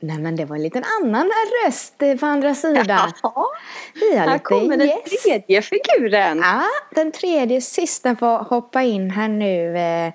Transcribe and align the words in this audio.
Nej 0.00 0.18
men 0.18 0.36
det 0.36 0.44
var 0.44 0.56
en 0.56 0.62
liten 0.62 0.84
annan 1.02 1.30
röst 1.64 2.02
eh, 2.02 2.16
på 2.16 2.26
andra 2.26 2.54
sidan. 2.54 3.12
Ja, 3.22 3.46
Vi 3.94 4.16
har 4.16 4.26
här 4.28 4.38
kommer 4.38 4.76
den 4.76 4.86
gäst. 4.86 5.22
tredje 5.24 5.62
figuren. 5.62 6.38
Ja, 6.38 6.62
den 6.94 7.12
tredje 7.12 7.60
sista 7.60 8.16
får 8.16 8.38
hoppa 8.38 8.82
in 8.82 9.10
här 9.10 9.28
nu. 9.28 9.76
Eh, 9.76 10.06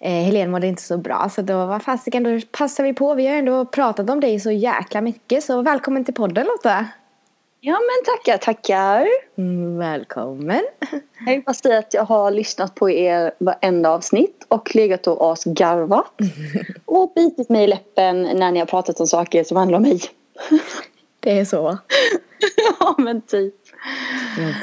eh, 0.00 0.24
Helene 0.24 0.50
mådde 0.50 0.66
inte 0.66 0.82
så 0.82 0.98
bra 0.98 1.28
så 1.30 1.42
då 1.42 1.66
var 1.66 1.78
fasiken, 1.78 2.22
då 2.22 2.40
passar 2.58 2.84
vi 2.84 2.94
på. 2.94 3.14
Vi 3.14 3.26
har 3.26 3.34
ändå 3.34 3.64
pratat 3.64 4.10
om 4.10 4.20
dig 4.20 4.40
så 4.40 4.50
jäkla 4.50 5.00
mycket 5.00 5.44
så 5.44 5.62
välkommen 5.62 6.04
till 6.04 6.14
podden 6.14 6.46
Lotta. 6.46 6.86
Ja 7.66 7.72
men 7.72 8.14
tackar, 8.14 8.38
tackar. 8.38 9.08
Mm, 9.36 9.78
välkommen. 9.78 10.62
Jag 11.26 11.32
vill 11.32 11.42
bara 11.42 11.54
säga 11.54 11.78
att 11.78 11.94
jag 11.94 12.04
har 12.04 12.30
lyssnat 12.30 12.74
på 12.74 12.90
er 12.90 13.32
varenda 13.38 13.90
avsnitt 13.90 14.44
och 14.48 14.74
legat 14.74 15.06
och 15.06 15.32
asgarvat. 15.32 16.12
Och 16.84 17.12
bitit 17.14 17.48
mig 17.48 17.64
i 17.64 17.66
läppen 17.66 18.22
när 18.22 18.52
ni 18.52 18.58
har 18.58 18.66
pratat 18.66 19.00
om 19.00 19.06
saker 19.06 19.44
som 19.44 19.56
handlar 19.56 19.76
om 19.76 19.82
mig. 19.82 20.00
Det 21.20 21.38
är 21.38 21.44
så. 21.44 21.78
ja 22.80 22.94
men 22.98 23.22
typ. 23.22 23.54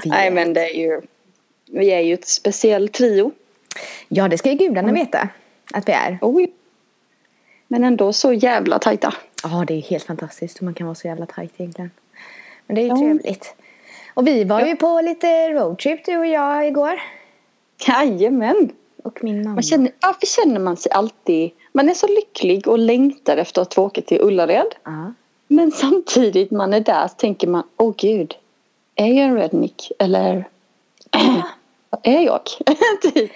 Nej 0.06 0.32
men 0.32 0.54
det 0.54 0.70
är 0.70 0.80
ju. 0.80 1.02
Vi 1.72 1.92
är 1.92 2.00
ju 2.00 2.14
ett 2.14 2.28
speciell 2.28 2.90
trio. 2.90 3.32
Ja 4.08 4.28
det 4.28 4.38
ska 4.38 4.52
ju 4.52 4.58
gudarna 4.58 4.94
veta 4.94 5.30
att 5.74 5.88
vi 5.88 5.92
är. 5.92 6.18
Oj. 6.22 6.54
Men 7.68 7.84
ändå 7.84 8.14
så 8.14 8.34
jävla 8.34 8.80
tajta. 8.80 9.14
Ja 9.44 9.66
det 9.68 9.74
är 9.74 9.82
helt 9.82 10.04
fantastiskt 10.04 10.62
hur 10.62 10.66
man 10.66 10.74
kan 10.74 10.88
vara 10.88 10.96
så 10.96 11.08
jävla 11.08 11.26
tajt 11.26 11.54
egentligen. 11.58 11.92
Men 12.72 12.76
det 12.76 12.82
är 12.82 12.84
ju 12.84 12.90
Ja. 12.90 12.96
trevligt. 12.98 13.56
Och 14.14 14.28
vi 14.28 14.44
var 14.44 14.62
ju 14.66 14.76
på 14.76 15.02
lite 15.02 15.50
roadtrip 15.50 16.06
du 16.06 16.18
och 16.18 16.26
jag 16.26 16.68
igår. 16.68 17.02
Jajamän. 17.88 18.70
Och 19.04 19.24
min 19.24 19.44
mamma. 19.44 19.54
Man 19.54 19.64
känner, 19.64 19.92
varför 20.02 20.26
känner 20.28 20.60
man 20.60 20.78
sig 20.78 20.92
alltid. 20.92 21.52
Man 21.74 21.90
är 21.90 21.94
så 21.94 22.08
lycklig 22.08 22.68
och 22.68 22.80
längtar 22.80 23.38
efter 23.38 23.62
att 23.62 23.74
få 23.74 23.84
åka 23.84 24.02
till 24.02 24.22
Ullared. 24.22 24.68
Ja. 24.84 25.14
Men 25.48 25.72
samtidigt 25.72 26.52
man 26.52 26.74
är 26.74 26.80
där 26.80 27.08
så 27.08 27.14
tänker 27.14 27.48
man, 27.48 27.64
åh 27.78 27.94
gud, 27.98 28.34
är 28.96 29.06
jag 29.08 29.18
en 29.18 29.36
redneck 29.36 29.92
eller 30.00 30.48
vad 31.90 32.00
är 32.04 32.20
jag? 32.22 32.42
typ. 33.14 33.32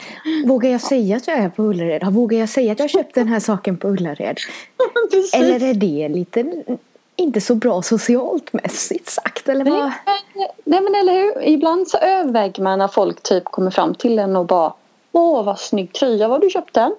Vågar 0.46 0.70
jag 0.70 0.82
säga 0.82 1.18
att 1.18 1.28
jag 1.28 1.38
är 1.38 1.50
på 1.50 1.64
Ullared? 1.64 2.04
Ja, 2.04 2.10
Vågar 2.10 2.40
jag 2.40 2.50
säga 2.50 2.72
att 2.72 2.80
jag 2.80 2.84
har 2.84 2.90
köpt 2.90 3.16
den 3.16 3.28
här 3.28 3.40
saken 3.40 3.78
på 3.78 3.88
Ullared? 3.88 4.38
Eller 5.36 5.64
är 5.64 5.74
det 5.74 6.10
lite 6.10 6.64
inte 7.16 7.42
så 7.42 7.56
bra 7.56 7.82
socialt 7.82 8.54
mässigt 8.54 9.10
sagt? 9.10 9.50
Eller 9.50 9.66
vad? 9.66 9.92
Nej, 10.06 10.52
nej 10.64 10.82
men 10.82 10.96
eller 10.96 11.14
hur, 11.14 11.44
ibland 11.48 11.88
så 11.88 11.98
överväger 11.98 12.64
man 12.64 12.80
när 12.80 12.88
folk 12.88 13.24
typ 13.24 13.44
kommer 13.44 13.72
fram 13.72 13.96
till 13.96 14.20
en 14.20 14.36
och 14.36 14.46
bara 14.46 14.74
Åh 15.12 15.44
vad 15.44 15.60
snygg 15.60 15.94
tröja, 15.94 16.28
var 16.28 16.40
du 16.40 16.50
köpt 16.50 16.74
den? 16.74 16.96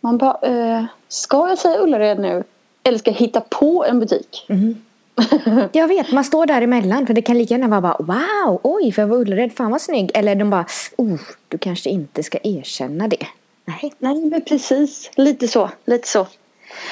Man 0.00 0.18
bara, 0.18 0.38
eh, 0.42 0.84
ska 1.08 1.48
jag 1.48 1.58
säga 1.58 1.80
Ullared 1.80 2.18
nu? 2.18 2.44
Eller 2.82 2.98
ska 2.98 3.10
jag 3.10 3.18
hitta 3.18 3.40
på 3.40 3.84
en 3.84 4.00
butik? 4.00 4.46
Jag 5.72 5.88
vet, 5.88 6.12
man 6.12 6.24
står 6.24 6.46
däremellan 6.46 7.06
för 7.06 7.14
det 7.14 7.22
kan 7.22 7.38
lika 7.38 7.54
gärna 7.54 7.68
vara 7.68 7.80
bara 7.80 7.96
wow, 7.98 8.60
oj, 8.62 8.92
för 8.92 9.02
jag 9.02 9.06
var 9.06 9.16
Ullared, 9.16 9.52
fan 9.52 9.70
vad 9.70 9.80
snygg. 9.80 10.10
Eller 10.14 10.34
de 10.34 10.50
bara, 10.50 10.66
oh, 10.96 11.20
du 11.48 11.58
kanske 11.58 11.90
inte 11.90 12.22
ska 12.22 12.38
erkänna 12.42 13.08
det. 13.08 13.26
Nej. 13.64 13.92
Nej 13.98 14.24
men 14.24 14.40
precis, 14.40 15.10
lite 15.16 15.48
så, 15.48 15.70
lite 15.84 16.08
så. 16.08 16.26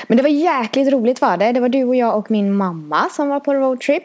Men 0.06 0.16
det 0.16 0.22
var 0.22 0.30
jäkligt 0.30 0.92
roligt 0.92 1.20
var 1.20 1.36
det. 1.36 1.52
Det 1.52 1.60
var 1.60 1.68
du 1.68 1.84
och 1.84 1.96
jag 1.96 2.18
och 2.18 2.30
min 2.30 2.54
mamma 2.54 3.08
som 3.10 3.28
var 3.28 3.40
på 3.40 3.54
roadtrip. 3.54 4.04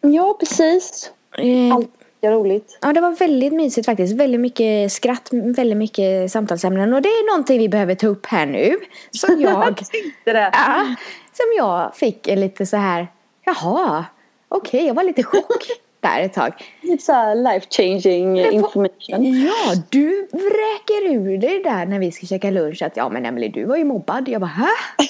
Ja 0.00 0.36
precis. 0.40 1.10
Eh, 1.38 1.74
Allt 1.74 1.90
är 2.20 2.30
roligt. 2.30 2.78
Ja, 2.82 2.92
det 2.92 3.00
var 3.00 3.10
väldigt 3.10 3.52
mysigt 3.52 3.86
faktiskt. 3.86 4.16
Väldigt 4.16 4.40
mycket 4.40 4.92
skratt, 4.92 5.28
väldigt 5.32 5.76
mycket 5.78 6.32
samtalsämnen. 6.32 6.94
Och 6.94 7.02
det 7.02 7.08
är 7.08 7.30
någonting 7.32 7.58
vi 7.58 7.68
behöver 7.68 7.94
ta 7.94 8.06
upp 8.06 8.26
här 8.26 8.46
nu. 8.46 8.76
Som 9.10 9.40
jag, 9.40 9.78
det. 10.24 10.50
ja, 10.52 10.94
som 11.32 11.46
jag 11.56 11.96
fick 11.96 12.26
lite 12.26 12.66
så 12.66 12.76
här, 12.76 13.08
jaha, 13.44 14.04
okej, 14.48 14.86
jag 14.86 14.94
var 14.94 15.02
lite 15.02 15.22
chock 15.22 15.62
där 16.00 16.20
ett 16.20 16.32
tag. 16.32 16.52
Lite 16.82 17.04
så 17.04 17.34
life 17.34 17.66
changing 17.70 18.38
information. 18.38 19.42
Ja, 19.46 19.74
du 19.88 20.28
vräker 20.32 21.12
ur 21.12 21.38
dig 21.38 21.62
där 21.62 21.86
när 21.86 21.98
vi 21.98 22.12
ska 22.12 22.26
käka 22.26 22.50
lunch 22.50 22.82
att 22.82 22.96
ja 22.96 23.08
men 23.08 23.26
Emelie 23.26 23.48
du 23.48 23.64
var 23.64 23.76
ju 23.76 23.84
mobbad. 23.84 24.28
Jag 24.28 24.40
bara 24.40 24.46
hä? 24.46 24.68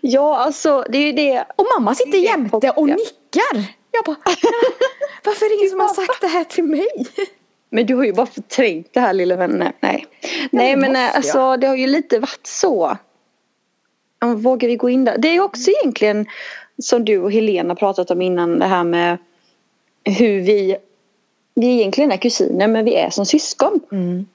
Ja 0.00 0.36
alltså 0.36 0.84
det 0.88 0.98
är 0.98 1.02
ju 1.06 1.12
det. 1.12 1.44
Och 1.56 1.66
mamma 1.78 1.94
sitter 1.94 2.18
jämte 2.18 2.70
och 2.70 2.86
nickar. 2.88 3.64
Jag 3.90 4.04
bara, 4.04 4.16
"Ja, 4.24 4.48
varför 5.24 5.46
är 5.46 5.50
det 5.50 5.56
ingen 5.56 5.70
som 5.70 5.80
har 5.80 5.88
sagt 5.88 6.20
det 6.20 6.26
här 6.26 6.44
till 6.44 6.64
mig? 6.64 6.86
Men 7.70 7.86
du 7.86 7.94
har 7.94 8.04
ju 8.04 8.12
bara 8.12 8.26
förträngt 8.26 8.88
det 8.92 9.00
här 9.00 9.12
lilla 9.12 9.36
vännen. 9.36 9.72
Nej. 9.80 10.06
Nej 10.50 10.76
men 10.76 10.96
alltså 10.96 11.56
det 11.56 11.66
har 11.66 11.76
ju 11.76 11.86
lite 11.86 12.18
varit 12.18 12.46
så. 12.46 12.96
Vågar 14.36 14.68
vi 14.68 14.76
gå 14.76 14.90
in 14.90 15.04
där? 15.04 15.18
Det 15.18 15.28
är 15.28 15.40
också 15.40 15.70
egentligen 15.70 16.26
som 16.82 17.04
du 17.04 17.18
och 17.18 17.32
Helena 17.32 17.74
pratat 17.74 18.10
om 18.10 18.22
innan 18.22 18.58
det 18.58 18.66
här 18.66 18.84
med 18.84 19.18
hur 20.04 20.40
vi 20.40 20.76
vi 21.54 21.66
egentligen 21.66 22.12
är 22.12 22.16
kusiner 22.16 22.68
men 22.68 22.84
vi 22.84 22.94
är 22.94 23.10
som 23.10 23.26
syskon. 23.26 23.80
Mm. 23.92 24.26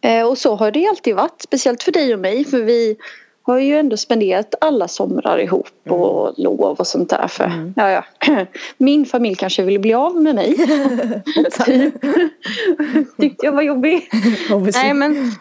Eh, 0.00 0.28
och 0.28 0.38
så 0.38 0.54
har 0.54 0.70
det 0.70 0.86
alltid 0.86 1.14
varit. 1.16 1.42
Speciellt 1.42 1.82
för 1.82 1.92
dig 1.92 2.14
och 2.14 2.20
mig 2.20 2.44
för 2.44 2.62
vi 2.62 2.96
har 3.42 3.58
ju 3.58 3.78
ändå 3.78 3.96
spenderat 3.96 4.54
alla 4.60 4.88
somrar 4.88 5.38
ihop 5.38 5.68
och 5.88 6.34
lov 6.36 6.60
och 6.60 6.86
sånt 6.86 7.10
där. 7.10 7.28
För, 7.28 7.72
ja, 7.76 7.90
ja. 7.90 8.46
Min 8.78 9.06
familj 9.06 9.34
kanske 9.34 9.62
ville 9.62 9.78
bli 9.78 9.94
av 9.94 10.22
med 10.22 10.34
mig. 10.34 10.56
typ. 11.64 11.94
Tyckte 13.20 13.46
jag 13.46 13.52
var 13.52 13.62
jobbig. 13.62 14.08
Nej 14.74 14.94
men 14.94 15.32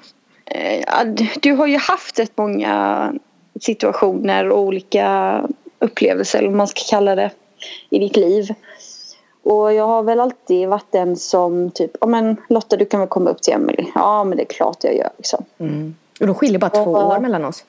eh, 0.46 1.06
du 1.42 1.52
har 1.52 1.68
ju 1.68 1.78
haft 1.78 2.20
rätt 2.20 2.38
många 2.38 3.14
situationer 3.62 4.50
och 4.50 4.60
olika 4.60 5.42
upplevelser 5.80 6.40
eller 6.40 6.50
vad 6.50 6.58
man 6.58 6.68
ska 6.68 6.82
kalla 6.90 7.16
det 7.16 7.32
i 7.90 8.00
ditt 8.00 8.16
liv. 8.16 8.54
Och 9.46 9.74
jag 9.74 9.88
har 9.88 10.04
väl 10.04 10.20
alltid 10.20 10.68
varit 10.70 10.92
den 10.92 11.16
som 11.16 11.72
typ, 11.72 11.92
ja 12.02 12.08
men 12.08 12.38
Lotta 12.50 12.78
du 12.78 12.86
kan 12.86 13.00
väl 13.00 13.10
komma 13.10 13.30
upp 13.30 13.42
till 13.42 13.54
Emily. 13.54 13.86
Ja 13.96 14.24
men 14.24 14.38
det 14.38 14.44
är 14.44 14.54
klart 14.54 14.84
jag 14.84 14.96
gör 14.96 15.10
liksom. 15.18 15.46
Mm. 15.58 15.96
Och 16.20 16.28
de 16.28 16.36
skiljer 16.36 16.60
bara 16.60 16.70
två 16.70 16.92
Och- 16.92 17.08
år 17.12 17.20
mellan 17.20 17.46
oss. 17.46 17.64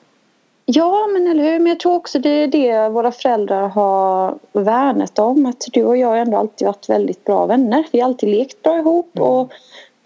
Ja 0.65 1.07
men 1.13 1.27
eller 1.27 1.43
hur, 1.43 1.59
men 1.59 1.67
jag 1.67 1.79
tror 1.79 1.95
också 1.95 2.19
det 2.19 2.29
är 2.29 2.47
det 2.47 2.89
våra 2.89 3.11
föräldrar 3.11 3.67
har 3.67 4.35
värnat 4.53 5.19
om. 5.19 5.45
Att 5.45 5.63
du 5.73 5.83
och 5.83 5.97
jag 5.97 6.07
har 6.07 6.15
ändå 6.17 6.37
alltid 6.37 6.67
varit 6.67 6.89
väldigt 6.89 7.23
bra 7.23 7.45
vänner. 7.45 7.83
Vi 7.91 7.99
har 7.99 8.05
alltid 8.07 8.29
lekt 8.29 8.63
bra 8.63 8.77
ihop 8.77 9.19
och 9.19 9.51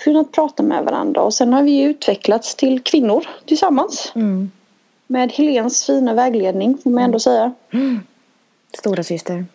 kunnat 0.04 0.32
prata 0.32 0.64
med 0.64 0.86
varandra. 0.86 1.22
Och 1.22 1.34
sen 1.34 1.54
har 1.54 1.64
vi 1.64 1.82
utvecklats 1.84 2.56
till 2.56 2.82
kvinnor 2.84 3.28
tillsammans. 3.46 4.12
Mm. 4.16 4.52
Med 5.08 5.32
Helens 5.32 5.86
fina 5.86 6.14
vägledning 6.14 6.78
får 6.78 6.90
man 6.90 7.04
ändå 7.04 7.20
säga. 7.20 7.52
Stora 8.78 9.04
syster. 9.04 9.46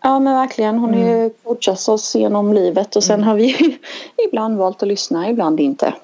Ja 0.00 0.20
men 0.20 0.34
verkligen. 0.34 0.78
Hon 0.78 0.94
har 0.94 1.00
ju 1.00 1.30
coachat 1.30 1.88
oss 1.88 2.14
genom 2.14 2.52
livet 2.52 2.96
och 2.96 3.04
sen 3.04 3.22
har 3.22 3.34
vi 3.34 3.78
ibland 4.28 4.56
valt 4.56 4.82
att 4.82 4.88
lyssna, 4.88 5.30
ibland 5.30 5.60
inte. 5.60 5.94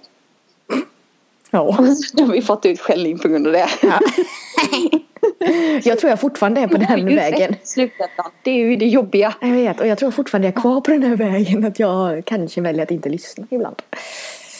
Ja. 1.50 1.60
Och 1.60 1.74
så 1.74 2.24
har 2.24 2.32
vi 2.32 2.42
fått 2.42 2.66
ut 2.66 2.80
skällning 2.80 3.18
på 3.18 3.28
grund 3.28 3.46
av 3.46 3.52
det. 3.52 3.68
Jag 5.84 5.98
tror 5.98 6.10
jag 6.10 6.20
fortfarande 6.20 6.60
är 6.60 6.68
på 6.68 6.76
den 6.76 7.16
vägen. 7.16 7.56
Slutändan. 7.62 8.30
Det 8.42 8.50
är 8.50 8.54
ju 8.54 8.76
det 8.76 8.86
jobbiga. 8.86 9.34
Jag 9.40 9.48
vet, 9.48 9.80
och 9.80 9.86
jag 9.86 9.98
tror 9.98 10.10
fortfarande 10.10 10.48
jag 10.48 10.56
är 10.56 10.60
kvar 10.60 10.80
på 10.80 10.90
den 10.90 11.02
här 11.02 11.16
vägen. 11.16 11.64
Att 11.64 11.78
jag 11.78 12.24
kanske 12.24 12.60
väljer 12.60 12.82
att 12.82 12.90
inte 12.90 13.08
lyssna 13.08 13.46
ibland. 13.50 13.82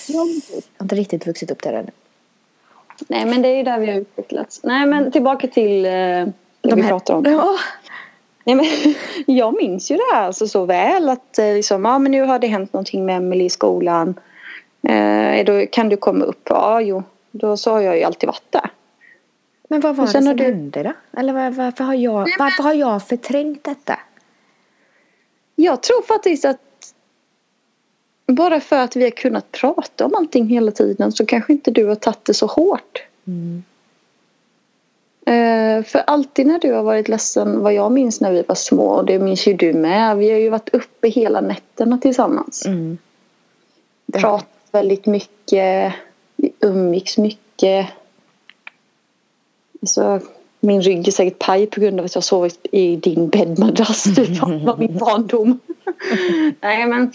Jag 0.08 0.18
har 0.18 0.28
inte 0.82 0.94
riktigt 0.94 1.26
vuxit 1.26 1.50
upp 1.50 1.62
där 1.62 1.72
än. 1.72 1.90
Nej 3.08 3.26
men 3.26 3.42
det 3.42 3.48
är 3.48 3.56
ju 3.56 3.62
där 3.62 3.78
vi 3.78 3.86
har 3.86 4.00
utvecklats. 4.00 4.60
Nej 4.62 4.86
men 4.86 5.12
tillbaka 5.12 5.48
till 5.48 5.84
eh, 5.84 5.90
det 5.90 6.75
vi 6.75 6.82
pratar 6.82 7.14
om. 7.14 7.25
Ja. 7.25 7.56
Nej, 8.44 8.56
men, 8.56 8.67
jag 9.37 9.55
minns 9.55 9.91
ju 9.91 9.96
det 9.96 10.14
här 10.14 10.23
alltså 10.23 10.49
så 10.49 10.64
väl 10.64 11.08
att 11.08 11.38
eh, 11.38 11.55
liksom, 11.55 11.85
ja, 11.85 11.99
men 11.99 12.12
nu 12.12 12.23
har 12.23 12.38
det 12.38 12.46
hänt 12.46 12.73
någonting 12.73 13.06
med 13.06 13.17
Emelie 13.17 13.46
i 13.46 13.50
skolan. 13.50 14.14
Eh, 14.88 15.44
då 15.44 15.67
kan 15.67 15.88
du 15.88 15.96
komma 15.96 16.25
upp? 16.25 16.43
Ja, 16.49 16.81
jo. 16.81 17.02
Då 17.31 17.56
så 17.56 17.70
har 17.70 17.81
jag 17.81 17.96
ju 17.96 18.02
alltid 18.05 18.26
varit 18.26 18.52
där. 18.52 18.70
Men 19.69 19.81
vad 19.81 19.96
var 19.96 20.06
det 20.06 20.11
som 20.23 20.37
du- 20.37 20.44
hände 20.44 20.82
då? 20.82 21.20
Eller 21.20 21.32
var, 21.32 21.50
varför, 21.50 21.85
har 21.85 21.94
jag, 21.94 22.29
varför 22.38 22.62
har 22.62 22.75
jag 22.75 23.06
förträngt 23.08 23.64
detta? 23.64 23.99
Jag 25.56 25.82
tror 25.82 26.02
faktiskt 26.02 26.44
att 26.44 26.61
bara 28.26 28.61
för 28.61 28.76
att 28.79 28.97
vi 28.97 29.02
har 29.05 29.11
kunnat 29.11 29.52
prata 29.52 30.06
om 30.06 30.14
allting 30.14 30.47
hela 30.49 30.70
tiden 30.70 31.12
så 31.12 31.26
kanske 31.26 31.52
inte 31.52 31.70
du 31.70 31.85
har 31.87 31.94
tagit 31.94 32.25
det 32.25 32.35
så 32.35 32.47
hårt. 32.47 33.02
Eh, 33.26 33.32
för 35.87 35.99
alltid 36.06 36.47
när 36.47 36.59
du 36.59 36.73
har 36.73 36.82
varit 36.82 37.09
ledsen, 37.09 37.61
vad 37.61 37.75
jag 37.75 37.93
minns 37.93 38.21
när 38.21 38.32
vi 38.32 38.43
var 38.43 38.55
små, 38.55 38.87
och 38.88 39.05
det 39.05 39.19
minns 39.19 39.47
ju 39.47 39.55
du 39.55 39.73
med. 39.73 40.17
Vi 40.17 40.31
har 40.31 40.38
ju 40.38 40.49
varit 40.49 40.69
uppe 40.75 41.09
hela 41.09 41.41
nätterna 41.41 41.99
tillsammans. 41.99 42.67
Mm. 42.67 42.99
Det- 44.06 44.19
Pratat 44.21 44.49
väldigt 44.73 45.06
mycket, 45.06 45.93
umgicks 46.61 47.19
mycket. 47.19 47.87
Alltså, 49.82 50.21
min 50.61 50.82
rygg 50.82 51.09
är 51.09 51.12
säkert 51.12 51.38
paj 51.38 51.67
på 51.67 51.81
grund 51.81 52.00
av 52.00 52.06
att 52.06 52.15
jag 52.15 52.25
sovit 52.25 52.67
i 52.73 52.97
din 52.97 53.29
bäddmadrass. 53.29 54.05
Det 54.17 54.41
var 54.41 54.76
min 54.76 54.99
barndom. 54.99 55.59
Nej 56.61 56.87
men 56.87 57.12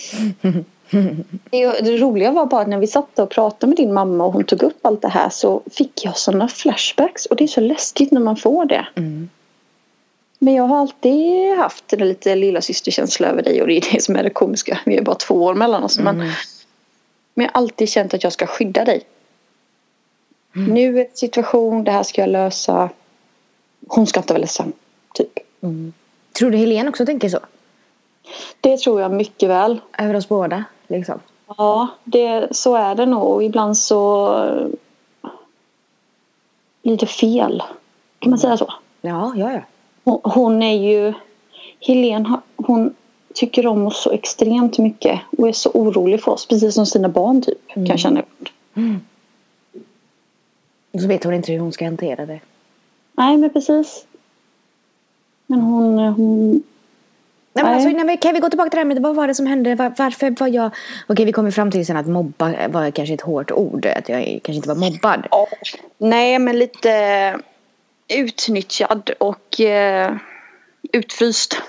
Det, 1.51 1.81
det 1.81 1.97
roliga 1.97 2.31
var 2.31 2.45
bara 2.45 2.61
att 2.61 2.67
när 2.67 2.77
vi 2.77 2.87
satt 2.87 3.19
och 3.19 3.29
pratade 3.29 3.67
med 3.67 3.77
din 3.77 3.93
mamma 3.93 4.25
och 4.25 4.33
hon 4.33 4.43
tog 4.43 4.63
upp 4.63 4.85
allt 4.85 5.01
det 5.01 5.07
här 5.07 5.29
så 5.29 5.61
fick 5.71 6.05
jag 6.05 6.17
sådana 6.17 6.47
flashbacks 6.47 7.25
och 7.25 7.35
det 7.35 7.43
är 7.43 7.47
så 7.47 7.61
läskigt 7.61 8.11
när 8.11 8.21
man 8.21 8.37
får 8.37 8.65
det. 8.65 8.87
Mm. 8.95 9.29
Men 10.39 10.53
jag 10.53 10.63
har 10.63 10.77
alltid 10.77 11.57
haft 11.57 11.93
en 11.93 11.99
lite 11.99 12.35
lilla 12.35 12.61
systerkänsla 12.61 13.27
över 13.27 13.43
dig 13.43 13.61
och 13.61 13.67
det 13.67 13.77
är 13.77 13.93
det 13.93 14.01
som 14.01 14.15
är 14.15 14.23
det 14.23 14.29
komiska. 14.29 14.79
Vi 14.85 14.97
är 14.97 15.01
bara 15.01 15.15
två 15.15 15.35
år 15.35 15.53
mellan 15.53 15.83
oss. 15.83 15.99
Men, 15.99 16.15
Mm. 16.15 16.29
men 17.33 17.45
jag 17.45 17.51
har 17.53 17.61
alltid 17.61 17.89
känt 17.89 18.13
att 18.13 18.23
jag 18.23 18.33
ska 18.33 18.47
skydda 18.47 18.85
dig. 18.85 19.01
Mm. 20.55 20.73
Nu 20.73 20.99
är 20.99 21.07
situation, 21.13 21.83
det 21.83 21.91
här 21.91 22.03
ska 22.03 22.21
jag 22.21 22.29
lösa. 22.29 22.89
Hon 23.87 24.07
ska 24.07 24.19
inte 24.19 24.33
vara 24.33 24.41
ledsen. 24.41 24.73
Typ. 25.13 25.39
Mm. 25.61 25.93
Tror 26.39 26.51
du 26.51 26.57
Helene 26.57 26.89
också 26.89 27.05
tänker 27.05 27.29
så? 27.29 27.39
Det 28.61 28.77
tror 28.77 29.01
jag 29.01 29.11
mycket 29.11 29.49
väl. 29.49 29.81
Över 29.97 30.15
oss 30.15 30.29
båda 30.29 30.63
liksom? 30.89 31.19
Ja, 31.57 31.87
det, 32.03 32.47
så 32.55 32.75
är 32.75 32.95
det 32.95 33.05
nog. 33.05 33.43
Ibland 33.43 33.77
så 33.77 34.29
blir 36.81 36.97
det 36.97 37.07
fel. 37.07 37.63
Kan 38.19 38.29
man 38.29 38.39
säga 38.39 38.57
så? 38.57 38.73
Ja, 39.01 39.33
ja, 39.35 39.53
ja. 39.53 39.61
Hon, 40.03 40.19
hon 40.23 40.63
är 40.63 40.77
ju... 40.91 41.13
Helene 41.79 42.29
har- 42.29 42.41
hon 42.55 42.95
tycker 43.33 43.67
om 43.67 43.87
oss 43.87 44.01
så 44.03 44.11
extremt 44.11 44.77
mycket 44.77 45.19
och 45.37 45.47
är 45.47 45.51
så 45.53 45.69
orolig 45.73 46.23
för 46.23 46.31
oss. 46.31 46.45
Precis 46.45 46.73
som 46.75 46.85
sina 46.85 47.09
barn 47.09 47.41
typ. 47.41 47.67
Kan 47.67 47.85
jag 47.85 47.99
känna. 47.99 48.21
Och 50.91 51.01
så 51.01 51.07
vet 51.07 51.23
hon 51.23 51.33
inte 51.33 51.51
hur 51.51 51.59
hon 51.59 51.71
ska 51.71 51.85
hantera 51.85 52.25
det. 52.25 52.39
Nej 53.13 53.37
men 53.37 53.49
precis. 53.49 54.05
Men 55.47 55.61
hon... 55.61 55.97
hon 55.99 56.63
Nej, 57.63 57.71
men 57.71 57.73
alltså, 57.73 57.89
nej, 57.97 58.05
men 58.05 58.17
kan 58.17 58.33
vi 58.33 58.39
gå 58.39 58.49
tillbaka 58.49 58.69
till 58.69 58.77
det 58.77 58.81
här 58.81 58.85
med 58.85 59.01
vad 59.01 59.15
var 59.15 59.27
det 59.27 59.35
som 59.35 59.45
hände? 59.45 59.75
Var, 59.75 59.93
varför 59.97 60.35
var 60.39 60.47
jag... 60.47 60.71
Okej, 61.07 61.25
vi 61.25 61.31
kommer 61.31 61.51
fram 61.51 61.71
till 61.71 61.85
sen 61.85 61.97
att 61.97 62.07
mobba 62.07 62.67
var 62.67 62.91
kanske 62.91 63.13
ett 63.13 63.21
hårt 63.21 63.51
ord. 63.51 63.85
Att 63.85 64.09
jag 64.09 64.39
kanske 64.43 64.53
inte 64.53 64.67
var 64.67 64.75
mobbad. 64.75 65.27
ja, 65.31 65.47
nej 65.97 66.39
men 66.39 66.59
lite 66.59 67.39
utnyttjad 68.07 69.11
och 69.17 69.61
eh, 69.61 70.15
utfryst. 70.91 71.61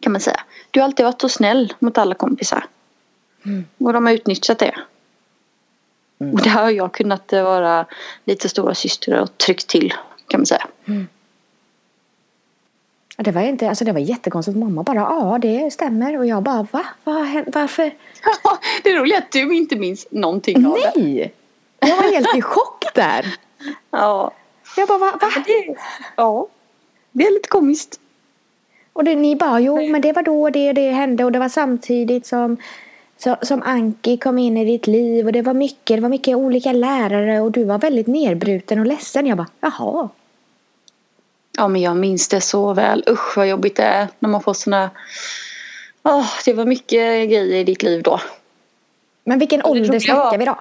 Kan 0.00 0.12
man 0.12 0.20
säga. 0.20 0.40
Du 0.70 0.80
har 0.80 0.84
alltid 0.84 1.06
varit 1.06 1.20
så 1.20 1.28
snäll 1.28 1.72
mot 1.78 1.98
alla 1.98 2.14
kompisar. 2.14 2.66
Och 3.78 3.92
de 3.92 4.06
har 4.06 4.12
utnyttjat 4.12 4.58
det. 4.58 4.74
Och 6.18 6.42
där 6.42 6.50
har 6.50 6.70
jag 6.70 6.92
kunnat 6.92 7.32
eh, 7.32 7.42
vara 7.42 7.86
lite 8.24 8.48
stora 8.48 8.74
syster 8.74 9.20
och 9.20 9.38
tryckt 9.38 9.66
till 9.66 9.94
kan 10.26 10.40
man 10.40 10.46
säga. 10.46 10.66
Ja, 10.84 10.92
Det 13.22 13.32
var, 13.32 13.42
inte, 13.42 13.68
alltså, 13.68 13.84
det 13.84 13.92
var 13.92 14.00
jättekonstigt. 14.00 14.58
Mamma 14.58 14.82
bara, 14.82 14.96
ja 14.96 15.38
det 15.42 15.70
stämmer. 15.70 16.18
Och 16.18 16.26
jag 16.26 16.42
bara, 16.42 16.66
va? 16.70 16.84
Vad 17.04 17.24
hänt? 17.24 17.48
Varför? 17.52 17.90
det 18.82 18.90
är 18.90 18.96
roligt 18.96 19.18
att 19.18 19.32
du 19.32 19.54
inte 19.54 19.76
minns 19.76 20.06
någonting 20.10 20.66
av 20.66 20.74
det. 20.74 21.00
Nej! 21.00 21.32
Jag 21.80 21.96
var 21.96 22.12
helt 22.12 22.36
i 22.36 22.42
chock 22.42 22.84
där. 22.94 23.34
Ja. 23.90 24.30
Jag 24.76 24.88
bara, 24.88 24.98
va? 24.98 25.18
va? 25.20 25.28
Det, 25.46 25.76
ja. 26.16 26.46
Det 27.12 27.26
är 27.26 27.30
lite 27.30 27.48
komiskt. 27.48 28.00
Och 28.92 29.04
det, 29.04 29.14
ni 29.14 29.36
bara, 29.36 29.60
jo 29.60 29.88
men 29.88 30.00
det 30.00 30.12
var 30.12 30.22
då 30.22 30.50
det, 30.50 30.72
det 30.72 30.90
hände. 30.90 31.24
Och 31.24 31.32
det 31.32 31.38
var 31.38 31.48
samtidigt 31.48 32.26
som, 32.26 32.56
så, 33.16 33.36
som 33.42 33.62
Anki 33.62 34.16
kom 34.16 34.38
in 34.38 34.56
i 34.56 34.64
ditt 34.64 34.86
liv. 34.86 35.26
Och 35.26 35.32
det 35.32 35.42
var 35.42 35.54
mycket, 35.54 35.96
det 35.96 36.00
var 36.00 36.08
mycket 36.08 36.36
olika 36.36 36.72
lärare. 36.72 37.40
Och 37.40 37.52
du 37.52 37.64
var 37.64 37.78
väldigt 37.78 38.06
nedbruten 38.06 38.78
och 38.78 38.86
ledsen. 38.86 39.26
Jag 39.26 39.38
bara, 39.38 39.48
jaha. 39.60 40.08
Ja 41.58 41.68
men 41.68 41.80
jag 41.80 41.96
minns 41.96 42.28
det 42.28 42.40
så 42.40 42.72
väl. 42.72 43.04
Usch 43.08 43.36
vad 43.36 43.48
jobbigt 43.48 43.76
det 43.76 43.82
är 43.82 44.08
när 44.18 44.28
man 44.28 44.42
får 44.42 44.54
såna... 44.54 44.90
Åh, 46.02 46.26
det 46.44 46.52
var 46.52 46.64
mycket 46.64 47.30
grejer 47.30 47.54
i 47.54 47.64
ditt 47.64 47.82
liv 47.82 48.02
då. 48.02 48.20
Men 49.24 49.38
vilken 49.38 49.64
ålder 49.64 50.00
snackar 50.00 50.38
vi 50.38 50.44
då? 50.44 50.58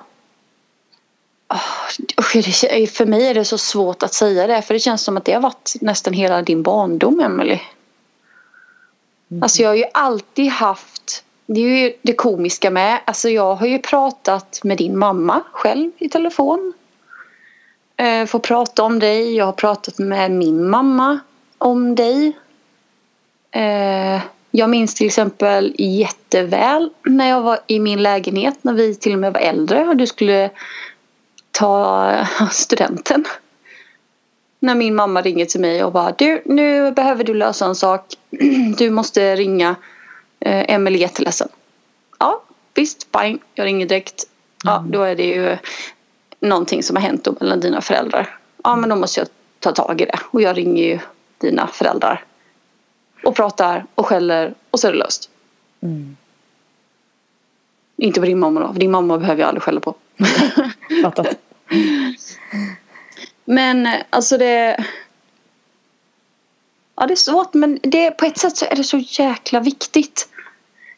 Det, 2.34 2.88
för 2.88 3.06
mig 3.06 3.28
är 3.28 3.34
det 3.34 3.46
så 3.46 3.58
svårt 3.58 4.04
att 4.04 4.14
säga 4.14 4.48
det. 4.48 4.62
För 4.62 4.74
det 4.74 4.80
känns 4.80 5.04
som 5.04 5.18
att 5.18 5.26
det 5.26 5.34
har 5.34 5.42
varit 5.42 5.74
nästan 5.82 6.14
hela 6.14 6.42
din 6.42 6.64
barndom, 6.64 7.20
Emily. 7.20 7.60
Alltså 9.42 9.62
jag 9.62 9.70
har 9.70 9.76
ju 9.76 9.86
alltid 9.94 10.52
haft... 10.52 11.24
Det 11.46 11.62
är 11.62 11.84
ju 11.84 11.94
det 12.02 12.14
komiska 12.14 12.72
med. 12.72 13.00
Alltså 13.06 13.30
jag 13.30 13.56
har 13.56 13.68
ju 13.68 13.80
pratat 13.80 14.60
med 14.64 14.78
din 14.78 14.98
mamma 14.98 15.44
själv 15.52 15.92
i 15.98 16.10
telefon. 16.10 16.74
Eh, 17.98 18.26
får 18.26 18.40
prata 18.40 18.84
om 18.84 19.00
dig. 19.00 19.36
Jag 19.36 19.46
har 19.46 19.54
pratat 19.54 19.98
med 19.98 20.32
min 20.32 20.70
mamma 20.70 21.20
om 21.58 21.96
dig. 21.96 22.38
Eh, 23.52 24.22
jag 24.52 24.70
minns 24.70 24.96
till 24.96 25.08
exempel 25.08 25.76
jätteväl 25.78 26.90
när 27.04 27.30
jag 27.30 27.42
var 27.42 27.60
i 27.68 27.80
min 27.80 28.04
lägenhet 28.04 28.58
när 28.62 28.74
vi 28.74 28.96
till 28.96 29.14
och 29.14 29.20
med 29.20 29.34
var 29.34 29.40
äldre 29.40 29.88
och 29.88 29.96
du 29.96 30.08
skulle 30.08 30.50
ta 31.52 32.12
studenten. 32.52 33.26
När 34.60 34.76
min 34.76 34.96
mamma 34.96 35.22
ringer 35.22 35.46
till 35.46 35.62
mig 35.62 35.84
och 35.84 35.92
bara 35.92 36.12
du, 36.18 36.42
nu 36.46 36.92
behöver 36.92 37.24
du 37.24 37.34
lösa 37.34 37.66
en 37.66 37.76
sak. 37.76 38.14
Du 38.78 38.90
måste 38.90 39.36
ringa. 39.36 39.76
Eh, 40.40 40.74
Emelie 40.74 41.00
är 41.00 41.02
jätteledsen. 41.02 41.48
Ja, 42.20 42.44
visst, 42.74 43.08
fine. 43.18 43.40
Jag 43.56 43.66
ringer 43.66 43.86
direkt. 43.86 44.24
Ja, 44.64 44.86
då 44.88 45.04
är 45.04 45.16
det 45.16 45.26
ju 45.26 45.58
någonting 46.50 46.84
som 46.84 46.96
har 46.96 47.04
hänt 47.04 47.24
då 47.24 47.36
mellan 47.40 47.60
dina 47.60 47.82
föräldrar. 47.82 48.40
Ja, 48.64 48.76
men 48.76 48.90
då 48.90 48.96
måste 48.96 49.20
jag 49.20 49.28
ta 49.60 49.72
tag 49.72 50.02
i 50.02 50.06
det. 50.06 50.20
Och 50.32 50.42
jag 50.42 50.58
ringer 50.58 50.84
ju 50.84 51.00
dina 51.38 51.68
föräldrar. 51.68 52.24
Och 53.24 53.36
pratar 53.36 53.86
och 53.96 54.06
skäller 54.06 54.54
och 54.72 54.80
så 54.80 54.88
är 54.88 54.92
det 54.92 54.98
löst. 54.98 55.30
Inte 57.98 58.20
på 58.20 58.26
din 58.26 58.40
mamma 58.40 58.60
då. 58.60 58.74
För 58.74 58.80
din 58.80 58.92
mamma 58.92 59.18
behöver 59.18 59.42
jag 59.42 59.48
aldrig 59.48 59.64
skälla 59.64 59.80
på. 59.80 59.96
Fattat. 61.04 61.28
Men 63.46 63.88
alltså 64.10 64.38
det... 64.38 64.86
Ja, 66.96 67.08
det 67.08 67.14
är 67.14 67.16
svårt 67.16 67.54
men 67.54 67.80
det, 67.84 68.12
på 68.12 68.26
ett 68.26 68.38
sätt 68.38 68.58
så 68.58 68.66
är 68.66 68.76
det 68.76 68.84
så 68.84 68.98
jäkla 68.98 69.60
viktigt. 69.60 70.30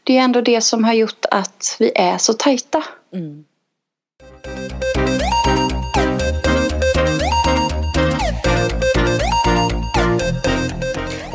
Det 0.04 0.18
är 0.18 0.22
ändå 0.22 0.42
det 0.42 0.62
som 0.62 0.84
har 0.84 0.94
gjort 0.94 1.26
att 1.32 1.76
vi 1.80 1.92
är 1.96 2.18
så 2.18 2.34
tajta. 2.34 2.84
Mm. 3.14 3.46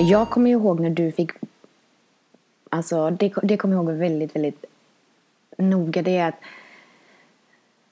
Jag 0.08 0.30
kommer 0.30 0.50
ihåg 0.50 0.80
när 0.80 0.90
du 0.90 1.12
fick... 1.12 1.30
Alltså 2.70 3.10
det, 3.10 3.32
det 3.42 3.56
kommer 3.56 3.74
jag 3.76 3.84
ihåg 3.84 3.94
väldigt, 3.94 4.36
väldigt 4.36 4.64
noga. 5.58 6.02
Det 6.02 6.16
är 6.16 6.28
att, 6.28 6.34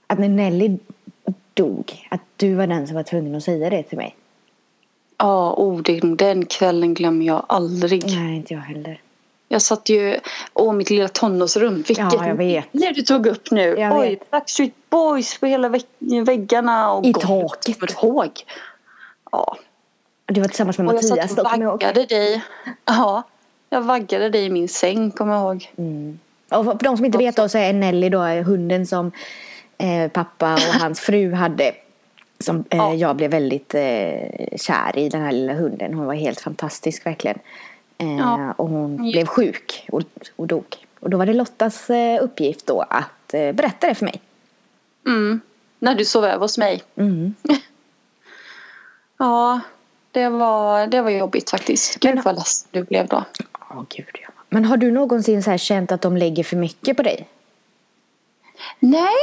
att 0.06 0.18
när 0.18 0.28
Nelly 0.28 0.78
dog, 1.54 2.06
att 2.10 2.20
du 2.36 2.54
var 2.54 2.66
den 2.66 2.86
som 2.86 2.96
var 2.96 3.02
tvungen 3.02 3.34
att 3.34 3.44
säga 3.44 3.70
det 3.70 3.82
till 3.82 3.98
mig. 3.98 4.16
Ja, 5.18 5.54
oh, 5.56 5.82
den, 5.82 6.16
den 6.16 6.46
kvällen 6.46 6.94
glömmer 6.94 7.26
jag 7.26 7.44
aldrig. 7.48 8.04
Nej, 8.06 8.36
inte 8.36 8.54
jag 8.54 8.60
heller. 8.60 9.00
Jag 9.48 9.62
satt 9.62 9.88
ju... 9.88 10.18
Åh, 10.54 10.72
mitt 10.72 10.90
lilla 10.90 11.08
tonårsrum. 11.08 11.74
Vilket 11.74 11.98
Ja, 12.12 12.26
jag 12.26 12.34
vet. 12.34 12.64
När 12.72 12.92
du 12.92 13.02
tog 13.02 13.26
upp 13.26 13.50
nu. 13.50 13.62
Jag 13.78 14.00
Oj, 14.00 14.08
vet. 14.10 14.30
Backstreet 14.30 14.72
Boys 14.90 15.40
på 15.40 15.46
hela 15.46 15.68
vägg- 15.68 16.24
väggarna. 16.24 16.92
Och 16.92 17.04
I 17.04 17.12
golvet. 17.12 17.28
taket. 17.28 17.80
Du 17.80 18.08
ihåg? 18.08 18.30
Ja. 19.32 19.56
Du 20.26 20.40
var 20.40 20.48
tillsammans 20.48 20.78
med 20.78 20.86
Och 20.88 20.94
jag 20.94 21.10
Mattias 21.10 21.28
satt 21.28 21.36
då, 21.36 21.42
och 21.42 21.48
kommer 21.50 21.64
jag 21.64 21.82
ihåg. 21.82 22.08
dig. 22.08 22.42
Ja. 22.84 23.22
Jag 23.70 23.82
vaggade 23.82 24.28
dig 24.30 24.44
i 24.44 24.50
min 24.50 24.68
säng, 24.68 25.10
kommer 25.10 25.32
jag 25.34 25.42
ihåg. 25.42 25.70
Mm. 25.76 26.18
Och 26.50 26.64
för 26.64 26.78
de 26.84 26.96
som 26.96 27.06
inte 27.06 27.18
vet 27.18 27.36
då 27.36 27.48
så 27.48 27.58
är 27.58 27.72
Nelly 27.72 28.08
då 28.08 28.18
hunden 28.22 28.86
som 28.86 29.12
eh, 29.78 30.10
pappa 30.10 30.52
och 30.54 30.60
hans 30.80 31.00
fru 31.00 31.32
hade. 31.32 31.72
Som 32.38 32.64
eh, 32.70 32.78
Ja. 32.78 32.94
jag 32.94 33.16
blev 33.16 33.30
väldigt 33.30 33.74
eh, 33.74 34.56
kär 34.56 34.98
i, 34.98 35.08
den 35.08 35.22
här 35.22 35.32
lilla 35.32 35.52
hunden. 35.54 35.94
Hon 35.94 36.06
var 36.06 36.14
helt 36.14 36.40
fantastisk 36.40 37.06
verkligen. 37.06 37.38
Eh, 37.98 38.16
Ja. 38.18 38.52
Och 38.56 38.68
hon 38.68 38.94
Mm. 38.94 39.10
blev 39.10 39.26
sjuk 39.26 39.86
och, 39.92 40.02
och 40.36 40.46
dog. 40.46 40.64
Och 41.00 41.10
då 41.10 41.16
var 41.18 41.26
det 41.26 41.32
Lottas 41.34 41.90
eh, 41.90 42.24
uppgift 42.24 42.66
då 42.66 42.80
att 42.90 43.34
eh, 43.34 43.52
berätta 43.52 43.86
det 43.86 43.94
för 43.94 44.04
mig. 44.04 44.20
Mm. 45.06 45.40
När 45.78 45.94
du 45.94 46.04
sov 46.04 46.24
över 46.24 46.38
hos 46.38 46.58
mig. 46.58 46.82
Mm. 46.96 47.34
Ja, 49.18 49.60
det 50.12 50.28
var, 50.28 50.86
det 50.86 51.00
var 51.02 51.10
jobbigt 51.10 51.50
faktiskt. 51.50 52.00
Gud 52.00 52.14
Men- 52.14 52.24
vad 52.24 52.34
ledsen 52.34 52.68
du 52.70 52.84
blev 52.84 53.06
då. 53.08 53.24
Åh, 53.70 53.82
gud, 53.88 54.06
ja. 54.22 54.28
Men 54.48 54.64
har 54.64 54.76
du 54.76 54.90
någonsin 54.90 55.42
så 55.42 55.50
här 55.50 55.58
känt 55.58 55.92
att 55.92 56.02
de 56.02 56.16
lägger 56.16 56.44
för 56.44 56.56
mycket 56.56 56.96
på 56.96 57.02
dig? 57.02 57.28
Nej, 58.78 59.14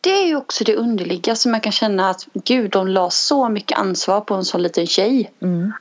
det 0.00 0.10
är 0.10 0.26
ju 0.26 0.36
också 0.36 0.64
det 0.64 0.76
underliga 0.76 1.36
som 1.36 1.54
jag 1.54 1.62
kan 1.62 1.72
känna 1.72 2.10
att 2.10 2.26
gud, 2.34 2.70
de 2.70 2.88
la 2.88 3.10
så 3.10 3.48
mycket 3.48 3.78
ansvar 3.78 4.20
på 4.20 4.34
en 4.34 4.44
sån 4.44 4.62
liten 4.62 4.86
tjej. 4.86 5.32
Mm. 5.40 5.72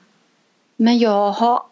Men 0.76 1.00
jag 1.00 1.32
har 1.32 1.64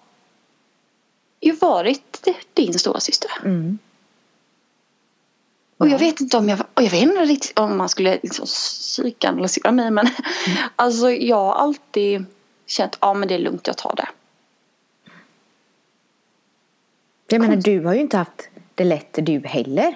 ju 1.42 1.52
varit 1.52 2.28
din 2.54 2.74
stora 2.74 3.00
syster. 3.00 3.32
Mm. 3.46 3.80
Och 5.80 5.88
jag 5.90 6.00
vet 6.00 6.22
inte 6.22 6.38
om 6.38 6.50
jag, 6.50 6.60
och 6.74 6.84
jag 6.84 6.90
vet 6.92 7.02
inte 7.02 7.26
riktigt 7.26 7.60
om 7.60 7.78
man 7.78 7.90
skulle 7.90 8.20
liksom 8.24 8.46
psykoanalysera 8.46 9.72
mig 9.72 9.92
men 9.92 10.08
alltså 10.76 11.12
jag 11.12 11.36
har 11.36 11.54
alltid 11.54 12.26
känt, 12.66 12.98
ja 13.02 13.14
men 13.14 13.28
det 13.28 13.36
är 13.36 13.40
lugnt, 13.40 13.68
jag 13.68 13.78
tar 13.78 13.96
det. 13.96 14.08
Jag 17.30 17.42
menar, 17.42 17.56
du 17.56 17.86
har 17.86 17.94
ju 17.94 18.00
inte 18.00 18.18
haft 18.18 18.50
det 18.76 18.84
lätt 18.84 19.14
du 19.22 19.40
heller. 19.46 19.96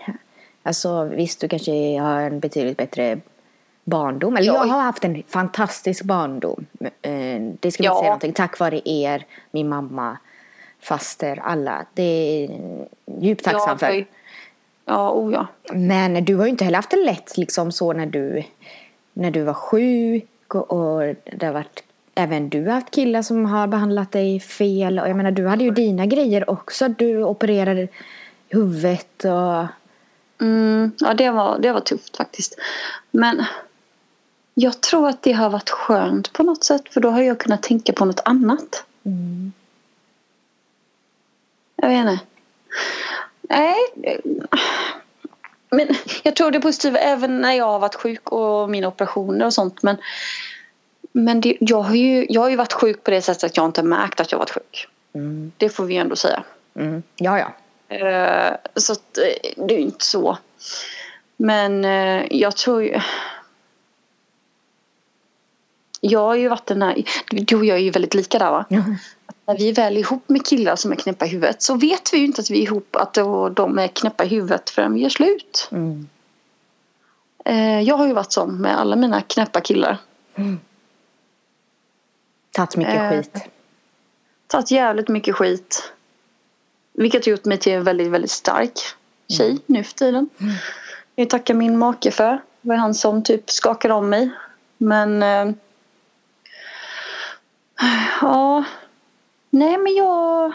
Alltså 0.64 1.04
visst, 1.04 1.40
du 1.40 1.48
kanske 1.48 2.00
har 2.00 2.22
en 2.22 2.40
betydligt 2.40 2.78
bättre 2.78 3.20
barndom. 3.84 4.38
Eller 4.38 4.48
Ja. 4.48 4.54
jag 4.66 4.74
har 4.74 4.82
haft 4.82 5.04
en 5.04 5.24
fantastisk 5.28 6.04
barndom. 6.04 6.66
Eh, 7.02 7.42
Det 7.60 7.72
ska 7.72 7.84
vi 7.84 7.88
Ja. 7.88 7.94
säga 7.96 8.04
någonting. 8.04 8.34
Tack 8.34 8.60
vare 8.60 8.82
er, 8.90 9.26
min 9.52 9.70
mamma, 9.70 10.18
faster, 10.80 11.40
alla. 11.44 11.86
Det 11.94 12.04
är 12.04 12.50
djupt 13.20 13.44
tacksam 13.44 13.70
ja, 13.70 13.78
för. 13.78 14.06
Ja, 14.86 15.12
oh 15.12 15.34
ja. 15.34 15.48
Men 15.74 16.26
du 16.26 16.36
har 16.36 16.46
ju 16.46 16.50
inte 16.50 16.64
heller 16.64 16.78
haft 16.78 16.90
det 16.90 17.06
lätt 17.06 17.38
liksom 17.38 17.72
så 17.72 17.94
när 17.94 18.06
du, 18.06 18.44
när 19.14 19.32
du 19.32 19.42
var 19.42 19.54
sjuk 19.54 20.56
och, 20.56 21.02
det 21.38 21.46
har 21.46 21.54
varit 21.54 21.84
Även 22.16 22.50
du 22.50 22.66
har 22.66 22.74
haft 22.74 22.92
killar 22.92 23.22
som 23.22 23.46
har 23.46 23.68
behandlat 23.68 24.12
dig 24.12 24.40
fel 24.40 25.00
och 25.00 25.10
jag 25.10 25.18
menar 25.18 25.32
du 25.32 25.48
hade 25.48 25.64
ju 25.64 25.72
dina 25.72 26.06
grejer 26.06 26.50
också. 26.50 26.88
Du 26.88 27.24
opererade 27.24 27.88
huvudet 28.50 29.26
och 29.26 29.68
Mm, 30.42 30.92
ja, 31.00 31.14
det 31.14 31.32
var, 31.32 31.60
det 31.60 31.72
var 31.72 31.80
tufft 31.80 32.18
faktiskt. 32.18 32.56
Men 33.12 33.46
jag 34.54 34.82
tror 34.82 35.10
att 35.10 35.22
det 35.22 35.32
har 35.32 35.50
varit 35.50 35.70
skönt 35.70 36.34
på 36.34 36.44
något 36.44 36.64
sätt. 36.64 36.94
För 36.94 37.02
då 37.02 37.10
har 37.10 37.22
jag 37.22 37.40
kunnat 37.40 37.64
tänka 37.64 37.94
på 37.94 38.06
något 38.06 38.22
annat. 38.26 38.86
Jag 41.76 41.90
vet 41.90 42.00
inte. 42.00 42.20
Nej. 43.50 43.76
eh, 44.04 44.20
Men 45.70 45.88
jag 46.24 46.36
tror 46.36 46.52
det 46.52 46.58
är 46.58 46.62
positivt 46.62 46.98
även 47.00 47.42
när 47.42 47.54
jag 47.54 47.66
har 47.66 47.80
varit 47.80 47.96
sjuk 47.96 48.30
och 48.30 48.70
mina 48.70 48.88
operationer 48.88 49.46
och 49.46 49.54
sånt. 49.54 49.84
Men, 49.84 49.98
men 51.12 51.42
det, 51.42 51.58
jag, 51.60 51.82
har 51.82 51.96
ju, 51.96 52.26
jag 52.30 52.42
har 52.42 52.50
ju 52.50 52.56
varit 52.56 52.74
sjuk 52.74 53.04
på 53.04 53.12
det 53.12 53.22
sättet 53.22 53.44
att 53.44 53.58
jag 53.58 53.66
inte 53.66 53.84
märkt 53.84 54.20
att 54.20 54.32
jag 54.32 54.40
varit 54.40 54.52
sjuk. 54.52 54.88
mm, 55.16 55.52
Det 55.58 55.70
får 55.70 55.86
vi 55.86 55.98
ändå 55.98 56.16
säga. 56.16 56.44
mm, 56.76 57.04
ja 57.16 57.40
ja. 57.40 57.54
Eh, 57.96 58.54
Så 58.76 58.94
eh, 58.94 59.54
det 59.68 59.74
är 59.74 59.78
ju 59.78 59.84
inte 59.84 60.06
så. 60.06 60.38
Men 61.38 61.84
jag 62.32 62.56
tror 62.56 62.84
ju... 62.84 63.00
Jag 66.02 66.20
har 66.20 66.36
ju 66.36 66.48
varit 66.48 66.66
den 66.66 66.82
här... 66.82 67.04
Du 67.32 67.56
och 67.56 67.66
jag 67.66 67.78
är 67.78 67.82
ju 67.82 67.90
väldigt 67.90 68.14
lika 68.14 68.40
där 68.40 68.52
va? 68.52 68.66
ja. 68.70 68.84
När 69.46 69.58
vi 69.58 69.70
är 69.70 69.74
väl 69.74 69.98
ihop 69.98 70.30
med 70.30 70.46
killar 70.46 70.76
som 70.76 70.92
är 70.92 70.96
knäppa 70.96 71.26
i 71.26 71.30
huvudet 71.30 71.62
så 71.62 71.76
vet 71.76 72.14
vi 72.14 72.18
ju 72.18 72.26
inte 72.26 72.42
att 72.42 72.50
vi 72.50 72.58
är 72.60 72.64
ihop, 72.64 72.96
att 72.96 73.14
de 73.56 73.80
är 73.80 73.88
knäppa 73.88 74.24
i 74.24 74.28
huvudet 74.28 74.70
förrän 74.70 74.94
vi 74.94 75.02
gör 75.02 75.10
slut. 75.10 75.68
Mm. 75.72 76.08
Eh, 77.46 77.82
Jag 77.82 77.98
har 77.98 78.08
ju 78.08 78.14
varit 78.14 78.32
sån 78.32 78.62
med 78.62 78.80
alla 78.80 78.96
mina 78.96 79.22
knäppa 79.22 79.62
killar. 79.62 79.98
Tagit 82.52 82.78
mycket 82.78 82.96
Eh, 82.96 83.10
skit. 83.10 83.38
Tagit 84.48 84.72
jävligt 84.72 85.08
mycket 85.08 85.36
skit. 85.36 85.94
Vilket 86.94 87.26
har 87.26 87.32
gjort 87.32 87.46
mig 87.46 87.58
till 87.58 87.74
en 87.74 87.84
väldigt, 87.84 88.08
väldigt 88.12 88.32
stark 88.32 88.80
tjej 89.28 89.58
nu 89.66 89.84
för 89.84 89.94
tiden. 89.94 90.30
Jag 91.16 91.30
tackar 91.30 91.54
min 91.54 91.78
make 91.78 92.12
för. 92.12 92.32
Det 92.62 92.70
var 92.70 92.76
han 92.76 92.94
som 92.94 93.24
typ 93.24 93.50
skakade 93.50 93.94
om 93.94 94.10
mig. 94.10 94.30
Men... 94.78 95.24
Eh, 95.24 95.54
ja... 98.22 98.64
Nej 99.54 99.78
men 99.78 99.96
jag... 99.96 100.54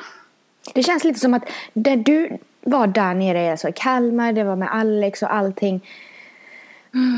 Det 0.75 0.83
känns 0.83 1.05
lite 1.05 1.21
som 1.21 1.35
att 1.35 1.49
där 1.73 1.97
du 1.97 2.39
var 2.61 2.87
där 2.87 3.15
nere 3.15 3.51
alltså 3.51 3.69
i 3.69 3.73
Kalmar, 3.73 4.33
det 4.33 4.45
var 4.45 4.57
med 4.57 4.75
Alex 4.75 5.23
och 5.23 5.35
allting. 5.35 5.81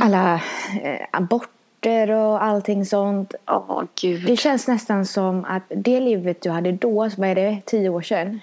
Alla 0.03 0.35
eh, 0.83 1.07
aborter 1.11 2.11
och 2.11 2.45
allting 2.45 2.87
sånt. 2.87 3.35
Ja, 3.47 3.87
gud. 4.01 4.27
Det 4.27 4.37
känns 4.37 4.69
nästan 4.69 5.07
som 5.07 5.45
att 5.45 5.63
det 5.69 6.01
livet 6.01 6.43
du 6.43 6.51
hade 6.51 6.73
då, 6.73 7.09
vad 7.17 7.29
är 7.29 7.35
det, 7.35 7.61
tio 7.65 7.89
år 7.89 8.03
sedan? 8.03 8.41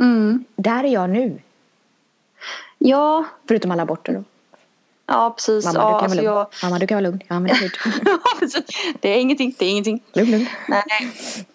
Mm. 0.00 0.44
Där 0.56 0.84
är 0.84 0.88
jag 0.88 1.10
nu. 1.10 1.38
Ja, 2.78 3.24
Förutom 3.48 3.70
alla 3.70 3.82
aborter 3.82 4.12
då. 4.12 4.24
Ja 5.06 5.34
precis. 5.36 5.64
Mamma, 5.64 5.78
ja, 5.78 5.86
du 5.86 5.92
kan 5.92 6.04
alltså 6.04 6.16
vara 6.16 6.34
lugn. 6.34 6.48
jag... 6.62 6.62
Mamma, 6.62 6.78
du 6.78 6.86
kan 6.86 6.96
vara 6.96 7.02
lugn. 7.02 7.20
Ja, 7.28 7.40
men 7.40 7.44
det 7.44 7.52
är 7.52 7.60
lugnt. 7.60 7.76
Ja, 8.04 8.18
precis. 8.40 8.64
det 9.00 9.08
är 9.08 9.18
ingenting, 9.18 9.54
det 9.58 9.64
är 9.64 9.70
ingenting. 9.70 10.02
lugn, 10.12 10.30
lugn. 10.30 10.46
Nej, 10.68 10.82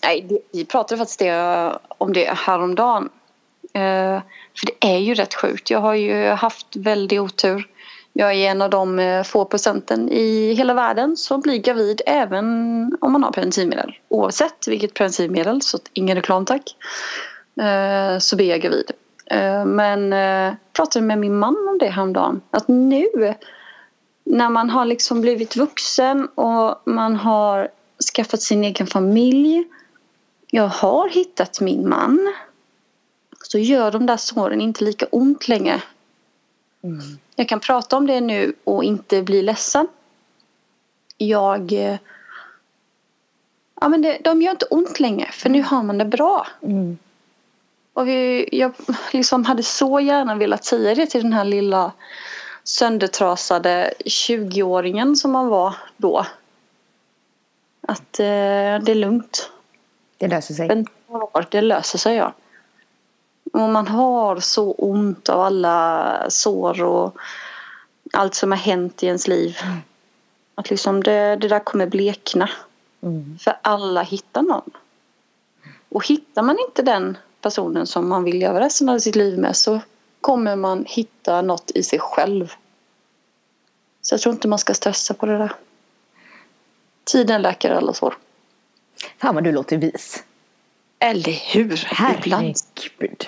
nej 0.03 0.25
det, 0.29 0.39
vi 0.51 0.65
pratade 0.65 0.97
faktiskt 0.97 1.19
det, 1.19 1.77
om 1.87 2.13
det 2.13 2.29
häromdagen. 2.29 3.09
Eh, 3.73 4.21
för 4.59 4.65
det 4.65 4.93
är 4.93 4.97
ju 4.97 5.13
rätt 5.13 5.33
sjukt. 5.33 5.69
Jag 5.69 5.79
har 5.79 5.93
ju 5.93 6.27
haft 6.27 6.75
väldigt 6.75 7.19
otur. 7.19 7.67
Jag 8.13 8.33
är 8.33 8.51
en 8.51 8.61
av 8.61 8.69
de 8.69 8.99
eh, 8.99 9.23
få 9.23 9.45
procenten 9.45 10.09
i 10.09 10.53
hela 10.53 10.73
världen 10.73 11.17
som 11.17 11.41
blir 11.41 11.57
gravid 11.57 12.01
även 12.05 12.47
om 13.01 13.11
man 13.11 13.23
har 13.23 13.31
preventivmedel. 13.31 13.95
Oavsett 14.07 14.67
vilket 14.67 14.93
preventivmedel, 14.93 15.61
så 15.61 15.79
ingen 15.93 16.15
reklam 16.15 16.45
tack. 16.45 16.75
Eh, 17.61 18.19
så 18.19 18.35
blir 18.35 18.49
jag 18.49 18.61
gravid. 18.61 18.91
Eh, 19.29 19.65
men 19.65 20.13
eh, 20.13 20.53
pratade 20.73 21.05
med 21.05 21.17
min 21.17 21.39
man 21.39 21.67
om 21.69 21.77
det 21.77 21.87
häromdagen. 21.87 22.41
Att 22.51 22.67
nu 22.67 23.35
när 24.23 24.49
man 24.49 24.69
har 24.69 24.85
liksom 24.85 25.21
blivit 25.21 25.55
vuxen 25.55 26.27
och 26.35 26.81
man 26.85 27.15
har 27.15 27.69
skaffat 28.15 28.41
sin 28.41 28.63
egen 28.63 28.87
familj. 28.87 29.63
Jag 30.51 30.67
har 30.67 31.09
hittat 31.09 31.61
min 31.61 31.89
man. 31.89 32.33
Så 33.43 33.57
gör 33.57 33.91
de 33.91 34.05
där 34.05 34.17
såren 34.17 34.61
inte 34.61 34.83
lika 34.83 35.05
ont 35.11 35.47
längre. 35.47 35.81
Mm. 36.83 36.99
Jag 37.35 37.49
kan 37.49 37.59
prata 37.59 37.97
om 37.97 38.07
det 38.07 38.21
nu 38.21 38.53
och 38.63 38.83
inte 38.83 39.23
bli 39.23 39.41
ledsen. 39.41 39.87
Jag... 41.17 41.73
eh, 41.73 41.97
Ja 43.81 43.89
men 43.89 44.01
det, 44.01 44.17
de 44.23 44.41
gör 44.41 44.51
inte 44.51 44.65
ont 44.65 44.99
längre 44.99 45.31
för 45.31 45.49
nu 45.49 45.61
har 45.61 45.83
man 45.83 45.97
det 45.97 46.05
bra. 46.05 46.47
Mm. 46.61 46.97
Och 47.99 48.07
vi, 48.07 48.49
jag 48.51 48.71
liksom 49.11 49.45
hade 49.45 49.63
så 49.63 49.99
gärna 49.99 50.35
velat 50.35 50.65
säga 50.65 50.95
det 50.95 51.05
till 51.05 51.23
den 51.23 51.33
här 51.33 51.43
lilla 51.43 51.91
söndertrasade 52.63 53.93
20-åringen 54.05 55.15
som 55.15 55.31
man 55.31 55.47
var 55.47 55.75
då. 55.97 56.25
Att 57.81 58.19
eh, 58.19 58.25
det 58.83 58.91
är 58.91 58.95
lugnt. 58.95 59.51
Det 60.17 60.27
löser 60.27 60.53
sig. 60.53 60.67
Men 60.67 60.85
det 61.49 61.61
löser 61.61 61.97
sig 61.97 62.15
ja. 62.15 62.33
Och 63.53 63.69
man 63.69 63.87
har 63.87 64.39
så 64.39 64.71
ont 64.71 65.29
av 65.29 65.41
alla 65.41 66.25
sår 66.29 66.83
och 66.83 67.17
allt 68.13 68.35
som 68.35 68.51
har 68.51 68.59
hänt 68.59 69.03
i 69.03 69.05
ens 69.05 69.27
liv. 69.27 69.57
Att 70.55 70.69
liksom 70.69 71.03
det, 71.03 71.35
det 71.35 71.47
där 71.47 71.59
kommer 71.59 71.87
blekna. 71.87 72.49
Mm. 73.01 73.37
För 73.41 73.57
alla 73.61 74.01
hittar 74.01 74.41
någon. 74.41 74.71
Och 75.89 76.07
hittar 76.07 76.41
man 76.41 76.57
inte 76.67 76.81
den 76.81 77.17
personen 77.41 77.87
som 77.87 78.09
man 78.09 78.23
vill 78.23 78.41
göra 78.41 78.59
resten 78.59 78.89
av 78.89 78.99
sitt 78.99 79.15
liv 79.15 79.39
med 79.39 79.55
så 79.55 79.81
kommer 80.21 80.55
man 80.55 80.85
hitta 80.87 81.41
något 81.41 81.71
i 81.71 81.83
sig 81.83 81.99
själv. 81.99 82.53
Så 84.01 84.13
jag 84.13 84.21
tror 84.21 84.33
inte 84.33 84.47
man 84.47 84.59
ska 84.59 84.73
stressa 84.73 85.13
på 85.13 85.25
det 85.25 85.37
där. 85.37 85.51
Tiden 87.03 87.41
läker 87.41 87.71
alla 87.71 87.93
sår. 87.93 88.17
Fan 89.17 89.35
vad 89.35 89.43
du 89.43 89.51
låter 89.51 89.77
vis. 89.77 90.23
Eller 90.99 91.53
hur? 91.53 91.83
Herregud. 91.85 93.27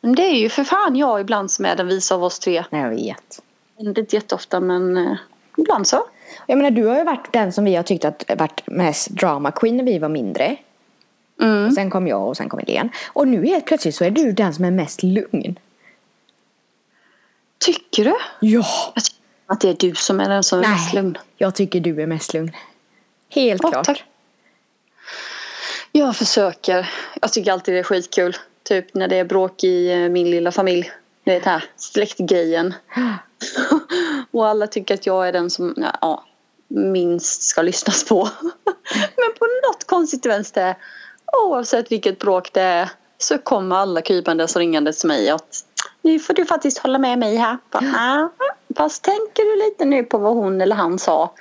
Men 0.00 0.14
det 0.14 0.22
är 0.22 0.36
ju 0.36 0.48
för 0.48 0.64
fan 0.64 0.96
jag 0.96 1.20
ibland 1.20 1.50
som 1.50 1.64
är 1.64 1.76
den 1.76 1.88
visa 1.88 2.14
av 2.14 2.24
oss 2.24 2.38
tre. 2.38 2.64
Nej, 2.70 2.82
jag 2.82 2.90
vet. 2.90 3.42
Inte 3.78 4.16
jätteofta 4.16 4.60
men 4.60 4.96
eh, 4.96 5.16
ibland 5.56 5.86
så. 5.86 6.04
Jag 6.46 6.56
menar, 6.56 6.70
du 6.70 6.86
har 6.86 6.98
ju 6.98 7.04
varit 7.04 7.32
den 7.32 7.52
som 7.52 7.64
vi 7.64 7.74
har 7.74 7.82
tyckt 7.82 8.04
att 8.04 8.24
varit 8.38 8.66
mest 8.66 9.08
drama 9.08 9.50
queen 9.50 9.76
när 9.76 9.84
vi 9.84 9.98
var 9.98 10.08
mindre. 10.08 10.56
Mm. 11.42 11.70
Sen 11.70 11.90
kom 11.90 12.06
jag 12.08 12.28
och 12.28 12.36
sen 12.36 12.48
kom 12.48 12.58
Helene. 12.58 12.90
Och 13.08 13.28
nu 13.28 13.46
helt 13.46 13.66
plötsligt 13.66 13.94
så 13.94 14.04
är 14.04 14.10
du 14.10 14.32
den 14.32 14.54
som 14.54 14.64
är 14.64 14.70
mest 14.70 15.02
lugn. 15.02 15.58
Tycker 17.58 18.04
du? 18.04 18.14
Ja! 18.40 18.92
Jag 18.94 19.04
tycker 19.04 19.20
att 19.46 19.60
det 19.60 19.68
är 19.68 19.74
du 19.78 19.94
som 19.94 20.20
är 20.20 20.28
den 20.28 20.42
som 20.42 20.58
är 20.58 20.68
mest 20.68 20.94
lugn. 20.94 21.18
jag 21.36 21.54
tycker 21.54 21.80
du 21.80 22.02
är 22.02 22.06
mest 22.06 22.34
lugn. 22.34 22.50
Helt 23.30 23.62
Ja, 23.62 23.70
klart. 23.70 23.86
tack. 23.86 24.04
Jag 25.92 26.16
försöker. 26.16 26.90
Jag 27.20 27.32
tycker 27.32 27.52
alltid 27.52 27.74
det 27.74 27.78
är 27.78 27.82
skitkul. 27.82 28.36
Typ 28.62 28.94
när 28.94 29.08
det 29.08 29.16
är 29.16 29.24
bråk 29.24 29.64
i 29.64 29.92
eh, 29.92 30.08
min 30.08 30.30
lilla 30.30 30.52
familj. 30.52 30.90
Det 31.24 31.36
är 31.36 31.40
det 31.40 31.50
här 31.50 31.64
släktgrejen. 31.76 32.74
Och 34.30 34.46
alla 34.48 34.66
tycker 34.66 34.94
att 34.94 35.06
jag 35.06 35.28
är 35.28 35.32
den 35.32 35.50
som 35.50 35.74
ja, 36.00 36.24
minst 36.68 37.42
ska 37.42 37.62
lyssnas 37.62 38.04
på. 38.04 38.28
Men 39.16 39.32
på 39.38 39.46
något 39.68 39.86
konstigt 39.86 40.26
vänster, 40.26 40.74
oavsett 41.46 41.92
vilket 41.92 42.18
bråk 42.18 42.52
det 42.52 42.60
är, 42.60 42.90
så 43.18 43.38
kommer 43.38 43.76
alla 43.76 44.02
krypandes 44.02 44.56
och 44.56 44.60
ringandes 44.60 44.98
till 44.98 45.08
mig 45.08 45.30
att 45.30 45.64
nu 46.02 46.18
får 46.18 46.34
du 46.34 46.44
faktiskt 46.44 46.78
hålla 46.78 46.98
med 46.98 47.18
mig 47.18 47.36
här. 47.36 47.58
Bara, 47.70 47.84
"Ah, 47.96 48.28
Fast 48.76 49.02
tänker 49.02 49.42
du 49.56 49.64
lite 49.64 49.84
nu 49.84 50.02
på 50.04 50.18
vad 50.18 50.34
hon 50.34 50.60
eller 50.60 50.76
han 50.76 50.98
sa? 50.98 51.34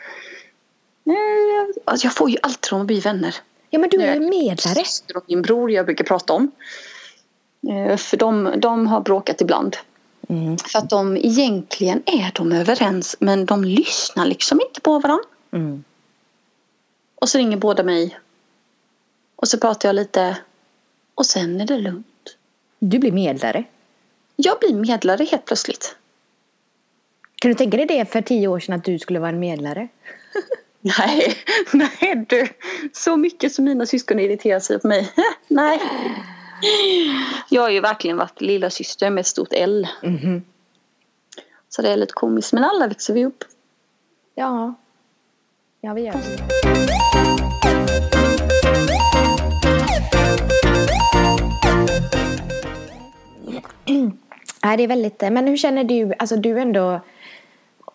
Alltså 1.86 2.08
jag 2.08 2.16
får 2.16 2.30
ju 2.30 2.38
alltid 2.44 2.70
dem 2.72 2.82
att 2.82 2.88
bli 2.88 3.00
vänner. 3.00 3.36
Ja, 3.70 3.80
men 3.80 3.90
du 3.90 4.02
är 4.02 4.14
ju 4.14 4.20
medlare. 4.20 4.76
Syster 4.76 5.18
och 5.18 5.24
min 5.28 5.42
bror 5.42 5.72
jag 5.72 5.86
brukar 5.86 6.04
prata 6.06 6.34
om. 6.34 6.52
Eh, 7.70 7.98
För 7.98 8.18
de, 8.18 8.54
de 8.58 8.88
har 8.88 9.02
bråkat 9.02 9.42
ibland. 9.42 9.78
Mm. 10.30 10.58
För 10.58 10.80
att 10.80 10.90
de 10.90 11.18
egentligen 11.18 12.04
är 12.06 12.32
de 12.36 12.52
överens 12.52 13.16
men 13.20 13.46
de 13.46 13.64
lyssnar 13.64 14.26
liksom 14.26 14.62
inte 14.68 14.82
på 14.82 15.00
varandra. 15.00 15.24
Mm. 15.52 15.84
Och 17.16 17.30
så 17.30 17.38
ringer 17.38 17.58
båda 17.58 17.84
mig. 17.84 18.20
Och 19.42 19.48
så 19.48 19.58
pratar 19.58 19.90
jag 19.90 19.96
lite. 19.96 20.38
Och 21.16 21.26
sen 21.26 21.62
är 21.62 21.66
det 21.66 21.78
lugnt. 21.78 22.38
Du 22.80 23.00
blir 23.00 23.12
medlare. 23.12 23.64
jag 24.36 24.60
blir 24.60 24.74
medlare 24.74 25.24
helt 25.24 25.46
plötsligt. 25.46 25.96
Kan 27.36 27.52
du 27.52 27.56
tänka 27.56 27.78
dig 27.78 27.86
det 27.86 28.06
för 28.06 28.22
tio 28.22 28.48
år 28.48 28.60
sedan 28.60 28.76
att 28.76 28.84
du 28.84 29.00
skulle 29.00 29.20
vara 29.20 29.30
en 29.30 29.40
medlare? 29.40 29.88
Nej, 30.82 31.38
nej 31.74 32.26
du. 32.30 32.48
Så 32.94 33.18
mycket 33.18 33.54
som 33.54 33.66
mina 33.66 33.86
syskon 33.86 34.20
irriterar 34.20 34.60
sig 34.60 34.80
på 34.80 34.88
mig. 34.88 35.14
nej. 35.48 35.80
Jag 37.50 37.62
har 37.62 37.70
ju 37.70 37.80
verkligen 37.80 38.18
varit 38.18 38.42
lilla 38.42 38.70
syster 38.70 39.10
med 39.10 39.22
ett 39.22 39.28
stort 39.28 39.54
L. 39.54 39.88
Mhm. 40.04 40.44
Så 41.70 41.82
det 41.82 41.90
är 41.90 41.98
lite 41.98 42.14
komiskt. 42.14 42.54
Men 42.54 42.64
alla 42.64 42.88
växer 42.88 43.14
vi 43.14 43.26
upp. 43.26 43.44
Ja. 44.36 44.74
Ja, 45.82 45.94
vi 45.94 46.02
gör 46.02 46.14
det. 46.14 47.29
Nej, 54.64 54.78
det 54.78 54.84
är 54.84 54.88
väldigt... 54.88 55.22
Men 55.22 55.48
hur 55.48 55.58
känner 55.58 55.84
du? 55.84 56.14
Alltså 56.20 56.36
du 56.36 56.60
ändå... 56.60 57.00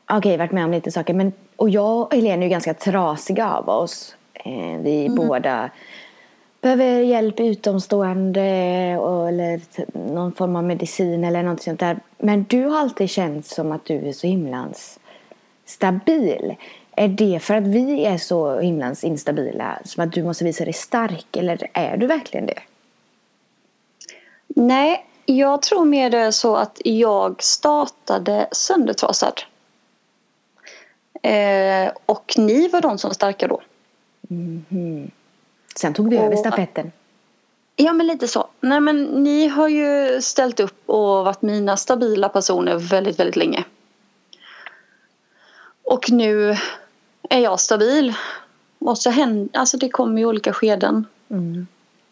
Okej, 0.06 0.36
varit 0.36 0.52
med 0.52 0.64
om 0.64 0.70
lite 0.70 0.90
saker. 0.90 1.14
Men, 1.14 1.32
och 1.56 1.70
jag 1.70 2.00
och 2.00 2.14
Helene 2.14 2.42
är 2.42 2.44
ju 2.44 2.50
ganska 2.50 2.74
trasiga 2.74 3.52
av 3.52 3.68
oss. 3.68 4.16
Eh, 4.34 4.80
vi 4.80 5.08
båda 5.16 5.70
behöver 6.60 7.00
hjälp 7.00 7.40
utomstående 7.40 8.96
och, 8.98 9.28
eller 9.28 9.60
någon 10.12 10.32
form 10.32 10.56
av 10.56 10.64
medicin 10.64 11.24
eller 11.24 11.42
något 11.42 11.62
sånt 11.62 11.80
där. 11.80 11.98
Men 12.18 12.44
du 12.48 12.64
har 12.64 12.78
alltid 12.78 13.10
känt 13.10 13.46
som 13.46 13.72
att 13.72 13.84
du 13.84 14.08
är 14.08 14.12
så 14.12 14.26
himlans 14.26 15.00
stabil. 15.64 16.54
Är 16.96 17.08
det 17.08 17.42
för 17.42 17.54
att 17.54 17.66
vi 17.66 18.04
är 18.04 18.18
så 18.18 18.60
himlans 18.60 19.04
instabila 19.04 19.78
som 19.84 20.04
att 20.04 20.12
du 20.12 20.22
måste 20.22 20.44
visa 20.44 20.64
dig 20.64 20.72
stark 20.72 21.36
eller 21.36 21.66
är 21.72 21.96
du 21.96 22.06
verkligen 22.06 22.46
det? 22.46 22.60
Nej, 24.48 25.06
jag 25.26 25.62
tror 25.62 25.84
mer 25.84 26.10
det 26.10 26.18
är 26.18 26.30
så 26.30 26.56
att 26.56 26.80
jag 26.84 27.42
startade 27.42 28.48
söndertrasad. 28.52 29.40
Eh, 31.22 31.92
och 32.06 32.34
ni 32.36 32.68
var 32.68 32.80
de 32.80 32.98
som 32.98 33.08
var 33.08 33.14
starka 33.14 33.48
då. 33.48 33.60
Sen 35.76 35.94
tog 35.94 36.10
vi 36.10 36.16
över 36.16 36.32
Och- 36.32 36.38
stafetten. 36.38 36.92
Ja 37.76 37.92
men 37.92 38.06
lite 38.06 38.28
så. 38.28 38.48
Nej 38.60 38.80
men 38.80 39.04
ni 39.04 39.48
har 39.48 39.68
ju 39.68 40.20
ställt 40.22 40.60
upp 40.60 40.88
och 40.88 41.24
varit 41.24 41.42
mina 41.42 41.76
stabila 41.76 42.28
personer 42.28 42.76
väldigt, 42.78 43.18
väldigt 43.18 43.36
länge. 43.36 43.64
Och 45.82 46.10
nu 46.10 46.56
är 47.30 47.38
jag 47.40 47.60
stabil. 47.60 48.14
Och 48.78 48.98
så 48.98 49.10
händer, 49.10 49.58
alltså 49.60 49.76
det 49.76 49.88
kommer 49.88 50.18
ju 50.18 50.26
olika 50.26 50.52
skeden. 50.52 51.06
Mm. 51.30 51.66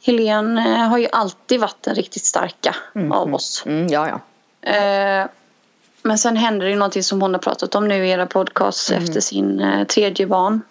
Helene 0.05 0.61
eh, 0.61 0.89
har 0.89 0.99
ju 0.99 1.09
alltid 1.13 1.61
varit 1.61 1.83
den 1.83 1.95
riktigt 1.95 2.25
starka 2.25 2.77
av 3.13 3.35
oss. 3.35 3.63
Mm, 3.67 3.87
ja, 3.87 4.09
ja. 4.09 4.21
Eh, 4.71 5.27
men 6.03 6.19
sen 6.19 6.37
händer 6.37 6.67
det 6.67 6.73
ju 6.73 6.79
någonting 6.79 7.03
som 7.03 7.23
hon 7.23 7.35
har 7.35 7.41
pratat 7.41 7.75
om 7.75 7.89
nu 7.89 8.07
i 8.07 8.11
era 8.11 8.27
podcasts 8.27 8.91
efter 8.91 9.21
sin 9.21 9.61
eh, 9.61 9.87
tredje 9.87 10.27
barn. 10.27 10.63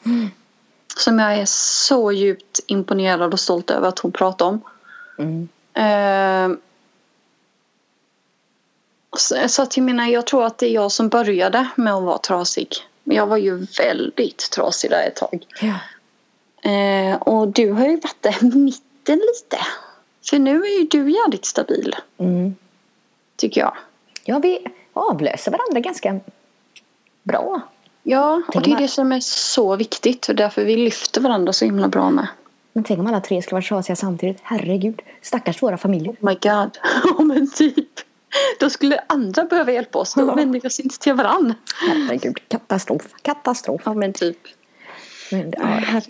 Som 0.97 1.19
jag 1.19 1.33
är 1.33 1.45
så 1.45 2.11
djupt 2.11 2.59
imponerad 2.67 3.33
och 3.33 3.39
stolt 3.39 3.71
över 3.71 3.87
att 3.87 3.99
hon 3.99 4.11
pratar 4.11 4.45
om. 4.45 4.61
Mm. 5.17 5.49
Eh, 5.73 6.57
så, 9.17 9.47
så 9.47 9.61
att 9.61 9.77
jag 9.77 9.83
menar, 9.83 10.07
jag 10.07 10.27
tror 10.27 10.45
att 10.45 10.57
det 10.57 10.65
är 10.65 10.73
jag 10.73 10.91
som 10.91 11.09
började 11.09 11.67
med 11.75 11.93
att 11.93 12.03
vara 12.03 12.17
trasig. 12.17 12.67
Jag 13.03 13.27
var 13.27 13.37
ju 13.37 13.65
väldigt 13.77 14.51
trasig 14.51 14.89
där 14.89 15.07
ett 15.07 15.15
tag. 15.15 15.45
ja. 15.61 15.73
Eh, 16.71 17.15
och 17.15 17.47
du 17.47 17.71
har 17.71 17.87
ju 17.87 17.95
varit 17.95 18.21
där 18.21 18.45
i 18.67 18.73
mitten 19.01 19.19
lite. 19.19 19.57
För 20.29 20.39
nu 20.39 20.63
är 20.63 20.79
ju 20.79 20.87
du 20.87 21.11
jävligt 21.11 21.45
stabil. 21.45 21.95
Mm. 22.17 22.55
Tycker 23.35 23.61
jag. 23.61 23.73
Ja, 24.25 24.39
vi 24.39 24.67
avlöser 24.93 25.51
varandra 25.51 25.79
ganska 25.79 26.19
bra. 27.23 27.61
Ja, 28.03 28.41
och 28.47 28.61
det 28.61 28.71
är 28.71 28.77
det 28.77 28.87
som 28.87 29.11
är 29.11 29.19
så 29.19 29.75
viktigt 29.75 30.29
och 30.29 30.35
därför 30.35 30.65
vi 30.65 30.75
lyfter 30.75 31.21
varandra 31.21 31.53
så 31.53 31.65
himla 31.65 31.87
bra 31.87 32.09
med. 32.09 32.27
Men 32.73 32.83
tänk 32.83 32.99
om 32.99 33.07
alla 33.07 33.21
tre 33.21 33.41
skulle 33.41 33.55
vara 33.55 33.63
trasiga 33.63 33.95
samtidigt. 33.95 34.37
Herregud, 34.43 35.01
stackars 35.21 35.63
våra 35.63 35.77
familjer. 35.77 36.11
Oh 36.11 36.25
my 36.25 36.33
god. 36.33 36.77
Ja 37.17 37.23
men 37.23 37.51
typ. 37.51 37.89
Då 38.59 38.69
skulle 38.69 39.03
andra 39.07 39.45
behöva 39.45 39.71
hjälpa 39.71 39.99
oss. 39.99 40.13
Då 40.13 40.35
vänder 40.35 40.59
vi 40.59 40.67
oss 40.67 40.79
inte 40.79 40.99
till 40.99 41.13
varann. 41.13 41.53
Herregud, 41.87 42.39
katastrof. 42.47 43.01
Katastrof. 43.21 43.81
Ja 43.85 43.93
men 43.93 44.13
typ. 44.13 44.37
Men, 45.31 45.53
ja. 45.57 46.01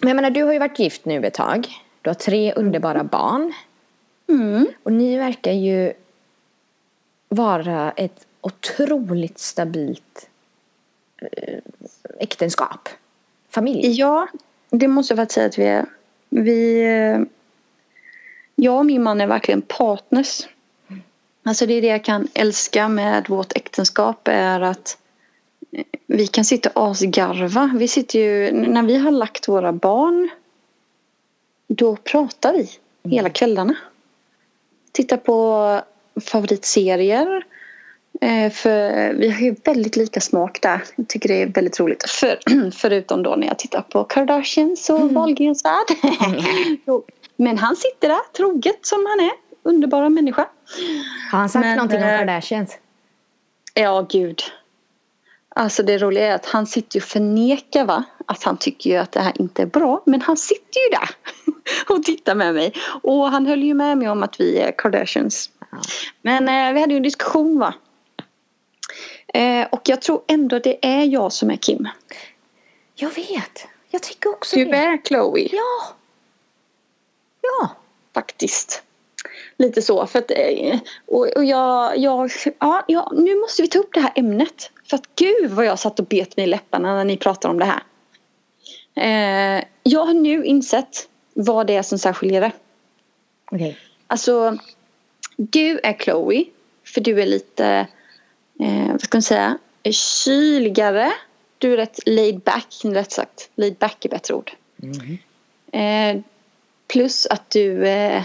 Men 0.00 0.08
jag 0.08 0.16
menar, 0.16 0.30
du 0.30 0.42
har 0.42 0.52
ju 0.52 0.58
varit 0.58 0.78
gift 0.78 1.04
nu 1.04 1.26
ett 1.26 1.34
tag. 1.34 1.68
Du 2.04 2.10
har 2.10 2.14
tre 2.14 2.52
underbara 2.52 3.04
barn. 3.04 3.52
Mm. 4.28 4.66
Och 4.82 4.92
ni 4.92 5.16
verkar 5.16 5.52
ju 5.52 5.92
vara 7.28 7.90
ett 7.90 8.26
otroligt 8.40 9.38
stabilt 9.38 10.28
eh, 11.16 11.58
äktenskap. 12.18 12.88
Familj. 13.50 13.90
Ja, 13.90 14.28
det 14.70 14.88
måste 14.88 15.12
jag 15.12 15.18
faktiskt 15.18 15.34
säga 15.34 15.46
att 15.46 15.58
vi 15.58 15.64
är. 15.64 15.86
Vi, 16.28 16.82
eh, 16.82 17.20
jag 18.54 18.78
och 18.78 18.86
min 18.86 19.02
man 19.02 19.20
är 19.20 19.26
verkligen 19.26 19.62
partners. 19.62 20.48
Alltså 21.42 21.66
det 21.66 21.74
är 21.74 21.82
det 21.82 21.88
jag 21.88 22.04
kan 22.04 22.28
älska 22.34 22.88
med 22.88 23.28
vårt 23.28 23.56
äktenskap 23.56 24.28
är 24.28 24.60
att 24.60 24.98
eh, 25.72 25.84
vi 26.06 26.26
kan 26.26 26.44
sitta 26.44 26.70
och 26.70 26.90
asgarva. 26.90 27.70
Vi 27.76 27.88
sitter 27.88 28.18
ju, 28.18 28.52
när 28.52 28.82
vi 28.82 28.96
har 28.96 29.10
lagt 29.10 29.48
våra 29.48 29.72
barn 29.72 30.30
då 31.68 31.96
pratar 31.96 32.52
vi 32.52 32.68
hela 33.10 33.30
kvällarna. 33.30 33.76
Tittar 34.92 35.16
på 35.16 35.80
favoritserier. 36.26 37.44
Eh, 38.20 38.52
För 38.52 39.12
vi 39.12 39.30
har 39.30 39.40
ju 39.40 39.54
väldigt 39.64 39.96
lika 39.96 40.20
smak 40.20 40.62
där. 40.62 40.84
Jag 40.96 41.08
tycker 41.08 41.28
det 41.28 41.42
är 41.42 41.46
väldigt 41.46 41.80
roligt. 41.80 42.10
För, 42.10 42.38
förutom 42.70 43.22
då 43.22 43.36
när 43.36 43.46
jag 43.46 43.58
tittar 43.58 43.82
på 43.82 44.04
Kardashians 44.04 44.90
och 44.90 45.10
Wahlgrens 45.10 45.64
värld. 45.64 45.86
Men 47.36 47.58
han 47.58 47.76
sitter 47.76 48.08
där 48.08 48.32
troget 48.36 48.86
som 48.86 49.06
han 49.06 49.20
är. 49.26 49.32
Underbara 49.62 50.08
människa. 50.08 50.48
Har 51.32 51.38
han 51.38 51.48
sagt 51.48 51.64
Men, 51.64 51.76
någonting 51.76 52.02
om 52.02 52.08
eh, 52.08 52.18
Kardashians? 52.18 52.78
Ja, 53.74 54.06
gud. 54.10 54.42
Alltså 55.56 55.82
det 55.82 55.98
roliga 55.98 56.26
är 56.26 56.34
att 56.34 56.46
han 56.46 56.66
sitter 56.66 56.96
ju 56.96 57.02
och 57.02 57.08
förnekar 57.08 57.84
va? 57.84 58.04
Att 58.26 58.42
han 58.42 58.56
tycker 58.56 58.90
ju 58.90 58.96
att 58.96 59.12
det 59.12 59.20
här 59.20 59.32
inte 59.38 59.62
är 59.62 59.66
bra. 59.66 60.02
Men 60.06 60.20
han 60.20 60.36
sitter 60.36 60.80
ju 60.80 60.90
där 60.90 61.08
och 61.94 62.04
tittar 62.04 62.34
med 62.34 62.54
mig. 62.54 62.72
Och 63.02 63.30
han 63.30 63.46
höll 63.46 63.62
ju 63.62 63.74
med 63.74 63.98
mig 63.98 64.08
om 64.08 64.22
att 64.22 64.40
vi 64.40 64.58
är 64.58 64.72
Kardashians. 64.78 65.50
Men 66.22 66.48
eh, 66.48 66.72
vi 66.74 66.80
hade 66.80 66.92
ju 66.92 66.96
en 66.96 67.02
diskussion 67.02 67.58
va. 67.58 67.74
Eh, 69.34 69.66
och 69.72 69.80
jag 69.84 70.02
tror 70.02 70.22
ändå 70.26 70.58
det 70.58 70.86
är 70.86 71.04
jag 71.04 71.32
som 71.32 71.50
är 71.50 71.56
Kim. 71.56 71.88
Jag 72.94 73.14
vet. 73.14 73.66
Jag 73.90 74.02
tycker 74.02 74.30
också 74.30 74.56
Du 74.56 74.64
det. 74.64 74.76
är 74.76 74.98
Chloe. 75.04 75.48
Ja. 75.52 75.94
Ja. 77.40 77.70
Faktiskt. 78.14 78.82
Lite 79.56 79.82
så. 79.82 80.06
För 80.06 80.18
att, 80.18 80.30
eh, 80.30 80.78
och, 81.06 81.26
och 81.36 81.44
jag, 81.44 81.98
jag, 81.98 82.30
ja, 82.58 82.84
ja, 82.88 83.12
nu 83.16 83.40
måste 83.40 83.62
vi 83.62 83.68
ta 83.68 83.78
upp 83.78 83.94
det 83.94 84.00
här 84.00 84.12
ämnet. 84.16 84.70
För 84.90 84.96
att 84.96 85.08
gud 85.16 85.50
vad 85.50 85.64
jag 85.64 85.78
satt 85.78 86.00
och 86.00 86.06
bet 86.06 86.36
mig 86.36 86.44
i 86.44 86.48
läpparna 86.48 86.94
när 86.94 87.04
ni 87.04 87.16
pratar 87.16 87.48
om 87.48 87.58
det 87.58 87.64
här. 87.64 87.82
Eh, 88.96 89.64
jag 89.82 90.04
har 90.04 90.14
nu 90.14 90.44
insett 90.44 91.08
vad 91.34 91.66
det 91.66 91.76
är 91.76 91.82
som 91.82 91.98
särskiljer 91.98 92.40
det. 92.40 92.52
Okej. 93.50 93.78
Alltså, 94.06 94.58
du 95.36 95.80
är 95.82 95.92
Chloe. 95.92 96.44
För 96.84 97.00
du 97.00 97.22
är 97.22 97.26
lite, 97.26 97.86
eh, 98.60 98.90
vad 98.90 99.00
ska 99.00 99.16
man 99.16 99.22
säga, 99.22 99.58
kyligare. 99.90 101.12
Du 101.58 101.72
är 101.72 101.76
rätt 101.76 102.00
laid 102.06 102.40
back, 102.40 102.66
rätt 102.84 103.12
sagt. 103.12 103.50
Laid 103.54 103.76
back 103.76 104.04
är 104.04 104.08
bättre 104.08 104.34
ord. 104.34 104.52
Mhm. 104.76 105.18
Eh, 105.72 106.22
plus 106.86 107.26
att 107.26 107.50
du... 107.50 107.86
Eh, 107.88 108.22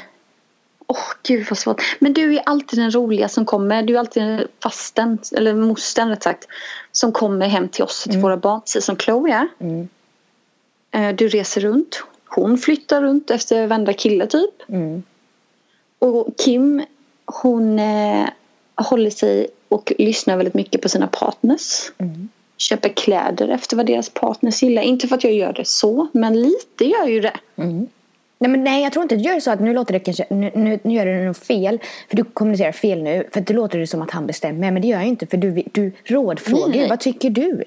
Åh 0.91 0.97
gud 1.23 1.47
vad 1.49 1.57
svårt. 1.57 1.97
Men 1.99 2.13
du 2.13 2.35
är 2.35 2.41
alltid 2.45 2.79
den 2.79 2.91
roliga 2.91 3.29
som 3.29 3.45
kommer. 3.45 3.83
Du 3.83 3.95
är 3.95 3.99
alltid 3.99 4.23
den 4.23 4.47
fasten, 4.63 5.17
eller 5.35 5.53
mostern 5.53 6.09
rätt 6.09 6.23
sagt. 6.23 6.47
Som 6.91 7.11
kommer 7.11 7.47
hem 7.47 7.69
till 7.69 7.83
oss, 7.83 8.03
till 8.03 8.19
våra 8.19 8.37
barn. 8.37 8.61
Precis 8.61 8.85
som 8.85 8.97
Chloe 8.97 9.33
är. 9.33 9.47
Mm. 9.59 9.87
Eh, 10.91 11.15
du 11.15 11.27
reser 11.27 11.61
runt. 11.61 12.03
Hon 12.25 12.57
flyttar 12.57 13.01
runt 13.01 13.31
efter 13.31 13.67
varenda 13.67 13.93
kille 13.93 14.27
typ. 14.27 14.69
Mm. 14.69 15.03
Och 15.99 16.27
Kim 16.37 16.83
hon 17.25 17.79
eh, 17.79 18.29
håller 18.75 19.09
sig 19.09 19.47
och 19.69 19.93
lyssnar 19.97 20.37
väldigt 20.37 20.53
mycket 20.53 20.81
på 20.81 20.89
sina 20.89 21.07
partners. 21.07 21.91
Mm. 21.97 22.29
Köper 22.57 22.89
kläder 22.89 23.47
efter 23.47 23.77
vad 23.77 23.85
deras 23.85 24.09
partners 24.09 24.63
gillar. 24.63 24.81
Inte 24.81 25.07
för 25.07 25.15
att 25.15 25.23
jag 25.23 25.33
gör 25.33 25.53
det 25.53 25.67
så, 25.67 26.07
men 26.13 26.41
lite 26.41 26.85
gör 26.85 27.07
ju 27.07 27.19
det. 27.21 27.39
Mm. 28.41 28.51
Nej, 28.51 28.51
men 28.51 28.63
nej, 28.63 28.83
jag 28.83 28.93
tror 28.93 29.03
inte 29.03 29.15
du 29.15 29.21
gör 29.21 29.39
så 29.39 29.51
att 29.51 29.59
nu 29.59 29.73
låter 29.73 29.93
det 29.93 29.99
kanske, 29.99 30.25
nu, 30.29 30.51
nu, 30.55 30.79
nu 30.83 30.93
gör 30.93 31.05
du 31.05 31.25
nog 31.25 31.37
fel. 31.37 31.79
För 32.09 32.15
du 32.17 32.23
kommunicerar 32.23 32.71
fel 32.71 33.03
nu. 33.03 33.27
För 33.33 33.41
det 33.41 33.53
låter 33.53 33.79
det 33.79 33.87
som 33.87 34.01
att 34.01 34.11
han 34.11 34.27
bestämmer. 34.27 34.71
Men 34.71 34.81
det 34.81 34.87
gör 34.87 34.97
jag 34.97 35.07
inte. 35.07 35.27
För 35.27 35.37
du, 35.37 35.63
du 35.71 35.91
rådfrågar 36.05 36.67
Nej, 36.67 36.79
nej. 36.79 36.89
Vad 36.89 36.99
tycker 36.99 37.29
du? 37.29 37.63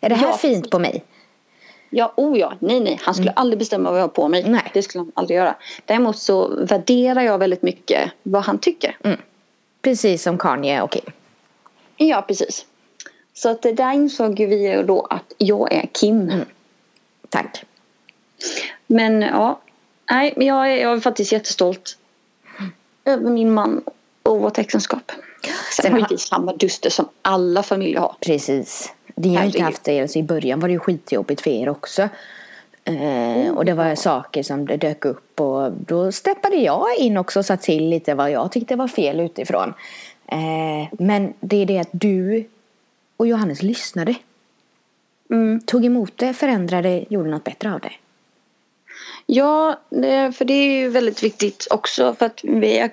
Är 0.00 0.08
det 0.08 0.14
här 0.14 0.26
Ja. 0.26 0.36
fint 0.36 0.70
på 0.70 0.78
mig? 0.78 1.04
Ja, 1.90 2.12
oh 2.16 2.38
ja, 2.38 2.52
nej 2.58 2.80
nej. 2.80 2.98
Han 3.02 3.14
skulle 3.14 3.30
aldrig 3.30 3.58
bestämma 3.58 3.90
vad 3.90 3.98
jag 3.98 4.04
har 4.04 4.08
på 4.08 4.28
mig. 4.28 4.44
Nej. 4.48 4.70
Det 4.74 4.82
skulle 4.82 5.02
han 5.02 5.12
aldrig 5.14 5.36
göra. 5.36 5.54
Däremot 5.86 6.18
så 6.18 6.64
värderar 6.64 7.22
jag 7.22 7.38
väldigt 7.38 7.62
mycket 7.62 8.10
vad 8.22 8.42
han 8.42 8.58
tycker. 8.58 8.96
Mm. 9.04 9.18
Precis 9.82 10.22
som 10.22 10.38
Kanye 10.38 10.82
och 10.82 10.90
Kim. 10.92 11.04
Ja, 11.96 12.22
precis. 12.28 12.66
Så 13.34 13.48
att 13.48 13.62
där 13.62 13.92
insåg 13.92 14.38
vi 14.38 14.82
då 14.86 15.06
att 15.10 15.32
jag 15.38 15.72
är 15.72 15.86
Kim. 15.92 16.20
Mm. 16.20 16.44
Tack. 17.28 17.64
Men 18.86 19.22
ja, 19.22 19.60
nej, 20.12 20.34
jag 20.36 20.72
är, 20.72 20.76
jag 20.76 20.92
är 20.92 21.00
faktiskt 21.00 21.32
jättestolt 21.32 21.98
över 23.04 23.30
min 23.30 23.54
man 23.54 23.82
och 24.22 24.40
vårt 24.40 24.58
äktenskap. 24.58 25.12
Sen 25.82 25.92
har 25.92 25.98
ju 25.98 26.06
vi 26.10 26.18
samma 26.18 26.52
duster 26.52 26.90
som 26.90 27.08
alla 27.22 27.62
familjer 27.62 28.00
har. 28.00 28.16
Precis. 28.20 28.92
Ni 29.14 29.34
har 29.34 29.44
inte 29.44 29.62
haft 29.62 29.84
det, 29.84 30.00
alltså 30.00 30.18
i 30.18 30.22
början 30.22 30.60
var 30.60 30.68
det 30.68 30.72
ju 30.72 30.78
skitjobbigt 30.78 31.40
för 31.40 31.50
er 31.50 31.68
också. 31.68 32.08
Eh, 32.84 33.52
och 33.54 33.64
det 33.64 33.74
var 33.74 33.94
saker 33.94 34.42
som 34.42 34.66
det 34.66 34.76
dök 34.76 35.04
upp 35.04 35.40
och 35.40 35.72
då 35.72 36.12
steppade 36.12 36.56
jag 36.56 36.96
in 36.98 37.16
också 37.16 37.38
och 37.38 37.44
sa 37.44 37.56
till 37.56 37.88
lite 37.88 38.14
vad 38.14 38.30
jag 38.30 38.52
tyckte 38.52 38.76
var 38.76 38.88
fel 38.88 39.20
utifrån. 39.20 39.74
Eh, 40.26 40.88
men 40.98 41.34
det 41.40 41.56
är 41.56 41.66
det 41.66 41.78
att 41.78 41.90
du 41.92 42.44
och 43.16 43.26
Johannes 43.26 43.62
lyssnade. 43.62 44.14
Mm. 45.30 45.60
Tog 45.60 45.84
emot 45.84 46.12
det, 46.16 46.34
förändrade, 46.34 47.04
gjorde 47.08 47.30
något 47.30 47.44
bättre 47.44 47.74
av 47.74 47.80
det. 47.80 47.92
Ja, 49.26 49.80
för 50.34 50.44
det 50.44 50.54
är 50.54 50.78
ju 50.78 50.88
väldigt 50.88 51.22
viktigt 51.22 51.66
också 51.70 52.14
för 52.14 52.26
att 52.26 52.40
vi 52.42 52.88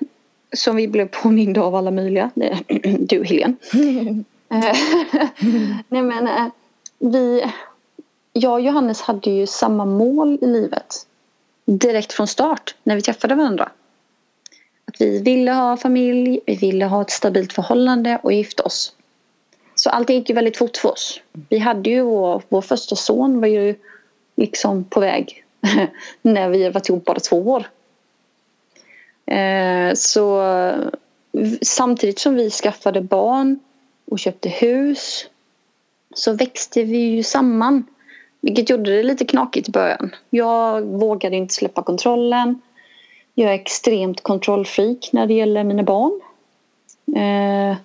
som 0.53 0.75
vi 0.75 0.87
blev 0.87 1.07
påminda 1.07 1.61
av 1.61 1.75
alla 1.75 1.91
möjliga, 1.91 2.31
du 2.99 3.23
Helene. 3.23 3.55
Nej 5.87 6.01
men 6.01 6.27
eh, 6.27 6.47
vi, 6.99 7.43
jag 8.33 8.53
och 8.53 8.61
Johannes 8.61 9.01
hade 9.01 9.31
ju 9.31 9.47
samma 9.47 9.85
mål 9.85 10.37
i 10.41 10.45
livet 10.45 11.05
direkt 11.65 12.13
från 12.13 12.27
start 12.27 12.75
när 12.83 12.95
vi 12.95 13.01
träffade 13.01 13.35
varandra. 13.35 13.71
Att 14.85 15.01
vi 15.01 15.19
ville 15.19 15.51
ha 15.51 15.77
familj, 15.77 16.39
vi 16.45 16.55
ville 16.55 16.85
ha 16.85 17.01
ett 17.01 17.09
stabilt 17.09 17.53
förhållande 17.53 18.19
och 18.23 18.33
gifta 18.33 18.63
oss. 18.63 18.93
Så 19.75 19.89
allting 19.89 20.17
gick 20.17 20.29
ju 20.29 20.35
väldigt 20.35 20.57
fort 20.57 20.77
för 20.77 20.91
oss. 20.91 21.21
Vi 21.49 21.59
hade 21.59 21.89
ju 21.89 22.01
vår, 22.01 22.41
vår 22.49 22.61
första 22.61 22.95
son 22.95 23.39
var 23.39 23.47
ju 23.47 23.75
liksom 24.35 24.83
på 24.83 24.99
väg 24.99 25.43
när 26.21 26.49
vi 26.49 26.69
varit 26.69 26.89
ihop 26.89 27.05
bara 27.05 27.19
två 27.19 27.37
år. 27.37 27.67
Eh, 29.25 29.93
så 29.93 30.43
samtidigt 31.61 32.19
som 32.19 32.35
vi 32.35 32.49
skaffade 32.49 33.01
barn 33.01 33.59
och 34.11 34.19
köpte 34.19 34.49
hus 34.49 35.25
så 36.13 36.33
växte 36.33 36.83
vi 36.83 36.97
ju 36.97 37.23
samman. 37.23 37.83
Vilket 38.41 38.69
gjorde 38.69 38.97
det 38.97 39.03
lite 39.03 39.25
knakigt 39.25 39.69
i 39.69 39.71
början. 39.71 40.15
Jag 40.29 40.81
vågade 40.81 41.35
inte 41.35 41.53
släppa 41.53 41.83
kontrollen. 41.83 42.61
Jag 43.33 43.49
är 43.49 43.53
extremt 43.53 44.21
kontrollfreak 44.21 45.09
när 45.11 45.27
det 45.27 45.33
gäller 45.33 45.63
mina 45.63 45.83
barn. 45.83 46.21
Eh, 47.15 47.77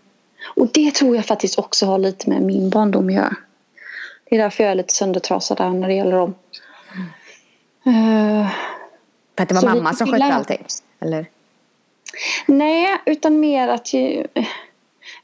och 0.56 0.68
det 0.72 0.94
tror 0.94 1.16
jag 1.16 1.26
faktiskt 1.26 1.58
också 1.58 1.86
har 1.86 1.98
lite 1.98 2.30
med 2.30 2.42
min 2.42 2.70
barndom 2.70 3.08
att 3.08 3.14
göra. 3.14 3.36
Det 4.24 4.36
är 4.36 4.42
därför 4.42 4.64
jag 4.64 4.70
är 4.70 4.74
lite 4.74 4.94
söndertrasad 4.94 5.56
där 5.56 5.70
när 5.70 5.88
det 5.88 5.94
gäller 5.94 6.16
dem. 6.16 6.34
Uh, 7.86 8.48
För 9.36 9.42
att 9.42 9.48
det 9.48 9.54
var 9.54 9.74
mamma 9.74 9.92
som 9.92 10.06
skötte 10.06 10.24
allting? 10.24 10.64
Eller? 11.00 11.26
Nej, 12.46 12.98
utan 13.06 13.40
mer 13.40 13.68
att 13.68 13.94
ju, 13.94 14.26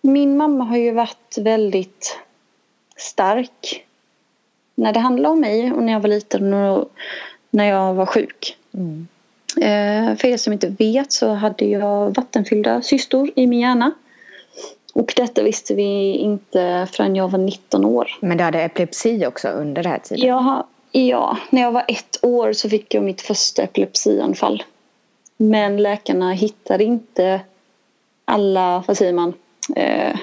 min 0.01 0.37
mamma 0.37 0.65
har 0.65 0.77
ju 0.77 0.93
varit 0.93 1.39
väldigt 1.39 2.19
stark 2.97 3.85
när 4.75 4.93
det 4.93 5.01
handlar 5.01 5.31
om 5.31 5.41
mig 5.41 5.73
och 5.73 5.83
när 5.83 5.93
jag 5.93 6.01
var 6.01 6.09
liten 6.09 6.55
och 6.55 6.91
när 7.51 7.65
jag 7.65 7.95
var 7.95 8.07
sjuk. 8.07 8.57
Mm. 8.75 9.09
Uh, 9.57 10.17
för 10.17 10.29
er 10.29 10.37
som 10.37 10.53
inte 10.53 10.69
vet 10.69 11.13
så 11.13 11.29
hade 11.29 11.65
jag 11.65 12.15
vattenfyllda 12.15 12.83
cystor 12.83 13.31
i 13.37 13.47
min 13.47 13.61
hjärna. 13.61 13.93
Och 14.95 15.13
detta 15.17 15.43
visste 15.43 15.75
vi 15.75 16.13
inte 16.13 16.89
förrän 16.93 17.17
jag 17.17 17.29
var 17.29 17.39
19 17.39 17.85
år. 17.85 18.19
Men 18.21 18.39
du 18.39 18.45
hade 18.45 18.63
epilepsi 18.63 19.27
också 19.27 19.49
under 19.49 19.83
den 19.83 19.93
här 19.93 19.99
tiden? 19.99 20.27
Ja, 20.27 20.67
ja, 20.93 21.39
när 21.51 21.63
jag 21.63 21.73
var 21.73 21.85
ett 21.89 22.19
år 22.23 22.53
så 22.53 22.69
fick 22.69 22.95
jag 22.95 23.03
mitt 23.03 23.21
första 23.21 23.63
epilepsianfall. 23.63 24.63
Men 25.37 25.77
läkarna 25.77 26.33
hittade 26.33 26.85
inte 26.85 27.41
alla, 28.25 28.85
vad 28.87 28.97
säger 28.97 29.13
man? 29.13 29.35
Eh, 29.77 30.17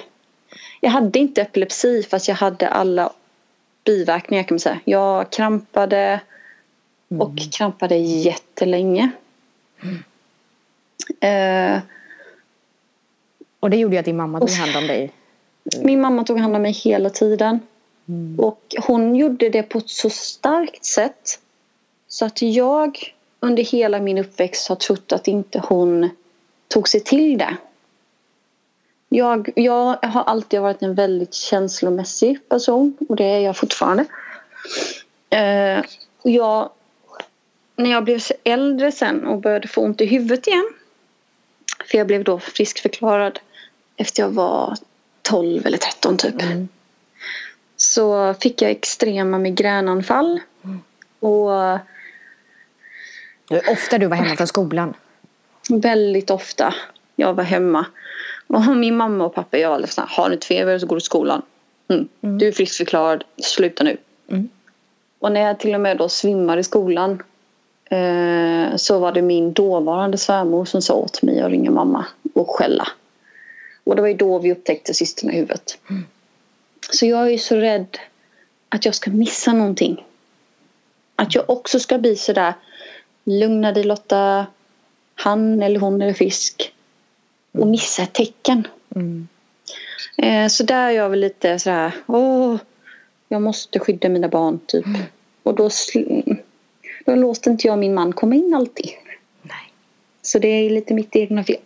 jag 0.82 0.90
hade 0.90 1.20
inte 1.20 1.42
epilepsi 1.42 2.04
fast 2.04 2.28
jag 2.28 2.36
hade 2.36 2.70
alla 2.70 3.14
biverkningar 3.84 4.44
kan 4.44 4.56
man 4.56 4.60
säga. 4.60 4.80
Jag 4.86 5.30
krampade 5.30 6.20
och 7.08 7.30
mm. 7.30 7.50
krampade 7.52 7.96
jättelänge. 7.96 9.12
Mm. 9.84 10.04
Eh, 11.20 11.82
och 13.60 13.70
det 13.70 13.78
gjorde 13.78 13.96
ju 13.96 14.00
att 14.00 14.06
din 14.06 14.18
mamma 14.18 14.40
tog 14.40 14.50
hand 14.50 14.76
om 14.76 14.88
dig? 14.88 15.12
Min 15.82 16.02
mamma 16.02 16.24
tog 16.24 16.40
hand 16.40 16.56
om 16.56 16.62
mig 16.62 16.72
hela 16.72 17.10
tiden. 17.10 17.60
Mm. 18.08 18.40
Och 18.40 18.76
hon 18.80 19.16
gjorde 19.16 19.50
det 19.50 19.64
på 19.64 19.78
ett 19.78 19.90
så 19.90 20.10
starkt 20.10 20.86
sätt 20.86 21.40
så 22.08 22.26
att 22.26 22.42
jag 22.42 23.14
under 23.40 23.64
hela 23.64 24.00
min 24.00 24.18
uppväxt 24.18 24.68
har 24.68 24.76
trott 24.76 25.12
att 25.12 25.28
inte 25.28 25.60
hon 25.60 26.10
tog 26.68 26.90
sig 26.90 27.00
till 27.00 27.38
det. 27.38 27.58
Jag, 29.10 29.50
jag 29.56 30.06
har 30.06 30.24
alltid 30.24 30.62
varit 30.62 30.82
en 30.82 30.96
väldigt 30.96 31.34
känslomässig 31.34 32.50
person 32.50 32.98
och 33.10 33.16
det 33.16 33.26
är 33.26 33.40
jag 33.40 33.58
fortfarande. 33.58 34.06
Eh, 35.30 35.84
jag, 36.24 36.70
när 37.76 37.90
jag 37.90 38.04
blev 38.04 38.22
äldre 38.44 38.92
sen 38.92 39.26
och 39.26 39.42
började 39.42 39.68
få 39.68 39.82
ont 39.82 40.02
i 40.02 40.06
huvudet 40.06 40.48
igen 40.48 40.74
för 41.86 41.98
jag 41.98 42.08
blev 42.08 42.24
då 42.24 42.40
friskförklarad 42.40 43.40
efter 43.96 44.24
jag 44.24 44.30
var 44.30 44.78
12 45.22 45.66
eller 45.66 45.78
13 45.78 46.18
typ. 46.18 46.42
Mm. 46.42 46.68
Så 47.98 48.34
fick 48.34 48.62
jag 48.62 48.72
extrema 48.72 49.38
migränanfall. 49.38 50.40
Mm. 50.64 50.80
Och... 51.20 51.52
Är 53.50 53.72
ofta 53.72 53.98
du 53.98 54.08
var 54.08 54.18
hemma 54.18 54.36
från 54.36 54.48
skolan? 54.48 54.94
Väldigt 55.70 56.30
ofta. 56.30 56.74
Jag 57.16 57.34
var 57.34 57.44
hemma. 57.44 57.86
Och 58.48 58.62
min 58.78 58.98
mamma 58.98 59.26
och 59.26 59.36
pappa 59.36 59.58
jag 59.58 59.70
var 59.70 59.88
såhär, 59.88 60.10
har 60.12 60.30
du 60.30 60.40
feber 60.40 60.80
så 60.80 60.88
går 60.88 60.96
du 60.96 61.00
till 61.00 61.06
skolan. 61.06 61.42
Mm. 61.88 62.08
Mm. 62.22 62.38
Du 62.38 62.48
är 62.48 62.52
friskförklarad, 62.52 63.24
sluta 63.38 63.84
nu. 63.84 63.98
Mm. 64.30 64.50
Och 65.20 65.32
när 65.32 65.42
jag 65.42 65.60
till 65.60 65.76
och 65.76 65.82
med 65.82 65.98
då 65.98 66.10
svimmar 66.10 66.58
i 66.58 66.64
skolan 66.64 67.24
eh, 67.86 68.76
så 68.76 69.00
var 69.00 69.12
det 69.12 69.22
min 69.22 69.54
dåvarande 69.54 70.18
svärmor 70.18 70.66
som 70.66 70.82
sa 70.82 70.94
åt 70.94 71.22
mig 71.22 71.42
att 71.42 71.52
ringa 71.52 71.72
mamma 71.72 72.06
och 72.34 72.50
skälla. 72.50 72.88
Och 73.84 73.96
det 73.96 74.02
var 74.02 74.10
ju 74.10 74.18
då 74.18 74.40
vi 74.40 74.52
upptäckte 74.52 74.94
cysterna 74.94 75.34
i 75.34 75.36
huvudet. 75.36 75.78
Så 76.90 77.06
jag 77.06 77.34
är 77.34 77.38
så 77.38 77.56
rädd 77.56 77.98
att 78.70 78.86
jag 78.86 78.96
ska 78.96 79.12
missa 79.12 79.54
någonting. 79.54 80.06
Att 81.16 81.36
jag 81.36 81.50
också 81.50 81.80
ska 81.80 81.98
bli 81.98 82.16
sådär 82.16 82.54
Lugna 83.24 83.72
dig 83.72 83.84
Lotta. 83.84 84.46
Han 85.16 85.62
eller 85.64 85.80
hon 85.80 86.02
är 86.02 86.14
frisk. 86.14 86.74
Och 87.52 87.58
mm. 87.58 87.72
missa 87.72 88.04
ett 88.04 88.14
tecken. 88.14 88.68
Mm. 88.96 89.28
Eh, 90.18 90.48
så 90.48 90.64
där 90.64 90.88
är 90.88 90.92
jag 90.92 91.10
väl 91.10 91.20
lite 91.20 91.60
sådär 91.60 91.92
Åh, 92.06 92.58
jag 93.28 93.42
måste 93.42 93.80
skydda 93.80 94.10
mina 94.10 94.28
barn 94.28 94.60
typ. 94.66 94.86
Mm. 94.86 95.02
Och 95.44 95.56
då, 95.56 95.70
då 97.06 97.16
låter 97.16 97.52
inte 97.52 97.68
jag 97.68 97.80
min 97.80 97.94
man 97.94 98.14
komma 98.14 98.36
in 98.36 98.54
alltid. 98.54 98.90
Nej. 99.42 99.74
Så 100.22 100.40
det 100.40 100.48
är 100.48 100.70
lite 100.70 100.94
mitt 100.94 101.16
egna 101.16 101.44
fel. 101.44 101.58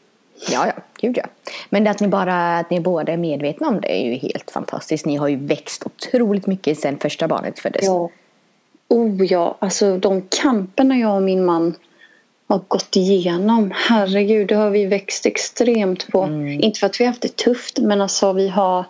Ja, 0.49 0.67
ja, 0.67 0.73
gud 1.01 1.17
ja. 1.17 1.25
Men 1.69 1.87
att 1.87 1.99
ni 1.99 2.07
bara, 2.07 2.57
att 2.57 2.69
ni 2.69 2.79
båda 2.79 3.13
är 3.13 3.17
medvetna 3.17 3.67
om 3.67 3.81
det 3.81 4.01
är 4.01 4.05
ju 4.05 4.15
helt 4.15 4.51
fantastiskt. 4.51 5.05
Ni 5.05 5.15
har 5.15 5.27
ju 5.27 5.35
växt 5.35 5.85
otroligt 5.85 6.47
mycket 6.47 6.79
sedan 6.79 6.97
första 6.97 7.27
barnet 7.27 7.59
föddes. 7.59 7.85
Ja. 7.85 8.09
Oh 8.87 9.25
ja, 9.25 9.57
alltså 9.59 9.97
de 9.97 10.21
kamperna 10.21 10.97
jag 10.97 11.15
och 11.15 11.21
min 11.21 11.45
man 11.45 11.75
har 12.47 12.61
gått 12.67 12.95
igenom. 12.95 13.71
Herregud, 13.75 14.47
det 14.47 14.55
har 14.55 14.69
vi 14.69 14.85
växt 14.85 15.25
extremt 15.25 16.07
på. 16.11 16.21
Mm. 16.21 16.63
Inte 16.63 16.79
för 16.79 16.87
att 16.87 16.99
vi 16.99 17.05
har 17.05 17.11
haft 17.11 17.21
det 17.21 17.35
tufft, 17.35 17.79
men 17.79 18.01
alltså 18.01 18.33
vi 18.33 18.49
har... 18.49 18.85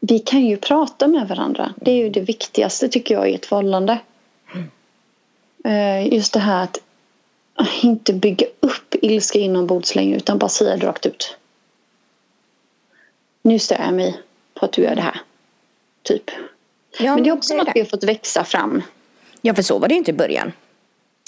Vi 0.00 0.18
kan 0.18 0.46
ju 0.46 0.56
prata 0.56 1.06
med 1.06 1.28
varandra. 1.28 1.74
Det 1.76 1.90
är 1.90 1.96
ju 1.96 2.10
det 2.10 2.20
viktigaste 2.20 2.88
tycker 2.88 3.14
jag 3.14 3.30
i 3.30 3.34
ett 3.34 3.46
förhållande. 3.46 3.98
Mm. 4.54 4.70
Eh, 5.64 6.14
just 6.14 6.32
det 6.32 6.40
här 6.40 6.62
att 6.62 6.78
inte 7.82 8.12
bygga 8.12 8.46
upp 8.60 8.85
ilska 9.06 9.38
inombords 9.38 9.94
längre 9.94 10.16
utan 10.16 10.38
bara 10.38 10.48
säga 10.48 10.76
det 10.76 10.86
rakt 10.86 11.06
ut. 11.06 11.36
Nu 13.42 13.58
stör 13.58 13.78
jag 13.78 13.94
mig 13.94 14.20
på 14.54 14.64
att 14.64 14.72
du 14.72 14.82
gör 14.82 14.94
det 14.94 15.02
här. 15.02 15.20
Typ. 16.02 16.30
Ja, 16.98 17.14
men 17.14 17.22
det 17.22 17.30
är 17.30 17.34
också 17.34 17.54
det 17.54 17.60
är 17.60 17.64
något 17.64 17.72
vi 17.74 17.80
har 17.80 17.86
fått 17.86 18.04
växa 18.04 18.44
fram. 18.44 18.82
Ja, 19.40 19.54
för 19.54 19.62
så 19.62 19.78
var 19.78 19.88
det 19.88 19.94
ju 19.94 19.98
inte 19.98 20.10
i 20.10 20.14
början. 20.14 20.52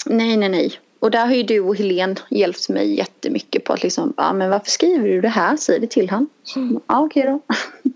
Nej, 0.05 0.37
nej, 0.37 0.49
nej. 0.49 0.79
Och 0.99 1.11
där 1.11 1.25
har 1.25 1.33
ju 1.35 1.43
du 1.43 1.59
och 1.59 1.75
Helene 1.75 2.15
hjälpt 2.29 2.69
mig 2.69 2.97
jättemycket 2.97 3.63
på 3.63 3.73
att 3.73 3.83
liksom, 3.83 4.13
ja 4.17 4.33
men 4.33 4.49
varför 4.49 4.71
skriver 4.71 5.07
du 5.07 5.21
det 5.21 5.29
här? 5.29 5.57
Säg 5.57 5.79
det 5.79 5.87
till 5.87 6.09
han. 6.09 6.27
Mm. 6.55 6.79
Ja, 6.87 6.99
okej 6.99 7.23
då. 7.23 7.39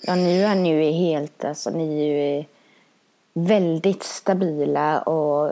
Ja, 0.00 0.14
nu 0.14 0.42
är 0.42 0.54
ni 0.54 0.84
ju 0.84 0.90
helt, 0.90 1.44
alltså 1.44 1.70
ni 1.70 2.10
är 2.10 2.36
ju 2.36 2.44
väldigt 3.32 4.02
stabila 4.02 5.00
och 5.00 5.50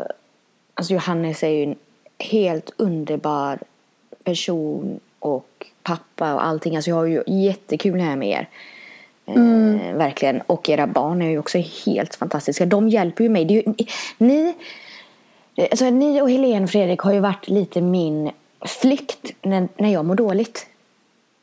alltså 0.75 0.93
Johannes 0.93 1.43
är 1.43 1.49
ju 1.49 1.63
en 1.63 1.77
helt 2.19 2.71
underbar 2.77 3.59
person 4.25 5.01
och 5.19 5.67
pappa 5.83 6.35
och 6.35 6.45
allting. 6.47 6.77
Alltså 6.77 6.91
jag 6.91 6.97
har 6.97 7.05
ju 7.07 7.23
jättekul 7.27 8.01
här 8.01 8.17
med 8.17 8.29
er. 8.29 8.49
Eh, 9.27 9.97
verkligen. 9.97 10.41
Och 10.41 10.69
era 10.69 10.87
barn 10.87 11.23
är 11.23 11.31
ju 11.31 11.39
också 11.39 11.59
helt 11.87 12.15
fantastiska. 12.15 12.67
De 12.67 12.89
hjälper 12.89 13.25
ju 13.25 13.31
mig. 13.31 13.45
Det 13.45 13.55
är 13.55 13.63
ju, 13.67 13.75
ni, 14.19 14.55
alltså 15.71 15.91
ni 15.91 16.21
och 16.23 16.31
Helene 16.31 16.67
Fredrik 16.67 17.01
har 17.01 17.13
ju 17.13 17.21
varit 17.21 17.49
lite 17.49 17.81
min 17.81 18.31
flykt 18.81 19.33
när, 19.43 19.69
när 19.77 19.93
jag 19.93 20.05
mår 20.05 20.15
dåligt. 20.15 20.67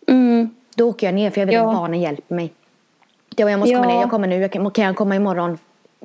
Mm. 0.07 0.49
Då 0.75 0.89
åker 0.89 1.07
jag 1.07 1.13
ner 1.13 1.29
för 1.29 1.41
jag 1.41 1.45
vet 1.45 1.55
Ja. 1.55 1.69
att 1.69 1.75
barnen 1.75 2.01
hjälper 2.01 2.35
mig. 2.35 2.53
Det 3.35 3.43
var 3.43 3.51
jag 3.51 3.59
måste 3.59 3.73
komma 3.75 3.85
Ja. 3.85 3.93
ner. 3.93 4.01
Jag 4.01 4.09
kommer 4.11 4.27
nu. 4.27 4.41
Jag 4.41 4.51
kan, 4.51 4.71
kan 4.71 4.85
jag 4.85 4.95
komma 4.95 5.15
imorgon? 5.15 5.57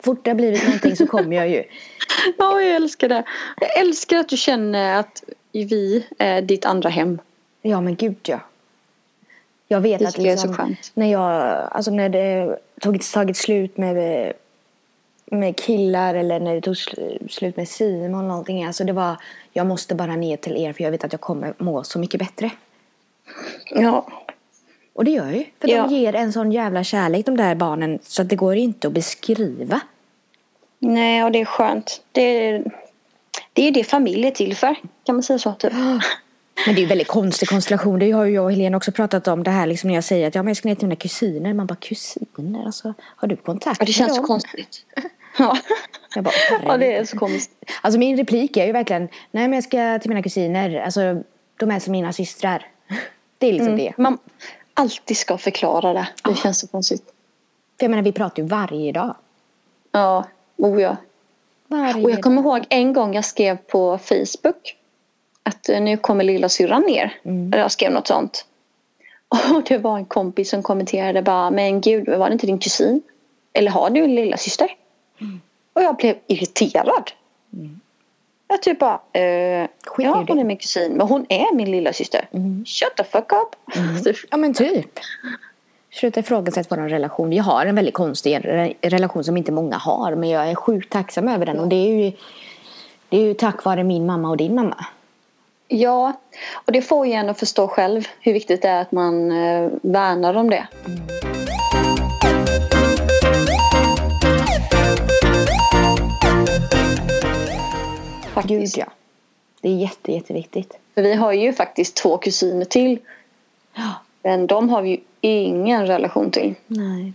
Fort 0.03 0.25
det 0.25 0.31
har 0.31 0.35
blivit 0.35 0.65
någonting 0.65 0.97
så 0.97 1.07
kommer 1.07 1.37
jag 1.37 1.49
ju. 1.49 1.65
Ja, 2.39 2.61
jag 2.61 2.77
älskar 2.77 3.09
det. 3.09 3.25
Jag 3.61 3.79
älskar 3.79 4.17
att 4.17 4.29
du 4.29 4.37
känner 4.37 5.01
att 5.01 5.25
vi 5.53 6.07
är 6.19 6.43
ditt 6.43 6.65
andra 6.65 6.89
hem. 6.89 7.19
Ja 7.63 7.81
men 7.81 7.97
gud 7.97 8.17
ja. 8.23 8.41
Jag 9.69 9.81
vet 9.81 10.03
att 10.07 10.19
liksom, 10.19 10.77
när 10.95 11.13
jag, 11.13 11.33
alltså 11.71 11.91
när 11.91 12.09
det 12.09 12.59
tagit, 12.81 13.13
tagit 13.13 13.37
slut 13.37 13.77
med, 13.77 14.33
med 15.27 15.57
killar 15.57 16.15
eller 16.15 16.41
när 16.41 16.55
det 16.55 16.61
tog 16.61 16.75
sl- 16.75 17.29
slut 17.29 17.57
med 17.57 17.69
Simon 17.69 18.15
eller 18.19 18.29
någonting. 18.29 18.65
Alltså 18.65 18.85
det 18.85 18.93
var, 18.93 19.17
jag 19.53 19.67
måste 19.67 19.95
bara 19.95 20.17
ner 20.17 20.37
till 20.37 20.57
er 20.57 20.73
för 20.73 20.85
jag 20.85 20.91
vet 20.91 21.05
att 21.05 21.13
jag 21.13 21.21
kommer 21.21 21.55
må 21.59 21.85
så 21.85 21.99
mycket 21.99 22.21
bättre. 22.21 22.51
Ja. 23.71 24.07
Och 24.99 25.05
det 25.05 25.11
gör 25.11 25.31
ju. 25.31 25.45
För 25.61 25.69
Ja. 25.69 25.87
de 25.87 25.95
ger 25.95 26.15
en 26.15 26.33
sån 26.33 26.53
jävla 26.53 26.85
kärlek 26.85 27.27
de 27.27 27.37
där 27.37 27.55
barnen 27.55 27.99
så 28.03 28.23
att 28.23 28.29
det 28.29 28.37
går 28.37 28.57
inte 28.57 28.87
att 28.89 28.93
beskriva. 28.93 29.81
Nej, 30.79 31.25
och 31.25 31.33
det 31.33 31.41
är 31.41 31.45
skönt. 31.45 32.01
Det 32.13 32.21
är, 32.23 32.65
det 33.53 33.69
är 33.69 33.73
det 33.73 33.85
familj 33.85 34.27
är 34.27 34.31
till 34.31 34.57
för. 34.57 34.75
Kan 35.05 35.15
man 35.15 35.23
säga 35.23 35.39
så? 35.39 35.53
Typ. 35.53 35.73
Men 35.73 36.75
det 36.75 36.79
är 36.81 36.83
ju 36.83 36.87
väldigt 36.87 37.09
konstig 37.09 37.49
konstellation. 37.49 37.99
Det 37.99 38.11
har 38.11 38.25
ju 38.25 38.35
jag 38.35 38.45
och 38.45 38.51
Helene 38.53 38.77
också 38.77 38.93
pratat 38.93 39.29
om. 39.29 39.43
Det 39.43 39.51
här 39.51 39.67
liksom 39.67 39.89
när 39.89 39.95
jag 39.95 40.05
säger 40.05 40.29
att 40.29 40.35
ja, 40.35 40.43
men 40.43 40.49
jag 40.51 40.57
ska 40.57 40.69
ner 40.69 40.75
till 40.75 40.89
mina 40.89 40.97
kusiner. 40.97 41.55
Man 41.55 41.67
bara 41.67 41.77
kusiner? 41.77 42.67
Alltså, 42.67 42.95
har 43.01 43.29
du 43.29 43.37
kontakt 43.37 43.81
Ja, 43.81 43.87
det 43.87 43.93
känns 43.93 44.11
så 44.13 44.17
dem? 44.17 44.27
konstigt. 44.27 44.85
Ja. 45.39 45.59
Jag 46.15 46.25
bara, 46.25 46.35
ja, 46.67 46.77
det 46.77 46.97
är 46.97 47.05
så 47.05 47.19
konstigt. 47.19 47.71
Alltså 47.83 47.99
min 47.99 48.17
replik 48.17 48.57
är 48.57 48.67
ju 48.67 48.73
verkligen, 48.73 49.03
nej 49.31 49.49
men 49.49 49.53
jag 49.53 49.65
ska 49.65 49.99
till 49.99 50.09
mina 50.11 50.23
kusiner. 50.23 50.81
Alltså 50.81 51.23
de 51.57 51.71
är 51.71 51.79
som 51.79 51.93
mina 51.93 52.13
systrar. 52.13 52.67
Det 53.39 53.47
är 53.49 53.53
liksom 53.53 53.77
det. 53.77 53.93
Man 53.99 54.19
alltid 54.79 55.17
ska 55.17 55.39
förklara 55.39 55.93
det. 55.93 56.09
Det 56.25 56.35
känns 56.35 56.61
så 56.61 56.67
konstigt. 56.67 57.05
För 57.79 57.85
jag 57.85 57.91
menar 57.91 58.03
vi 58.03 58.13
pratar 58.13 58.43
ju 58.43 58.49
varje 58.49 58.93
dag. 58.93 59.17
Ja, 59.93 60.25
oh 60.57 60.83
ja. 60.83 60.97
Varje 61.67 62.05
Och 62.05 62.11
jag 62.11 62.23
kommer 62.23 62.43
ihåg 62.43 62.67
en 62.69 62.93
gång 62.93 63.15
jag 63.15 63.25
skrev 63.25 63.57
på 63.57 63.99
Facebook 63.99 64.77
att 65.43 65.69
eh, 65.69 65.81
nu 65.81 65.97
kommer 65.97 66.25
lilla 66.25 66.49
syrran 66.49 66.83
ner. 66.83 67.19
Eller 67.23 67.59
jag 67.59 67.73
skrev 67.73 67.93
något 67.93 68.07
sånt. 68.07 68.47
Och 69.55 69.63
det 69.63 69.79
var 69.79 69.99
en 69.99 70.05
kompis 70.05 70.51
som 70.51 70.63
kommenterade 70.63 71.23
bara 71.23 71.51
men 71.51 71.81
gud 71.81 72.09
var 72.09 72.29
det 72.29 72.33
inte 72.33 72.47
din 72.47 72.59
kusin? 72.59 73.03
Eller 73.53 73.71
har 73.71 73.91
du 73.91 74.05
en 74.05 74.15
lilla 74.15 74.37
syster? 74.37 74.77
Och 75.73 75.83
jag 75.83 75.97
blev 75.97 76.17
irriterad. 76.27 77.11
Jag 78.49 78.63
typ 78.63 78.79
bara 78.79 79.01
eh, 79.13 79.23
ja 79.99 80.25
hon 80.29 80.39
är 80.39 80.45
min 80.45 80.57
kusin 80.57 80.93
men 80.93 81.07
hon 81.09 81.27
är 81.29 81.55
min 81.55 81.71
lilla 81.71 81.93
syster. 81.93 82.29
Shut 82.67 82.97
the 82.97 83.05
fuck 83.05 83.33
up. 83.33 83.75
Typ. 84.05 84.17
Ja 84.31 84.37
men 84.37 84.55
typ. 84.55 84.91
Sluta 85.93 86.21
ifrågasätta 86.21 86.77
vår 86.77 86.89
relation. 86.89 87.31
Vi 87.31 87.39
har 87.39 87.67
en 87.67 87.75
väldigt 87.75 87.95
konstig 87.95 88.37
re- 88.39 88.75
relation 88.81 89.25
som 89.25 89.37
inte 89.37 89.53
många 89.53 89.77
har. 89.77 90.15
Men 90.15 90.29
jag 90.29 90.51
är 90.51 90.55
sjukt 90.55 90.93
tacksam 90.93 91.29
över 91.29 91.47
den. 91.47 91.59
Och 91.61 91.69
det 91.69 91.77
är 91.77 92.05
ju, 92.05 92.13
det 93.09 93.17
är 93.17 93.21
ju 93.25 93.35
tack 93.35 93.65
vare 93.65 93.85
min 93.85 94.07
mamma 94.07 94.31
och 94.31 94.37
din 94.37 94.55
mamma. 94.55 94.87
Ja, 95.69 96.13
och 96.65 96.73
det 96.73 96.83
får 96.83 97.07
ju 97.07 97.13
en 97.13 97.29
att 97.29 97.39
förstå 97.39 97.69
själv 97.69 98.03
hur 98.21 98.33
viktigt 98.33 98.63
det 98.63 98.69
är 98.69 98.81
att 98.81 98.93
man 98.93 99.31
eh, 99.31 99.71
värnar 99.83 100.35
om 100.35 100.51
det. 100.51 100.67
Gud 108.49 108.69
ja. 108.77 108.87
Det 109.61 109.69
är 109.69 109.77
jätte, 109.77 110.13
jätteviktigt. 110.13 110.79
För 110.95 111.03
vi 111.03 111.15
har 111.15 111.33
ju 111.33 111.53
faktiskt 111.53 111.97
två 111.97 112.19
kusiner 112.19 112.65
till. 112.65 112.99
Ja. 113.75 113.95
Men 114.23 114.47
de 114.47 114.69
har 114.69 114.83
vi 114.83 114.91
ju 114.91 114.99
ingen 115.21 115.87
relation 115.87 116.31
till. 116.31 116.55
Nej. 116.67 117.13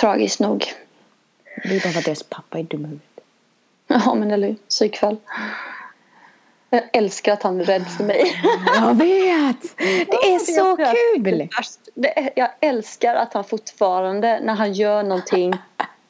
Tragiskt 0.00 0.40
nog. 0.40 0.64
Det 1.62 1.76
är 1.76 1.80
bara 1.80 1.92
för 1.92 1.98
att 1.98 2.04
deras 2.04 2.22
pappa 2.22 2.58
är 2.58 2.62
dum 2.62 2.80
i 2.80 2.84
huvudet. 2.84 3.04
Ja 3.86 4.14
men 4.14 4.30
eller 4.30 4.48
hur, 4.48 4.56
psykfall. 4.68 5.16
Jag 6.70 6.82
älskar 6.92 7.32
att 7.32 7.42
han 7.42 7.60
är 7.60 7.64
rädd 7.64 7.86
för 7.88 8.04
mig. 8.04 8.42
Jag 8.74 8.94
vet! 8.94 9.76
Det 9.76 10.34
är 10.34 10.38
så 10.38 10.76
kul! 10.76 11.48
Jag 12.34 12.50
älskar 12.60 13.14
att 13.14 13.34
han 13.34 13.44
fortfarande 13.44 14.40
när 14.42 14.54
han 14.54 14.72
gör 14.72 15.02
någonting 15.02 15.54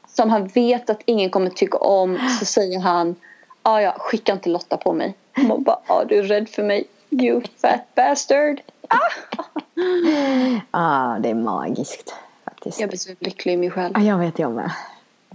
som 0.07 0.31
han 0.31 0.47
vet 0.47 0.91
att 0.91 1.03
ingen 1.05 1.31
kommer 1.31 1.51
tycka 1.51 1.79
om 1.79 2.19
så 2.39 2.45
säger 2.45 2.81
han 2.81 3.17
ah, 3.63 3.81
ja, 3.81 3.97
skicka 3.99 4.33
inte 4.33 4.49
Lotta 4.49 4.77
på 4.77 4.93
mig. 4.93 5.15
Man 5.37 5.63
bara, 5.63 5.79
ah, 5.87 6.05
du 6.05 6.19
är 6.19 6.23
rädd 6.23 6.49
för 6.49 6.63
mig. 6.63 6.85
You 7.11 7.43
fat 7.63 7.95
bastard. 7.95 8.61
ah, 10.71 11.19
det 11.19 11.29
är 11.29 11.35
magiskt. 11.35 12.15
Faktiskt. 12.45 12.81
Jag 12.81 12.89
blir 12.89 12.99
så 12.99 13.11
lycklig 13.19 13.53
i 13.53 13.57
mig 13.57 13.71
själv. 13.71 13.95
Ja, 13.97 14.03
jag 14.03 14.19
vet 14.19 14.39
jag 14.39 14.53
med. 14.53 14.73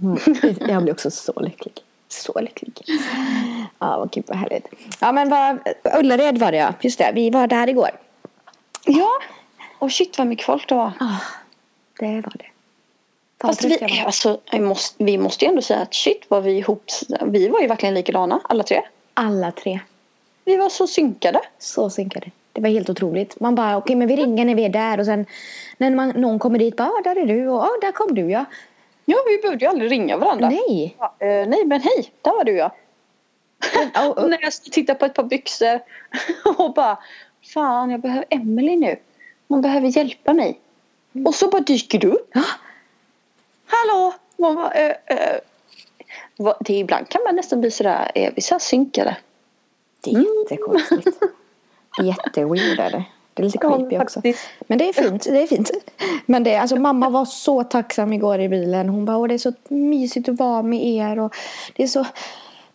Mm. 0.02 0.18
Jag 0.68 0.82
blir 0.82 0.92
också 0.92 1.10
så 1.10 1.32
lycklig. 1.40 1.74
Så 2.08 2.40
lycklig. 2.40 2.82
Ja, 3.78 3.98
vad 3.98 4.12
kul, 4.12 4.22
vad 4.26 4.38
härligt. 4.38 4.66
Ja, 5.00 5.12
men 5.12 5.28
vad, 5.28 5.58
Ullared 5.98 6.38
var 6.38 6.52
det 6.52 6.58
ja. 6.58 6.74
Just 6.80 6.98
det, 6.98 7.12
vi 7.14 7.30
var 7.30 7.46
där 7.46 7.68
igår. 7.68 7.90
Ja. 8.84 9.10
Och 9.78 9.92
shit 9.92 10.18
vad 10.18 10.26
mycket 10.26 10.46
folk 10.46 10.68
det 10.68 10.74
var. 10.74 10.92
Ah, 11.00 11.20
det 11.98 12.14
var 12.14 12.32
det. 12.38 12.46
Fast 13.46 13.64
vi, 13.64 14.02
alltså, 14.06 14.38
måste, 14.52 15.04
vi 15.04 15.18
måste 15.18 15.44
ju 15.44 15.48
ändå 15.48 15.62
säga 15.62 15.80
att 15.80 15.94
shit 15.94 16.24
var 16.28 16.40
vi 16.40 16.52
ihop. 16.52 16.84
Vi 17.22 17.48
var 17.48 17.60
ju 17.60 17.66
verkligen 17.66 17.94
likadana 17.94 18.40
alla 18.44 18.62
tre. 18.62 18.82
Alla 19.14 19.52
tre. 19.52 19.80
Vi 20.44 20.56
var 20.56 20.68
så 20.68 20.86
synkade. 20.86 21.40
Så 21.58 21.90
synkade. 21.90 22.30
Det 22.52 22.60
var 22.60 22.68
helt 22.68 22.90
otroligt. 22.90 23.40
Man 23.40 23.54
bara, 23.54 23.76
okej 23.76 23.96
men 23.96 24.08
vi 24.08 24.16
ringer 24.16 24.44
när 24.44 24.54
vi 24.54 24.64
är 24.64 24.68
där 24.68 25.00
och 25.00 25.06
sen 25.06 25.26
när 25.78 25.90
man, 25.90 26.08
någon 26.08 26.38
kommer 26.38 26.58
dit, 26.58 26.76
bara, 26.76 26.88
ah, 26.88 27.00
där 27.04 27.16
är 27.16 27.26
du 27.26 27.48
och 27.48 27.62
ah, 27.62 27.78
där 27.80 27.92
kom 27.92 28.14
du 28.14 28.30
ja. 28.30 28.44
Ja, 29.04 29.16
vi 29.28 29.38
behövde 29.42 29.64
ju 29.64 29.70
aldrig 29.70 29.90
ringa 29.90 30.16
varandra. 30.16 30.48
Nej. 30.48 30.96
Ja, 30.98 31.14
eh, 31.18 31.48
nej, 31.48 31.64
men 31.64 31.80
hej, 31.80 32.12
där 32.22 32.32
var 32.32 32.44
du 32.44 32.56
ja. 32.56 32.74
Och, 34.08 34.18
och, 34.18 34.30
När 34.30 34.38
jag 34.42 34.52
tittar 34.52 34.94
på 34.94 35.04
ett 35.04 35.14
par 35.14 35.24
byxor 35.24 35.80
och 36.58 36.74
bara 36.74 36.98
Fan, 37.54 37.90
jag 37.90 38.00
behöver 38.00 38.24
Emily 38.30 38.76
nu. 38.76 38.96
Hon 39.48 39.60
behöver 39.60 39.96
hjälpa 39.96 40.32
mig. 40.32 40.60
Och 41.26 41.34
så 41.34 41.48
bara 41.48 41.60
dyker 41.60 41.98
du 41.98 42.08
upp. 42.08 42.34
Hallå! 43.66 44.14
Man 44.36 44.54
bara, 44.54 44.70
eh, 44.72 44.96
eh. 45.06 45.38
Vad- 46.36 46.56
Det, 46.60 46.74
ibland 46.74 47.08
kan 47.08 47.22
man 47.24 47.36
nästan 47.36 47.60
bli 47.60 47.70
sådär, 47.70 48.10
är 48.14 48.30
vi 48.36 48.42
så 48.42 48.58
synkade? 48.58 49.16
det 50.04 50.10
är 50.10 50.42
jättekonstigt. 50.42 51.18
Jätteweird 52.02 52.78
är 52.80 52.90
det. 52.90 53.04
Är 53.36 53.42
lite 53.42 53.58
creepy 53.58 53.98
också. 53.98 54.22
Men 54.60 54.78
det 54.78 54.88
är 54.88 54.92
fint. 54.92 55.24
Det 55.24 55.42
är 55.42 55.46
fint. 55.46 55.70
Men 56.26 56.44
det, 56.44 56.56
alltså, 56.56 56.76
mamma 56.76 57.08
var 57.08 57.24
så 57.24 57.64
tacksam 57.64 58.12
igår 58.12 58.40
i 58.40 58.48
bilen. 58.48 58.88
Hon 58.88 59.04
bara, 59.04 59.16
Åh, 59.16 59.28
det 59.28 59.34
är 59.34 59.38
så 59.38 59.52
mysigt 59.68 60.28
att 60.28 60.38
vara 60.38 60.62
med 60.62 60.84
er. 60.86 61.18
Och 61.18 61.34
det, 61.76 61.82
är 61.82 61.86
så, 61.86 62.06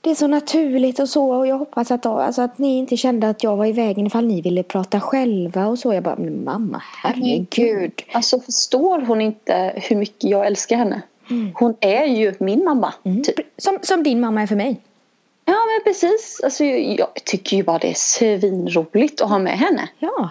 det 0.01 0.09
är 0.09 0.15
så 0.15 0.27
naturligt 0.27 0.99
och 0.99 1.09
så. 1.09 1.31
Och 1.31 1.47
jag 1.47 1.57
hoppas 1.57 1.91
att, 1.91 2.05
alltså, 2.05 2.41
att 2.41 2.57
ni 2.57 2.77
inte 2.77 2.97
kände 2.97 3.29
att 3.29 3.43
jag 3.43 3.57
var 3.57 3.65
i 3.65 3.71
vägen 3.71 4.07
ifall 4.07 4.25
ni 4.25 4.41
ville 4.41 4.63
prata 4.63 4.99
själva 4.99 5.67
och 5.67 5.79
så. 5.79 5.93
Jag 5.93 6.03
bara, 6.03 6.15
men 6.15 6.43
mamma, 6.43 6.81
herregud. 7.03 8.01
Alltså 8.11 8.39
förstår 8.39 9.01
hon 9.01 9.21
inte 9.21 9.73
hur 9.75 9.95
mycket 9.95 10.23
jag 10.23 10.47
älskar 10.47 10.75
henne? 10.75 11.01
Hon 11.53 11.75
är 11.79 12.05
ju 12.05 12.33
min 12.39 12.63
mamma. 12.63 12.93
Mm. 13.03 13.23
Typ. 13.23 13.35
Som, 13.57 13.79
som 13.81 14.03
din 14.03 14.19
mamma 14.19 14.41
är 14.41 14.47
för 14.47 14.55
mig. 14.55 14.81
Ja 15.45 15.53
men 15.53 15.93
precis. 15.93 16.41
Alltså, 16.43 16.63
jag 16.63 17.13
tycker 17.25 17.57
ju 17.57 17.63
bara 17.63 17.77
det 17.77 17.89
är 17.89 17.93
svinroligt 17.93 19.21
att 19.21 19.29
ha 19.29 19.39
med 19.39 19.57
henne. 19.57 19.89
Ja. 19.99 20.29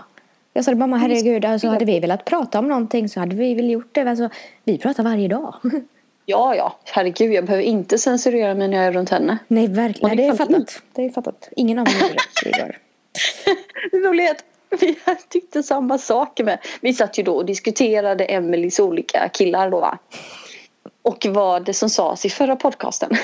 Jag 0.53 0.65
sa 0.65 0.75
mamma 0.75 0.97
herregud, 0.97 1.45
alltså, 1.45 1.69
hade 1.69 1.85
vi 1.85 2.01
velat 2.01 2.25
prata 2.25 2.59
om 2.59 2.69
någonting 2.69 3.09
så 3.09 3.21
hade 3.21 3.37
vi 3.37 3.55
väl 3.55 3.71
gjort 3.71 3.95
det. 3.95 4.11
Alltså, 4.11 4.29
vi 4.65 4.79
pratar 4.79 5.03
varje 5.03 5.29
dag. 5.29 5.55
Ja, 6.31 6.55
ja. 6.55 6.77
Herregud, 6.85 7.33
jag 7.33 7.45
behöver 7.45 7.65
inte 7.65 7.99
censurera 7.99 8.55
mig 8.55 8.69
när 8.69 8.77
jag 8.77 8.87
är 8.87 8.93
runt 8.93 9.11
henne. 9.11 9.39
Nej, 9.49 9.69
verkligen. 9.69 10.17
Det 10.17 10.23
det 10.23 10.29
är 10.29 10.37
kan 10.37 10.37
fattat. 10.37 10.83
Det 10.93 11.05
är 11.05 11.11
fattat. 11.11 11.49
Ingen 11.57 11.79
oss 11.79 11.95
gjorde 11.95 12.15
det 12.45 12.59
igår. 12.59 12.79
Det 13.91 13.99
vi 14.81 14.97
tyckte 15.29 15.63
samma 15.63 15.99
saker 15.99 16.45
med. 16.45 16.59
Vi 16.81 16.95
satt 16.95 17.19
ju 17.19 17.23
då 17.23 17.35
och 17.35 17.47
diskuterade 17.47 18.25
Emelies 18.25 18.81
olika 18.81 19.29
killar 19.29 19.71
då 19.71 19.81
va? 19.81 19.99
Och 21.03 21.27
vad 21.29 21.65
det 21.65 21.75
som 21.75 21.91
sades 21.91 22.25
i 22.25 22.31
förra 22.31 22.57
podcasten. 22.57 23.11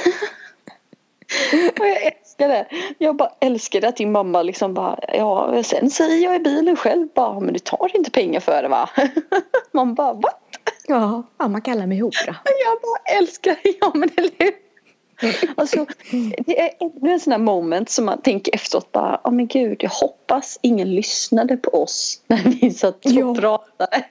och 1.81 1.87
jag 1.87 2.03
älskar 2.03 2.49
det. 2.49 2.67
Jag 2.99 3.17
bara 3.17 3.31
älskade 3.41 3.89
att 3.89 3.97
din 3.97 4.13
mamma 4.13 4.43
liksom 4.43 4.75
bara 4.75 4.99
ja 5.13 5.63
sen 5.63 5.91
säger 5.91 6.25
jag 6.25 6.37
i 6.37 6.39
bilen 6.39 6.77
själv 6.77 7.09
bara 7.15 7.41
men 7.41 7.53
du 7.53 7.59
tar 7.59 7.97
inte 7.97 8.11
pengar 8.11 8.41
för 8.41 8.63
det 8.63 8.69
va? 8.69 8.91
Man 9.73 9.95
bara 9.95 10.13
va? 10.13 10.31
Ja, 10.87 11.23
mamma 11.39 11.61
kallar 11.61 11.87
mig 11.87 12.01
hora. 12.01 12.13
Jag 12.45 12.81
bara 12.83 13.19
älskar 13.19 13.57
ja 13.81 13.93
men 13.95 14.11
eller 14.17 14.31
hur? 14.39 14.55
Alltså, 15.57 15.87
det 16.39 16.61
är 16.61 16.71
ännu 16.81 17.13
en 17.13 17.21
sån 17.21 17.33
här 17.33 17.39
moment 17.39 17.91
som 17.91 18.05
man 18.05 18.23
tänker 18.23 18.55
efteråt 18.55 18.93
bara, 18.93 19.21
ja 19.25 19.31
oh, 19.31 19.35
men 19.35 19.47
gud, 19.47 19.77
jag 19.83 19.91
hoppas 19.91 20.59
ingen 20.63 20.95
lyssnade 20.95 21.57
på 21.57 21.83
oss 21.83 22.21
när 22.27 22.43
vi 22.43 22.71
satt 22.71 23.07
och 23.07 23.13
ja. 23.13 23.35
pratade. 23.35 24.05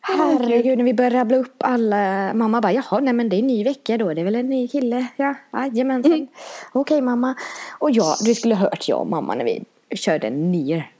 Herregud, 0.00 0.78
när 0.78 0.84
vi 0.84 0.94
började 0.94 1.16
rabbla 1.16 1.36
upp 1.36 1.56
alla. 1.58 2.34
Mamma 2.34 2.60
bara, 2.60 2.72
jaha, 2.72 3.00
nej 3.00 3.12
men 3.12 3.28
det 3.28 3.36
är 3.36 3.38
en 3.38 3.46
ny 3.46 3.64
vecka 3.64 3.98
då. 3.98 4.14
Det 4.14 4.20
är 4.20 4.24
väl 4.24 4.34
en 4.34 4.48
ny 4.48 4.68
kille? 4.68 5.06
Ja, 5.16 5.34
jajamensan. 5.52 6.12
Mm. 6.12 6.28
Okej 6.72 7.00
mamma. 7.00 7.34
Och 7.78 7.90
ja, 7.90 8.16
du 8.24 8.34
skulle 8.34 8.54
ha 8.54 8.60
hört 8.60 8.88
jag 8.88 9.00
och 9.00 9.06
mamma 9.06 9.34
när 9.34 9.44
vi 9.44 9.64
körde 9.96 10.30
ner. 10.30 10.90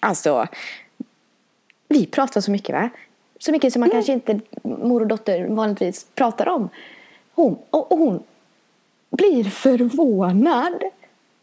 Alltså, 0.00 0.46
vi 1.88 2.06
pratar 2.06 2.40
så 2.40 2.50
mycket 2.50 2.74
va? 2.74 2.90
Så 3.44 3.52
mycket 3.52 3.72
som 3.72 3.80
man 3.80 3.90
mm. 3.90 3.96
kanske 3.96 4.12
inte 4.12 4.40
mor 4.62 5.00
och 5.00 5.06
dotter 5.06 5.46
vanligtvis 5.46 6.06
pratar 6.14 6.48
om. 6.48 6.68
Hon, 7.34 7.58
och, 7.70 7.92
och 7.92 7.98
hon 7.98 8.22
blir 9.10 9.44
förvånad 9.44 10.82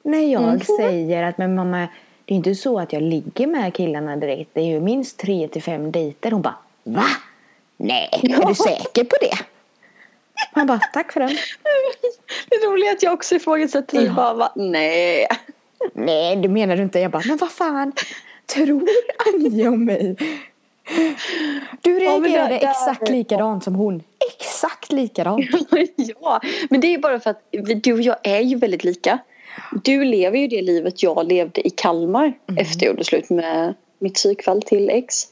när 0.04 0.32
jag 0.32 0.44
mm. 0.44 0.60
säger 0.60 1.24
att 1.24 1.38
men 1.38 1.56
mamma, 1.56 1.88
det 2.26 2.34
är 2.34 2.36
inte 2.36 2.56
så 2.56 2.80
att 2.80 2.94
jag 2.94 3.02
ligger 3.02 3.48
med 3.48 3.74
killarna 3.74 4.16
direkt. 4.16 4.50
Det 4.54 4.62
är 4.62 4.66
ju 4.66 4.80
minst 4.80 5.18
tre 5.18 5.48
till 5.48 5.64
fem 5.64 5.92
dejter. 5.92 6.32
Hon 6.32 6.42
bara, 6.42 6.58
va? 6.84 7.06
Nej, 7.78 8.10
är 8.12 8.48
du 8.48 8.56
säker 8.56 9.04
på 9.04 9.16
det? 9.22 9.38
Han 10.54 10.68
bara, 10.68 10.80
tack 10.94 11.14
för 11.14 11.20
den. 11.20 11.30
Det 12.50 12.68
roliga 12.68 12.90
är 12.90 12.96
att 12.96 13.04
jag 13.04 13.14
också 13.14 13.36
ifrågasätter 13.36 14.02
ja. 14.02 14.14
bara, 14.14 14.34
va? 14.34 14.52
nej. 14.56 15.28
Nej, 15.94 16.36
det 16.36 16.50
menar 16.50 16.78
du 16.78 16.84
inte. 16.84 17.00
Jag 17.00 17.12
bara, 17.12 17.24
men 17.26 17.38
vad 17.38 17.52
fan 17.52 17.94
tror 18.46 18.88
Anja 19.34 19.70
om 19.70 19.86
mig? 19.86 20.16
Du 21.82 22.00
reagerade 22.00 22.60
ja, 22.62 22.70
exakt 22.70 23.10
likadant 23.10 23.64
som 23.64 23.76
hon. 23.76 24.04
Exakt 24.38 24.92
likadant. 24.92 25.46
ja, 25.96 26.42
men 26.70 26.82
det 26.82 26.94
är 26.94 26.98
bara 26.98 27.20
för 27.20 27.30
att 27.30 27.44
du 27.84 27.94
och 27.94 28.02
jag 28.02 28.18
är 28.24 28.40
ju 28.42 28.56
väldigt 28.56 28.84
lika. 28.84 29.20
Du 29.84 30.04
lever 30.04 30.38
ju 30.38 30.48
det 30.48 30.62
livet 30.62 31.04
jag 31.04 31.28
levde 31.28 31.68
i 31.68 31.70
Kalmar 31.70 32.24
mm. 32.24 32.58
efter 32.58 32.86
jag 32.86 32.94
gjorde 32.94 33.04
slut 33.04 33.30
med 33.30 33.74
mitt 34.00 34.14
psykfall 34.14 34.62
till 34.62 34.90
ex. 34.90 35.28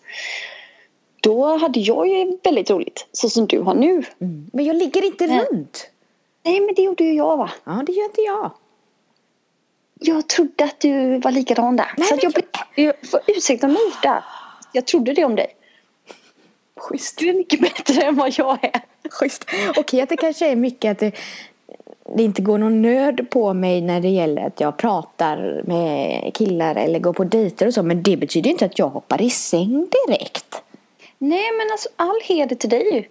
Då 1.21 1.57
hade 1.57 1.79
jag 1.79 2.07
ju 2.07 2.37
väldigt 2.43 2.69
roligt, 2.69 3.07
så 3.11 3.29
som 3.29 3.47
du 3.47 3.59
har 3.59 3.75
nu. 3.75 4.03
Mm. 4.21 4.49
Men 4.53 4.65
jag 4.65 4.75
ligger 4.75 5.05
inte 5.05 5.27
men, 5.27 5.39
runt. 5.39 5.89
Nej, 6.43 6.59
men 6.59 6.75
det 6.75 6.81
gjorde 6.81 7.03
ju 7.03 7.13
jag 7.13 7.37
va? 7.37 7.49
Ja, 7.63 7.83
det 7.85 7.91
gör 7.91 8.05
inte 8.05 8.21
jag. 8.21 8.51
Jag 9.99 10.27
trodde 10.27 10.63
att 10.63 10.79
du 10.79 11.17
var 11.17 11.31
likadan 11.31 11.75
där. 11.75 11.93
Nej, 11.97 12.07
så 12.07 12.15
att 12.15 12.23
jag, 12.23 12.33
jag 12.75 12.93
får 13.09 13.19
ursäkta 13.27 13.67
mig 13.67 13.81
där. 14.03 14.23
Jag 14.71 14.87
trodde 14.87 15.13
det 15.13 15.25
om 15.25 15.35
dig. 15.35 15.55
Schysst. 16.75 17.17
Du 17.17 17.29
är 17.29 17.33
mycket 17.33 17.61
bättre 17.61 18.01
än 18.01 18.15
vad 18.15 18.33
jag 18.37 18.63
är. 18.63 18.81
Schysst. 19.09 19.45
Okej 19.69 19.81
okay, 19.81 20.01
att 20.01 20.09
det 20.09 20.17
kanske 20.17 20.51
är 20.51 20.55
mycket 20.55 20.91
att 20.91 20.99
det, 20.99 21.11
det 22.15 22.23
inte 22.23 22.41
går 22.41 22.57
någon 22.57 22.81
nöd 22.81 23.29
på 23.29 23.53
mig 23.53 23.81
när 23.81 24.01
det 24.01 24.09
gäller 24.09 24.47
att 24.47 24.59
jag 24.59 24.77
pratar 24.77 25.61
med 25.65 26.33
killar 26.33 26.75
eller 26.75 26.99
går 26.99 27.13
på 27.13 27.23
dejter 27.23 27.67
och 27.67 27.73
så. 27.73 27.83
Men 27.83 28.03
det 28.03 28.17
betyder 28.17 28.49
inte 28.49 28.65
att 28.65 28.79
jag 28.79 28.89
hoppar 28.89 29.21
i 29.21 29.29
säng 29.29 29.87
direkt. 30.07 30.61
Nej 31.17 31.51
men 31.57 31.71
alltså 31.71 31.89
all 31.95 32.19
heder 32.23 32.55
till 32.55 32.69
dig 32.69 32.95
ju. 32.95 33.03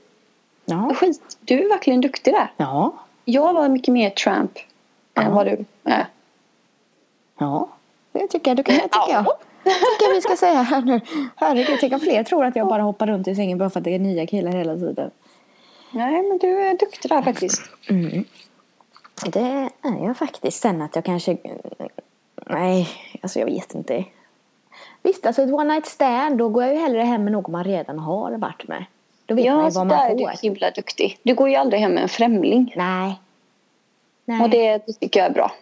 Ja. 0.64 0.94
Skit, 0.94 1.37
du 1.40 1.64
är 1.64 1.68
verkligen 1.68 2.01
duktig 2.01 2.35
där. 2.35 2.53
Ja. 2.57 2.94
Jag 3.25 3.53
var 3.53 3.68
mycket 3.68 3.94
mer 3.94 4.11
tramp 4.11 4.59
ja. 5.14 5.23
än 5.23 5.35
vad 5.35 5.47
du 5.47 5.64
är. 5.85 6.07
Ja, 7.38 7.68
det 8.12 8.29
tycker 8.29 8.51
jag. 8.51 8.57
Det 8.57 8.62
tycker 8.62 8.88
ja. 8.92 9.09
jag 9.11 9.27
tycker 9.64 10.14
vi 10.14 10.21
ska 10.21 10.37
säga 10.37 10.62
här 10.62 10.83
nu. 10.83 11.01
Herregud, 11.37 11.79
tänk 11.81 11.92
om 11.92 12.01
fler 12.01 12.25
tror 12.25 12.44
att 12.44 12.57
jag 12.57 12.68
bara 12.68 12.83
hoppar 12.83 13.07
runt 13.07 13.29
i 13.29 13.35
sängen 13.35 13.59
bara 13.59 13.71
för 13.71 13.81
att 13.81 13.85
det 13.85 13.94
är 13.94 13.99
nya 13.99 14.27
killar 14.27 14.53
hela 14.53 14.75
tiden. 14.75 15.11
Nej, 15.90 16.23
men 16.23 16.38
du 16.38 16.61
är 16.61 16.79
duktig 16.79 17.11
där 17.11 17.23
faktiskt. 17.23 17.62
Mm. 17.90 18.25
Det 19.27 19.68
är 19.83 20.05
jag 20.05 20.16
faktiskt. 20.16 20.62
Sen 20.62 20.83
att 20.83 20.94
jag 20.94 21.05
kanske... 21.05 21.37
Nej, 22.47 22.88
alltså 23.23 23.38
jag 23.38 23.47
vet 23.47 23.75
inte. 23.75 24.05
Visst, 25.03 25.27
alltså 25.27 25.42
ett 25.42 25.53
one 25.53 25.75
night 25.75 25.87
stand, 25.87 26.38
då 26.38 26.49
går 26.49 26.64
jag 26.64 26.75
ju 26.75 26.81
hellre 26.81 27.03
hem 27.03 27.25
med 27.25 27.33
någon 27.33 27.53
man 27.53 27.64
redan 27.64 27.99
har 27.99 28.38
varit 28.38 28.68
med. 28.68 28.85
Då 29.27 29.35
vet 29.35 29.44
ja, 29.44 29.57
man 29.57 29.64
ju 29.64 29.71
vad 29.71 29.87
man 29.87 29.99
får. 29.99 30.07
Ja, 30.07 30.14
där 30.14 30.25
är 30.25 30.33
du 30.33 30.38
himla 30.42 30.71
duktig. 30.71 31.18
Du 31.23 31.35
går 31.35 31.49
ju 31.49 31.55
aldrig 31.55 31.81
hem 31.81 31.92
med 31.92 32.03
en 32.03 32.09
främling. 32.09 32.75
Nej. 32.77 33.21
nej. 34.25 34.42
Och 34.42 34.51
det 34.51 34.79
tycker 34.79 35.21
jag 35.21 35.29
är 35.29 35.35
bra. 35.35 35.53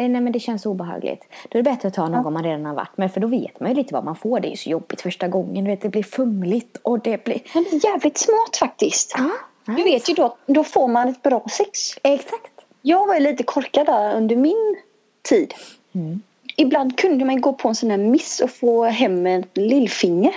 Nej, 0.00 0.08
nej, 0.08 0.20
men 0.20 0.32
det 0.32 0.40
känns 0.40 0.66
obehagligt. 0.66 1.24
Då 1.48 1.58
är 1.58 1.62
det 1.62 1.70
bättre 1.70 1.88
att 1.88 1.94
ta 1.94 2.08
någon 2.08 2.24
ja. 2.24 2.30
man 2.30 2.44
redan 2.44 2.64
har 2.64 2.74
varit 2.74 2.96
med. 2.96 3.12
För 3.12 3.20
då 3.20 3.26
vet 3.26 3.60
man 3.60 3.70
ju 3.70 3.76
lite 3.76 3.94
vad 3.94 4.04
man 4.04 4.16
får. 4.16 4.40
Det 4.40 4.48
är 4.48 4.50
ju 4.50 4.56
så 4.56 4.70
jobbigt 4.70 5.00
första 5.00 5.28
gången. 5.28 5.64
Du 5.64 5.70
vet, 5.70 5.80
det 5.80 5.88
blir 5.88 6.02
fumligt 6.02 6.76
och 6.82 7.00
det 7.00 7.24
blir... 7.24 7.40
Men 7.54 7.64
det 7.70 7.76
är 7.76 7.90
jävligt 7.90 8.18
smart 8.18 8.56
faktiskt. 8.58 9.14
Ja, 9.18 9.30
du 9.76 9.82
vet 9.82 10.10
ju 10.10 10.14
då, 10.14 10.36
då 10.46 10.64
får 10.64 10.88
man 10.88 11.08
ett 11.08 11.22
bra 11.22 11.44
sex. 11.50 11.78
Exakt. 12.02 12.52
Jag 12.82 13.06
var 13.06 13.14
ju 13.14 13.20
lite 13.20 13.42
korkad 13.42 13.86
där 13.86 14.16
under 14.16 14.36
min 14.36 14.76
tid. 15.22 15.54
Mm. 15.92 16.22
Ibland 16.56 16.98
kunde 16.98 17.24
man 17.24 17.40
gå 17.40 17.52
på 17.52 17.68
en 17.68 17.74
sån 17.74 17.90
här 17.90 17.98
miss 17.98 18.40
och 18.40 18.50
få 18.50 18.84
hem 18.84 19.26
en 19.26 19.44
lillfinger. 19.54 20.34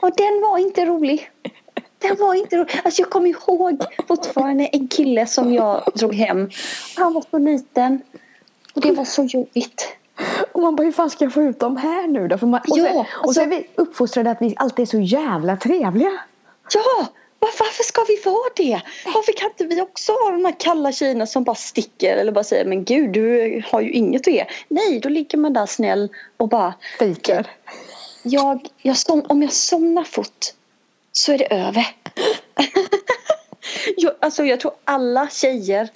Och 0.00 0.10
den 0.16 0.40
var 0.42 0.58
inte 0.58 0.84
rolig. 0.84 1.30
Den 1.98 2.16
var 2.20 2.34
inte 2.34 2.56
rolig. 2.56 2.80
Alltså 2.84 3.02
jag 3.02 3.10
kommer 3.10 3.28
ihåg 3.28 3.82
fortfarande 4.08 4.66
en 4.66 4.88
kille 4.88 5.26
som 5.26 5.54
jag 5.54 5.82
drog 5.94 6.14
hem. 6.14 6.50
Han 6.96 7.14
var 7.14 7.24
så 7.30 7.38
liten. 7.38 8.00
Och 8.74 8.80
det 8.80 8.92
var 8.92 9.04
så 9.04 9.24
jobbigt. 9.24 9.96
Och 10.52 10.62
man 10.62 10.76
bara, 10.76 10.82
hur 10.82 10.92
fan 10.92 11.10
ska 11.10 11.24
jag 11.24 11.32
få 11.32 11.42
ut 11.42 11.60
dem 11.60 11.76
här 11.76 12.06
nu 12.06 12.28
då? 12.28 12.38
För 12.38 12.46
man, 12.46 12.60
och, 12.60 12.78
ja, 12.78 12.92
så, 12.92 12.98
alltså, 12.98 13.18
och 13.24 13.34
så 13.34 13.40
är 13.40 13.46
vi 13.46 13.66
uppfostrade 13.74 14.30
att 14.30 14.42
vi 14.42 14.54
alltid 14.56 14.82
är 14.82 14.86
så 14.86 15.00
jävla 15.00 15.56
trevliga. 15.56 16.20
Ja! 16.74 17.06
Varför 17.38 17.84
ska 17.84 18.04
vi 18.08 18.20
vara 18.24 18.50
det? 18.56 18.80
Varför 19.04 19.32
kan 19.32 19.48
inte 19.48 19.64
vi 19.64 19.80
också 19.80 20.12
vara 20.12 20.32
de 20.32 20.44
här 20.44 20.54
kalla 20.58 20.92
tjejerna 20.92 21.26
som 21.26 21.44
bara 21.44 21.54
sticker 21.54 22.16
eller 22.16 22.32
bara 22.32 22.44
säger 22.44 22.64
men 22.64 22.84
gud 22.84 23.12
du 23.12 23.62
har 23.66 23.80
ju 23.80 23.90
inget 23.92 24.20
att 24.20 24.34
ge. 24.34 24.46
Nej, 24.68 25.00
då 25.00 25.08
ligger 25.08 25.38
man 25.38 25.52
där 25.52 25.66
snäll 25.66 26.08
och 26.36 26.48
bara 26.48 26.74
Fejkar. 26.98 27.46
Jag, 28.22 28.68
jag 28.82 28.96
som, 28.96 29.22
om 29.28 29.42
jag 29.42 29.52
somnar 29.52 30.04
fort 30.04 30.46
så 31.12 31.32
är 31.32 31.38
det 31.38 31.54
över. 31.54 31.86
jag, 33.96 34.12
alltså 34.20 34.44
jag 34.44 34.60
tror 34.60 34.72
alla 34.84 35.28
tjejer 35.28 35.88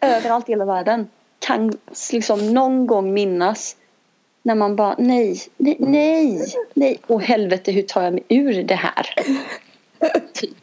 överallt 0.00 0.48
i 0.48 0.52
hela 0.52 0.64
världen 0.64 1.08
kan 1.50 1.78
liksom 2.12 2.54
någon 2.54 2.86
gång 2.86 3.14
minnas 3.14 3.76
när 4.42 4.54
man 4.54 4.76
bara 4.76 4.94
nej, 4.98 5.40
nej, 5.56 5.76
nej, 5.78 6.54
nej. 6.74 6.98
Och 7.06 7.22
helvete 7.22 7.72
hur 7.72 7.82
tar 7.82 8.02
jag 8.02 8.12
mig 8.12 8.24
ur 8.28 8.62
det 8.62 8.74
här? 8.74 9.06
typ. 10.32 10.56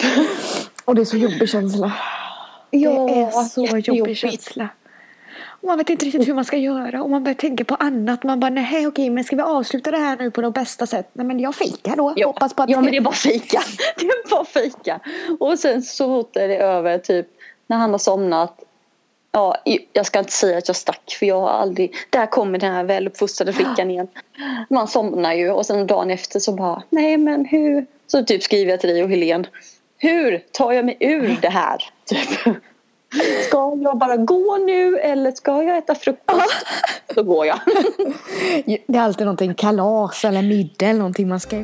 Och 0.86 0.96
det 0.96 1.02
är 1.02 1.06
så 1.06 1.18
jobbig 1.18 1.50
känsla. 1.50 1.94
Ja, 2.72 3.06
det 3.06 3.14
är 3.14 3.32
så 3.32 3.78
jobbig 3.78 4.18
känsla. 4.18 4.70
Och 5.62 5.68
man 5.68 5.78
vet 5.78 5.90
inte 5.90 6.06
riktigt 6.06 6.28
hur 6.28 6.34
man 6.34 6.46
ska 6.46 6.58
göra 6.58 7.04
och 7.04 7.10
man 7.10 7.24
börjar 7.24 7.36
tänka 7.36 7.64
på 7.64 7.76
annat. 7.76 8.24
Man 8.24 8.40
bara 8.40 8.50
nej 8.50 8.88
okej 8.88 9.10
men 9.10 9.24
ska 9.24 9.36
vi 9.36 9.42
avsluta 9.42 9.92
det 9.92 9.98
här 9.98 10.18
nu 10.18 10.32
på 10.32 10.42
det 10.42 10.52
bästa 10.52 10.88
sätt? 10.88 11.10
Nej 11.14 11.26
men 11.26 11.40
jag 11.40 11.56
fikar 11.56 11.96
då. 11.96 12.14
Ja, 12.16 12.28
Hoppas 12.28 12.54
på 12.54 12.64
att 12.64 12.70
ja 12.70 12.82
men 12.82 12.92
det 12.92 12.98
är 12.98 13.02
bara 13.02 13.14
fika. 13.14 13.62
Det 13.98 14.06
är 14.06 14.30
bara 14.30 14.46
fika. 14.46 15.00
Och 15.40 15.60
sen 15.60 15.82
så 15.82 16.08
fort 16.08 16.38
är 16.38 16.48
det 16.48 16.58
över 16.58 16.98
typ 16.98 17.28
när 17.68 17.78
han 17.78 17.92
har 17.92 17.98
somnat 17.98 18.64
ja, 19.32 19.56
jag 19.94 20.06
ska 20.06 20.20
inte 20.20 20.32
säga 20.32 20.58
att 20.58 20.68
jag 20.68 20.76
stack 20.76 21.16
för 21.20 21.26
jag 21.26 21.42
har 21.42 21.50
aldrig, 21.50 21.96
där 22.10 22.26
kommer 22.26 22.60
den 22.60 22.74
här 22.74 22.84
väluppfostrade 22.84 23.54
flickan 23.54 23.92
igen. 23.92 24.08
Man 24.70 24.88
somnar 24.88 25.34
ju 25.34 25.52
och 25.52 25.66
sen 25.66 25.88
dagen 25.88 26.12
efter 26.12 26.40
så 26.40 26.52
bara, 26.52 26.84
nej 26.90 27.18
men 27.18 27.46
hur, 27.46 27.86
så 28.08 28.24
typ 28.24 28.44
skriver 28.44 28.72
jag 28.72 28.80
till 28.80 28.90
dig 28.90 29.04
och 29.04 29.10
Helen 29.10 29.48
hur 29.98 30.44
tar 30.52 30.72
jag 30.72 30.86
mig 30.86 30.98
ur 31.00 31.38
det 31.42 31.50
här? 31.50 31.84
Typ. 32.06 32.56
Ska 33.48 33.78
jag 33.84 33.98
bara 33.98 34.18
gå 34.18 34.58
nu 34.58 34.98
eller 34.98 35.32
ska 35.32 35.64
jag 35.64 35.78
äta 35.78 35.96
frukost? 35.96 36.66
Då 37.16 37.24
går 37.24 37.46
jag. 37.46 37.60
Det 38.88 38.98
är 38.98 39.02
alltid 39.02 39.26
någonting 39.26 39.54
kalas 39.54 40.26
eller 40.26 40.42
middag 40.42 40.86
eller 40.86 41.00
någonting 41.00 41.28
man 41.28 41.40
ska 41.40 41.56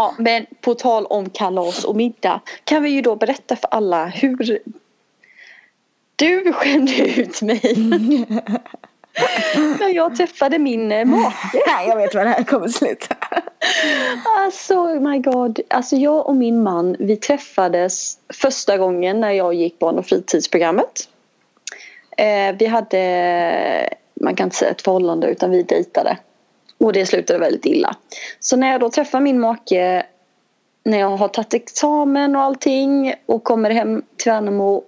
Ja, 0.00 0.14
men 0.18 0.46
på 0.60 0.74
tal 0.74 1.06
om 1.06 1.30
kalas 1.30 1.84
och 1.84 1.96
middag 1.96 2.40
kan 2.64 2.82
vi 2.82 2.90
ju 2.90 3.02
då 3.02 3.16
berätta 3.16 3.56
för 3.56 3.68
alla 3.70 4.06
hur 4.06 4.36
du 6.16 6.52
skämde 6.52 7.20
ut 7.20 7.42
mig. 7.42 7.60
När 9.80 9.88
jag 9.94 10.16
träffade 10.16 10.58
min 10.58 10.92
eh, 10.92 11.04
make. 11.04 11.36
Nej, 11.66 11.88
jag 11.88 11.96
vet 11.96 12.14
vad 12.14 12.26
det 12.26 12.30
här 12.30 12.44
kommer 12.44 12.68
sluta. 12.68 13.16
Alltså, 14.38 14.74
oh 14.74 15.00
my 15.00 15.18
god. 15.18 15.60
Alltså 15.68 15.96
jag 15.96 16.26
och 16.26 16.36
min 16.36 16.62
man, 16.62 16.96
vi 16.98 17.16
träffades 17.16 18.18
första 18.34 18.78
gången 18.78 19.20
när 19.20 19.30
jag 19.30 19.54
gick 19.54 19.78
barn 19.78 19.98
och 19.98 20.06
fritidsprogrammet. 20.06 21.08
Eh, 22.16 22.56
vi 22.58 22.66
hade, 22.66 23.94
man 24.14 24.36
kan 24.36 24.46
inte 24.46 24.56
säga 24.56 24.70
ett 24.70 24.82
förhållande 24.82 25.26
utan 25.26 25.50
vi 25.50 25.62
dejtade. 25.62 26.18
Och 26.80 26.92
det 26.92 27.06
slutade 27.06 27.38
väldigt 27.38 27.66
illa. 27.66 27.96
Så 28.40 28.56
när 28.56 28.72
jag 28.72 28.80
då 28.80 28.90
träffar 28.90 29.20
min 29.20 29.40
make 29.40 30.06
när 30.84 30.98
jag 30.98 31.16
har 31.16 31.28
tagit 31.28 31.54
examen 31.54 32.36
och 32.36 32.42
allting 32.42 33.14
och 33.26 33.44
kommer 33.44 33.70
hem 33.70 34.02
till 34.16 34.32
Värnamo 34.32 34.84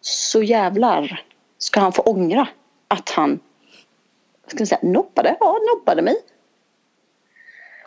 så 0.00 0.42
jävlar 0.42 1.22
ska 1.58 1.80
han 1.80 1.92
få 1.92 2.02
ångra 2.02 2.48
att 2.88 3.10
han 3.10 3.40
ska 4.46 4.66
säga, 4.66 4.80
nobbade, 4.82 5.36
ja, 5.40 5.58
nobbade 5.74 6.02
mig. 6.02 6.16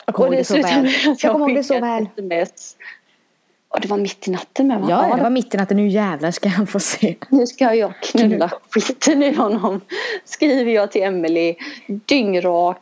Jag 0.05 0.15
kommer 0.15 0.27
ihåg 0.27 0.37
det 0.37 0.43
så 0.43 0.61
väl. 0.61 0.89
Jag 1.17 1.31
kommer 1.31 1.49
ihåg 1.49 1.57
det 1.57 1.63
så 1.63 1.79
väl. 1.79 2.07
Och 3.73 3.81
det 3.81 3.87
var 3.87 3.97
mitt 3.97 4.27
i 4.27 4.31
natten 4.31 4.67
med 4.67 4.79
va? 4.81 4.87
Ja, 4.89 5.15
det 5.15 5.23
var 5.23 5.29
mitt 5.29 5.53
i 5.53 5.57
natten. 5.57 5.77
Nu 5.77 5.87
jävlar 5.87 6.31
ska 6.31 6.49
han 6.49 6.67
få 6.67 6.79
se. 6.79 7.15
Nu 7.29 7.47
ska 7.47 7.73
jag 7.73 7.93
knulla 8.01 8.51
skiten 8.69 9.23
i 9.23 9.33
honom. 9.33 9.81
Skriver 10.25 10.71
jag 10.71 10.91
till 10.91 11.03
Emelie. 11.03 11.55
Dyngrak. 11.87 12.77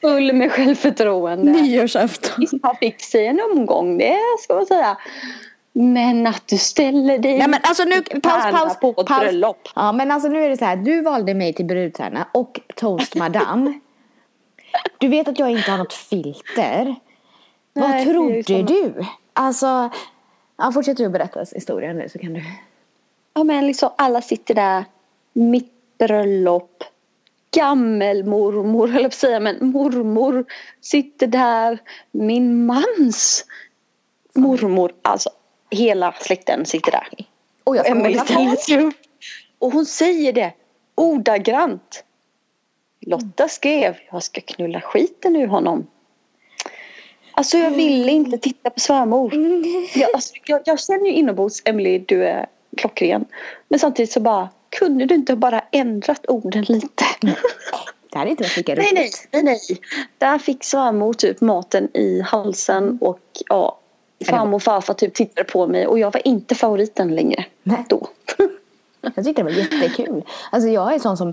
Full 0.00 0.32
med 0.32 0.52
självförtroende. 0.52 1.52
Nyårsafton. 1.52 2.46
Han 2.62 2.76
fick 2.76 3.00
sig 3.00 3.26
en 3.26 3.40
omgång, 3.52 3.98
det 3.98 4.16
ska 4.38 4.54
man 4.54 4.66
säga. 4.66 4.96
Men 5.72 6.26
att 6.26 6.42
du 6.48 6.58
ställer 6.58 7.18
dig 7.18 7.38
Nej, 7.38 7.48
men 7.48 7.60
alltså 7.62 7.84
nu, 7.84 8.02
paus, 8.02 8.52
paus, 8.52 8.76
på 8.80 8.90
ett 9.00 9.06
paus. 9.06 9.20
bröllop. 9.20 9.68
Ja 9.74 9.92
men 9.92 10.10
alltså 10.10 10.28
nu 10.28 10.44
är 10.44 10.48
det 10.48 10.56
så 10.56 10.64
här, 10.64 10.76
du 10.76 11.02
valde 11.02 11.34
mig 11.34 11.52
till 11.52 11.64
brudtärna 11.64 12.26
och 12.34 12.60
toast 12.74 13.14
madame. 13.14 13.80
du 14.98 15.08
vet 15.08 15.28
att 15.28 15.38
jag 15.38 15.50
inte 15.50 15.70
har 15.70 15.78
något 15.78 15.92
filter. 15.92 16.84
Nej, 17.74 18.04
Vad 18.04 18.14
trodde 18.14 18.62
du? 18.62 18.94
Alltså, 19.32 19.90
ja, 20.56 20.72
fortsätt 20.72 20.96
du 20.96 21.08
berätta 21.08 21.44
historien 21.54 21.96
nu 21.96 22.08
så 22.08 22.18
kan 22.18 22.32
du. 22.32 22.42
Ja 23.34 23.44
men 23.44 23.66
liksom 23.66 23.90
alla 23.98 24.22
sitter 24.22 24.54
där, 24.54 24.84
mitt 25.32 25.72
bröllop, 25.98 26.84
gammelmormor 27.50 28.88
höll 28.88 29.02
jag 29.02 29.10
på 29.10 29.16
säga 29.16 29.40
men 29.40 29.66
mormor 29.66 30.44
sitter 30.80 31.26
där, 31.26 31.78
min 32.10 32.66
mans 32.66 33.44
mormor, 34.34 34.92
alltså 35.02 35.30
hela 35.70 36.12
släkten 36.12 36.66
sitter 36.66 36.90
där. 36.90 37.08
Och 37.64 37.76
jag 37.76 37.86
ska 37.86 37.94
upp. 38.78 38.94
Och 39.58 39.72
hon 39.72 39.86
säger 39.86 40.32
det 40.32 40.52
ordagrant. 40.94 42.04
Lotta 43.00 43.48
skrev, 43.48 43.96
jag 44.10 44.22
ska 44.22 44.40
knulla 44.40 44.80
skiten 44.80 45.36
ur 45.36 45.46
honom. 45.46 45.86
Alltså 47.40 47.58
jag 47.58 47.70
vill 47.70 48.08
inte 48.08 48.38
titta 48.38 48.70
på 48.70 48.80
svärmor. 48.80 49.34
Jag, 49.94 50.14
alltså, 50.14 50.34
jag, 50.44 50.60
jag 50.64 50.80
känner 50.80 51.06
ju 51.06 51.12
inombords, 51.12 51.62
Emily 51.64 51.98
du 51.98 52.24
är 52.24 52.46
klockren. 52.76 53.24
Men 53.68 53.78
samtidigt 53.78 54.12
så 54.12 54.20
bara, 54.20 54.48
kunde 54.68 55.06
du 55.06 55.14
inte 55.14 55.36
bara 55.36 55.64
ändrat 55.72 56.26
orden 56.28 56.62
lite? 56.62 57.04
Det 58.12 58.18
hade 58.18 58.30
inte 58.30 58.42
varit 58.42 58.56
lika 58.56 58.74
roligt. 58.74 58.92
Nej, 58.92 59.10
nej, 59.32 59.42
nej. 59.42 59.60
Där 60.18 60.38
fick 60.38 60.64
svärmor 60.64 61.12
typ 61.12 61.40
maten 61.40 61.88
i 61.96 62.20
halsen 62.20 62.98
och 63.00 63.20
ja, 63.48 63.78
farmor 64.26 64.54
och 64.54 64.62
farfar 64.62 64.94
typ 64.94 65.14
tittade 65.14 65.44
på 65.44 65.66
mig 65.66 65.86
och 65.86 65.98
jag 65.98 66.12
var 66.12 66.26
inte 66.26 66.54
favoriten 66.54 67.14
längre. 67.14 67.44
Nej. 67.62 67.84
Då. 67.88 68.08
Jag 69.02 69.24
tyckte 69.24 69.42
det 69.42 69.42
var 69.42 69.50
jättekul. 69.50 70.22
Alltså 70.50 70.68
jag 70.68 70.94
är 70.94 70.98
sån 70.98 71.16
som 71.16 71.28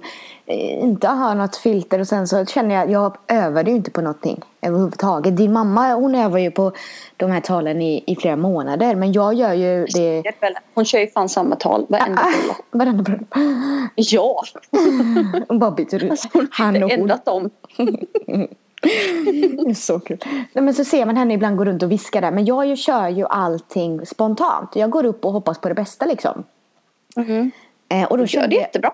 eh, 0.46 0.84
inte 0.84 1.08
har 1.08 1.36
något 1.36 1.56
filter 1.56 2.00
och 2.00 2.08
sen 2.08 2.28
så 2.28 2.46
känner 2.46 2.76
jag, 2.76 2.92
jag 2.92 3.18
övade 3.28 3.72
ju 3.72 3.78
inte 3.78 3.92
på 3.92 4.02
någonting 4.02 4.42
överhuvudtaget. 4.62 5.38
Din 5.38 5.54
mamma 5.54 5.94
hon 5.94 6.16
övar 6.16 6.40
ju 6.40 6.52
på 6.52 6.72
de 7.18 7.32
här 7.32 7.42
talen 7.42 7.82
i, 7.82 8.04
i 8.08 8.16
flera 8.16 8.36
månader 8.36 8.96
men 8.96 9.12
jag 9.12 9.34
gör 9.34 9.54
ju 9.54 9.86
det. 9.86 10.24
Hon 10.74 10.86
kör 10.86 11.00
ju 11.00 11.08
fan 11.08 11.30
samma 11.30 11.56
tal 11.56 11.86
varenda 11.90 12.22
ah, 12.22 12.32
bröllop. 12.32 12.58
Varenda 12.72 13.04
bröllop? 13.04 13.36
Ja. 13.96 14.44
Hon 15.48 15.60
bara 15.60 15.72
byter 15.72 16.04
ut. 16.04 16.12
Alltså, 16.12 16.28
hon 16.34 16.48
har 16.52 16.76
inte 16.76 16.94
ändrat 16.94 17.26
dem. 17.26 17.50
så 19.76 20.00
kul. 20.00 20.18
Nej, 20.54 20.64
men 20.64 20.74
så 20.74 20.84
ser 20.84 21.06
man 21.06 21.18
henne 21.18 21.34
ibland 21.34 21.58
gå 21.58 21.66
runt 21.66 21.84
och 21.84 21.92
viska 21.92 22.22
där. 22.22 22.32
Men 22.32 22.46
jag 22.46 22.66
ju 22.66 22.76
kör 22.76 23.10
ju 23.10 23.26
allting 23.26 24.06
spontant. 24.06 24.76
Jag 24.76 24.90
går 24.90 25.06
upp 25.06 25.26
och 25.26 25.32
hoppas 25.32 25.62
på 25.62 25.70
det 25.70 25.76
bästa 25.76 26.06
liksom. 26.06 26.44
Mm. 27.18 27.52
Eh, 27.90 28.04
och 28.04 28.18
då 28.18 28.24
du 28.24 28.38
gör 28.38 28.48
det 28.48 28.56
jättebra. 28.56 28.92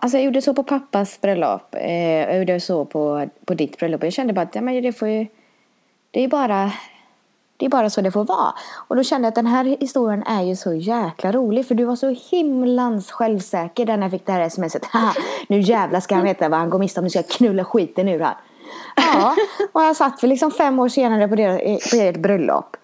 Alltså 0.00 0.18
jag 0.18 0.24
gjorde 0.24 0.42
så 0.42 0.54
på 0.54 0.62
pappas 0.62 1.20
bröllop. 1.20 1.74
Eh, 1.74 2.20
jag 2.30 2.38
gjorde 2.38 2.60
så 2.60 2.84
på, 2.84 3.28
på 3.44 3.54
ditt 3.54 3.78
bröllop. 3.78 4.04
Jag 4.04 4.12
kände 4.12 4.32
bara 4.32 4.42
att 4.42 4.54
ja, 4.54 4.60
men 4.60 4.82
det 4.82 4.92
får 4.92 5.08
ju... 5.08 5.26
Det 6.10 6.24
är 6.24 6.28
bara... 6.28 6.72
Det 7.56 7.66
är 7.66 7.70
bara 7.70 7.90
så 7.90 8.00
det 8.00 8.10
får 8.10 8.24
vara. 8.24 8.54
Och 8.72 8.96
då 8.96 9.02
kände 9.02 9.26
jag 9.26 9.28
att 9.28 9.34
den 9.34 9.46
här 9.46 9.64
historien 9.64 10.22
är 10.22 10.42
ju 10.42 10.56
så 10.56 10.74
jäkla 10.74 11.32
rolig. 11.32 11.66
För 11.66 11.74
du 11.74 11.84
var 11.84 11.96
så 11.96 12.16
himlans 12.30 13.10
självsäker 13.10 13.86
när 13.86 13.98
jag 13.98 14.10
fick 14.10 14.26
det 14.26 14.32
här 14.32 14.48
smset. 14.48 14.82
nu 15.48 15.60
jävlar 15.60 16.00
ska 16.00 16.14
han 16.14 16.24
veta 16.24 16.48
vad 16.48 16.58
han 16.58 16.70
går 16.70 16.78
miste 16.78 17.00
om. 17.00 17.04
Nu 17.04 17.10
ska 17.10 17.18
jag 17.18 17.28
knulla 17.28 17.64
skiten 17.64 18.08
ur 18.08 18.20
han. 18.20 18.34
Ja, 18.96 19.36
och 19.72 19.82
jag 19.82 19.96
satt 19.96 20.22
väl 20.22 20.30
liksom 20.30 20.50
fem 20.50 20.78
år 20.78 20.88
senare 20.88 21.28
på, 21.28 21.34
deras, 21.34 21.90
på 21.90 21.96
ert 21.96 22.16
bröllop. 22.16 22.76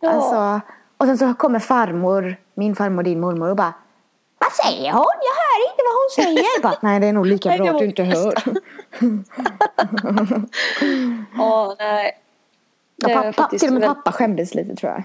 Ja. 0.00 0.10
Alltså, 0.10 0.60
och 0.96 1.06
sen 1.06 1.18
så 1.18 1.34
kommer 1.34 1.58
farmor, 1.58 2.36
min 2.54 2.76
farmor, 2.76 3.02
din 3.02 3.20
mormor 3.20 3.50
och 3.50 3.56
bara 3.56 3.74
vad 4.48 4.66
säger 4.66 4.92
hon? 4.92 5.06
Jag 5.28 5.34
hör 5.42 5.70
inte 5.70 5.82
vad 5.86 5.94
hon 5.94 6.10
säger. 6.24 6.62
Bara, 6.62 6.78
nej, 6.82 7.00
det 7.00 7.06
är 7.06 7.12
nog 7.12 7.26
lika 7.26 7.56
bra 7.56 7.70
att 7.70 7.78
du 7.78 7.84
inte 7.84 8.02
hör. 8.02 8.34
Åh, 11.38 11.74
nej. 11.78 12.18
Ja, 12.96 13.32
pappa, 13.36 13.58
till 13.58 13.68
och 13.68 13.74
med 13.74 13.82
pappa 13.82 14.12
skämdes 14.12 14.54
lite 14.54 14.76
tror 14.76 14.92
jag. 14.92 15.02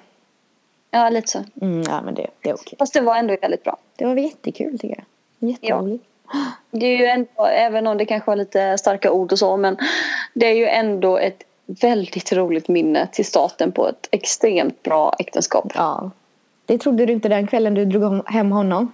Ja, 0.91 1.09
lite 1.09 1.27
så. 1.27 1.43
Mm, 1.61 1.81
ja, 1.81 2.01
men 2.01 2.15
det, 2.15 2.27
det 2.41 2.49
är 2.49 2.53
okej. 2.53 2.75
Fast 2.79 2.93
det 2.93 3.01
var 3.01 3.15
ändå 3.15 3.37
väldigt 3.41 3.63
bra. 3.63 3.77
Det 3.95 4.05
var 4.05 4.15
jättekul 4.15 4.79
tycker 4.79 4.95
jag. 4.95 5.49
Jätteroligt. 5.49 6.03
Ja. 6.33 6.39
Det 6.71 6.85
är 6.85 6.97
ju 6.97 7.05
ändå, 7.05 7.45
även 7.45 7.87
om 7.87 7.97
det 7.97 8.05
kanske 8.05 8.31
var 8.31 8.35
lite 8.35 8.77
starka 8.77 9.11
ord 9.11 9.31
och 9.31 9.39
så, 9.39 9.57
men 9.57 9.77
det 10.33 10.45
är 10.45 10.55
ju 10.55 10.67
ändå 10.67 11.17
ett 11.17 11.43
väldigt 11.65 12.33
roligt 12.33 12.67
minne 12.67 13.07
till 13.11 13.25
starten 13.25 13.71
på 13.71 13.87
ett 13.87 14.07
extremt 14.11 14.83
bra 14.83 15.15
äktenskap. 15.19 15.71
Ja. 15.75 16.11
Det 16.65 16.77
trodde 16.77 17.05
du 17.05 17.13
inte 17.13 17.29
den 17.29 17.47
kvällen 17.47 17.73
du 17.73 17.85
drog 17.85 18.29
hem 18.29 18.51
honom? 18.51 18.91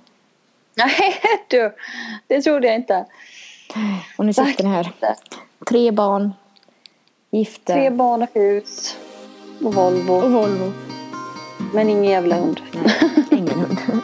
Nej 0.76 1.22
du, 1.48 1.76
det 2.28 2.42
trodde 2.42 2.68
jag 2.68 2.76
inte. 2.76 3.06
Och 4.18 4.26
nu 4.26 4.34
sitter 4.34 4.64
ni 4.64 4.70
här. 4.70 4.94
Tre 5.70 5.92
barn, 5.92 6.34
gifta. 7.32 7.74
Tre 7.74 7.90
barn 7.90 8.22
och 8.22 8.30
hus. 8.34 8.98
Och 9.64 9.74
Volvo. 9.74 10.14
Och 10.14 10.32
Volvo. 10.32 10.74
Men 11.74 11.90
ingen 11.90 12.04
jävla 12.04 12.36
hund. 12.36 12.62
Nej, 12.72 13.24
ingen 13.32 13.60
hund. 13.60 13.80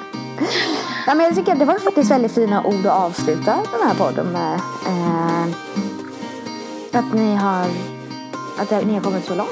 ja, 1.08 1.16
men 1.16 1.26
jag 1.26 1.36
tycker 1.36 1.52
att 1.52 1.60
det 1.60 1.66
var 1.66 1.80
faktiskt 1.80 2.12
väldigt 2.12 2.36
fina 2.36 2.64
ord 2.66 2.86
att 2.86 3.04
avsluta 3.04 3.56
den 3.72 3.88
här 3.88 3.96
podden 3.96 4.32
med. 4.32 4.54
Eh, 4.88 5.48
att 6.92 7.14
ni 7.14 7.36
har 7.36 7.66
att 8.58 8.86
ni 8.86 8.94
har 8.94 9.02
kommit 9.02 9.26
så 9.26 9.36
långt. 9.36 9.52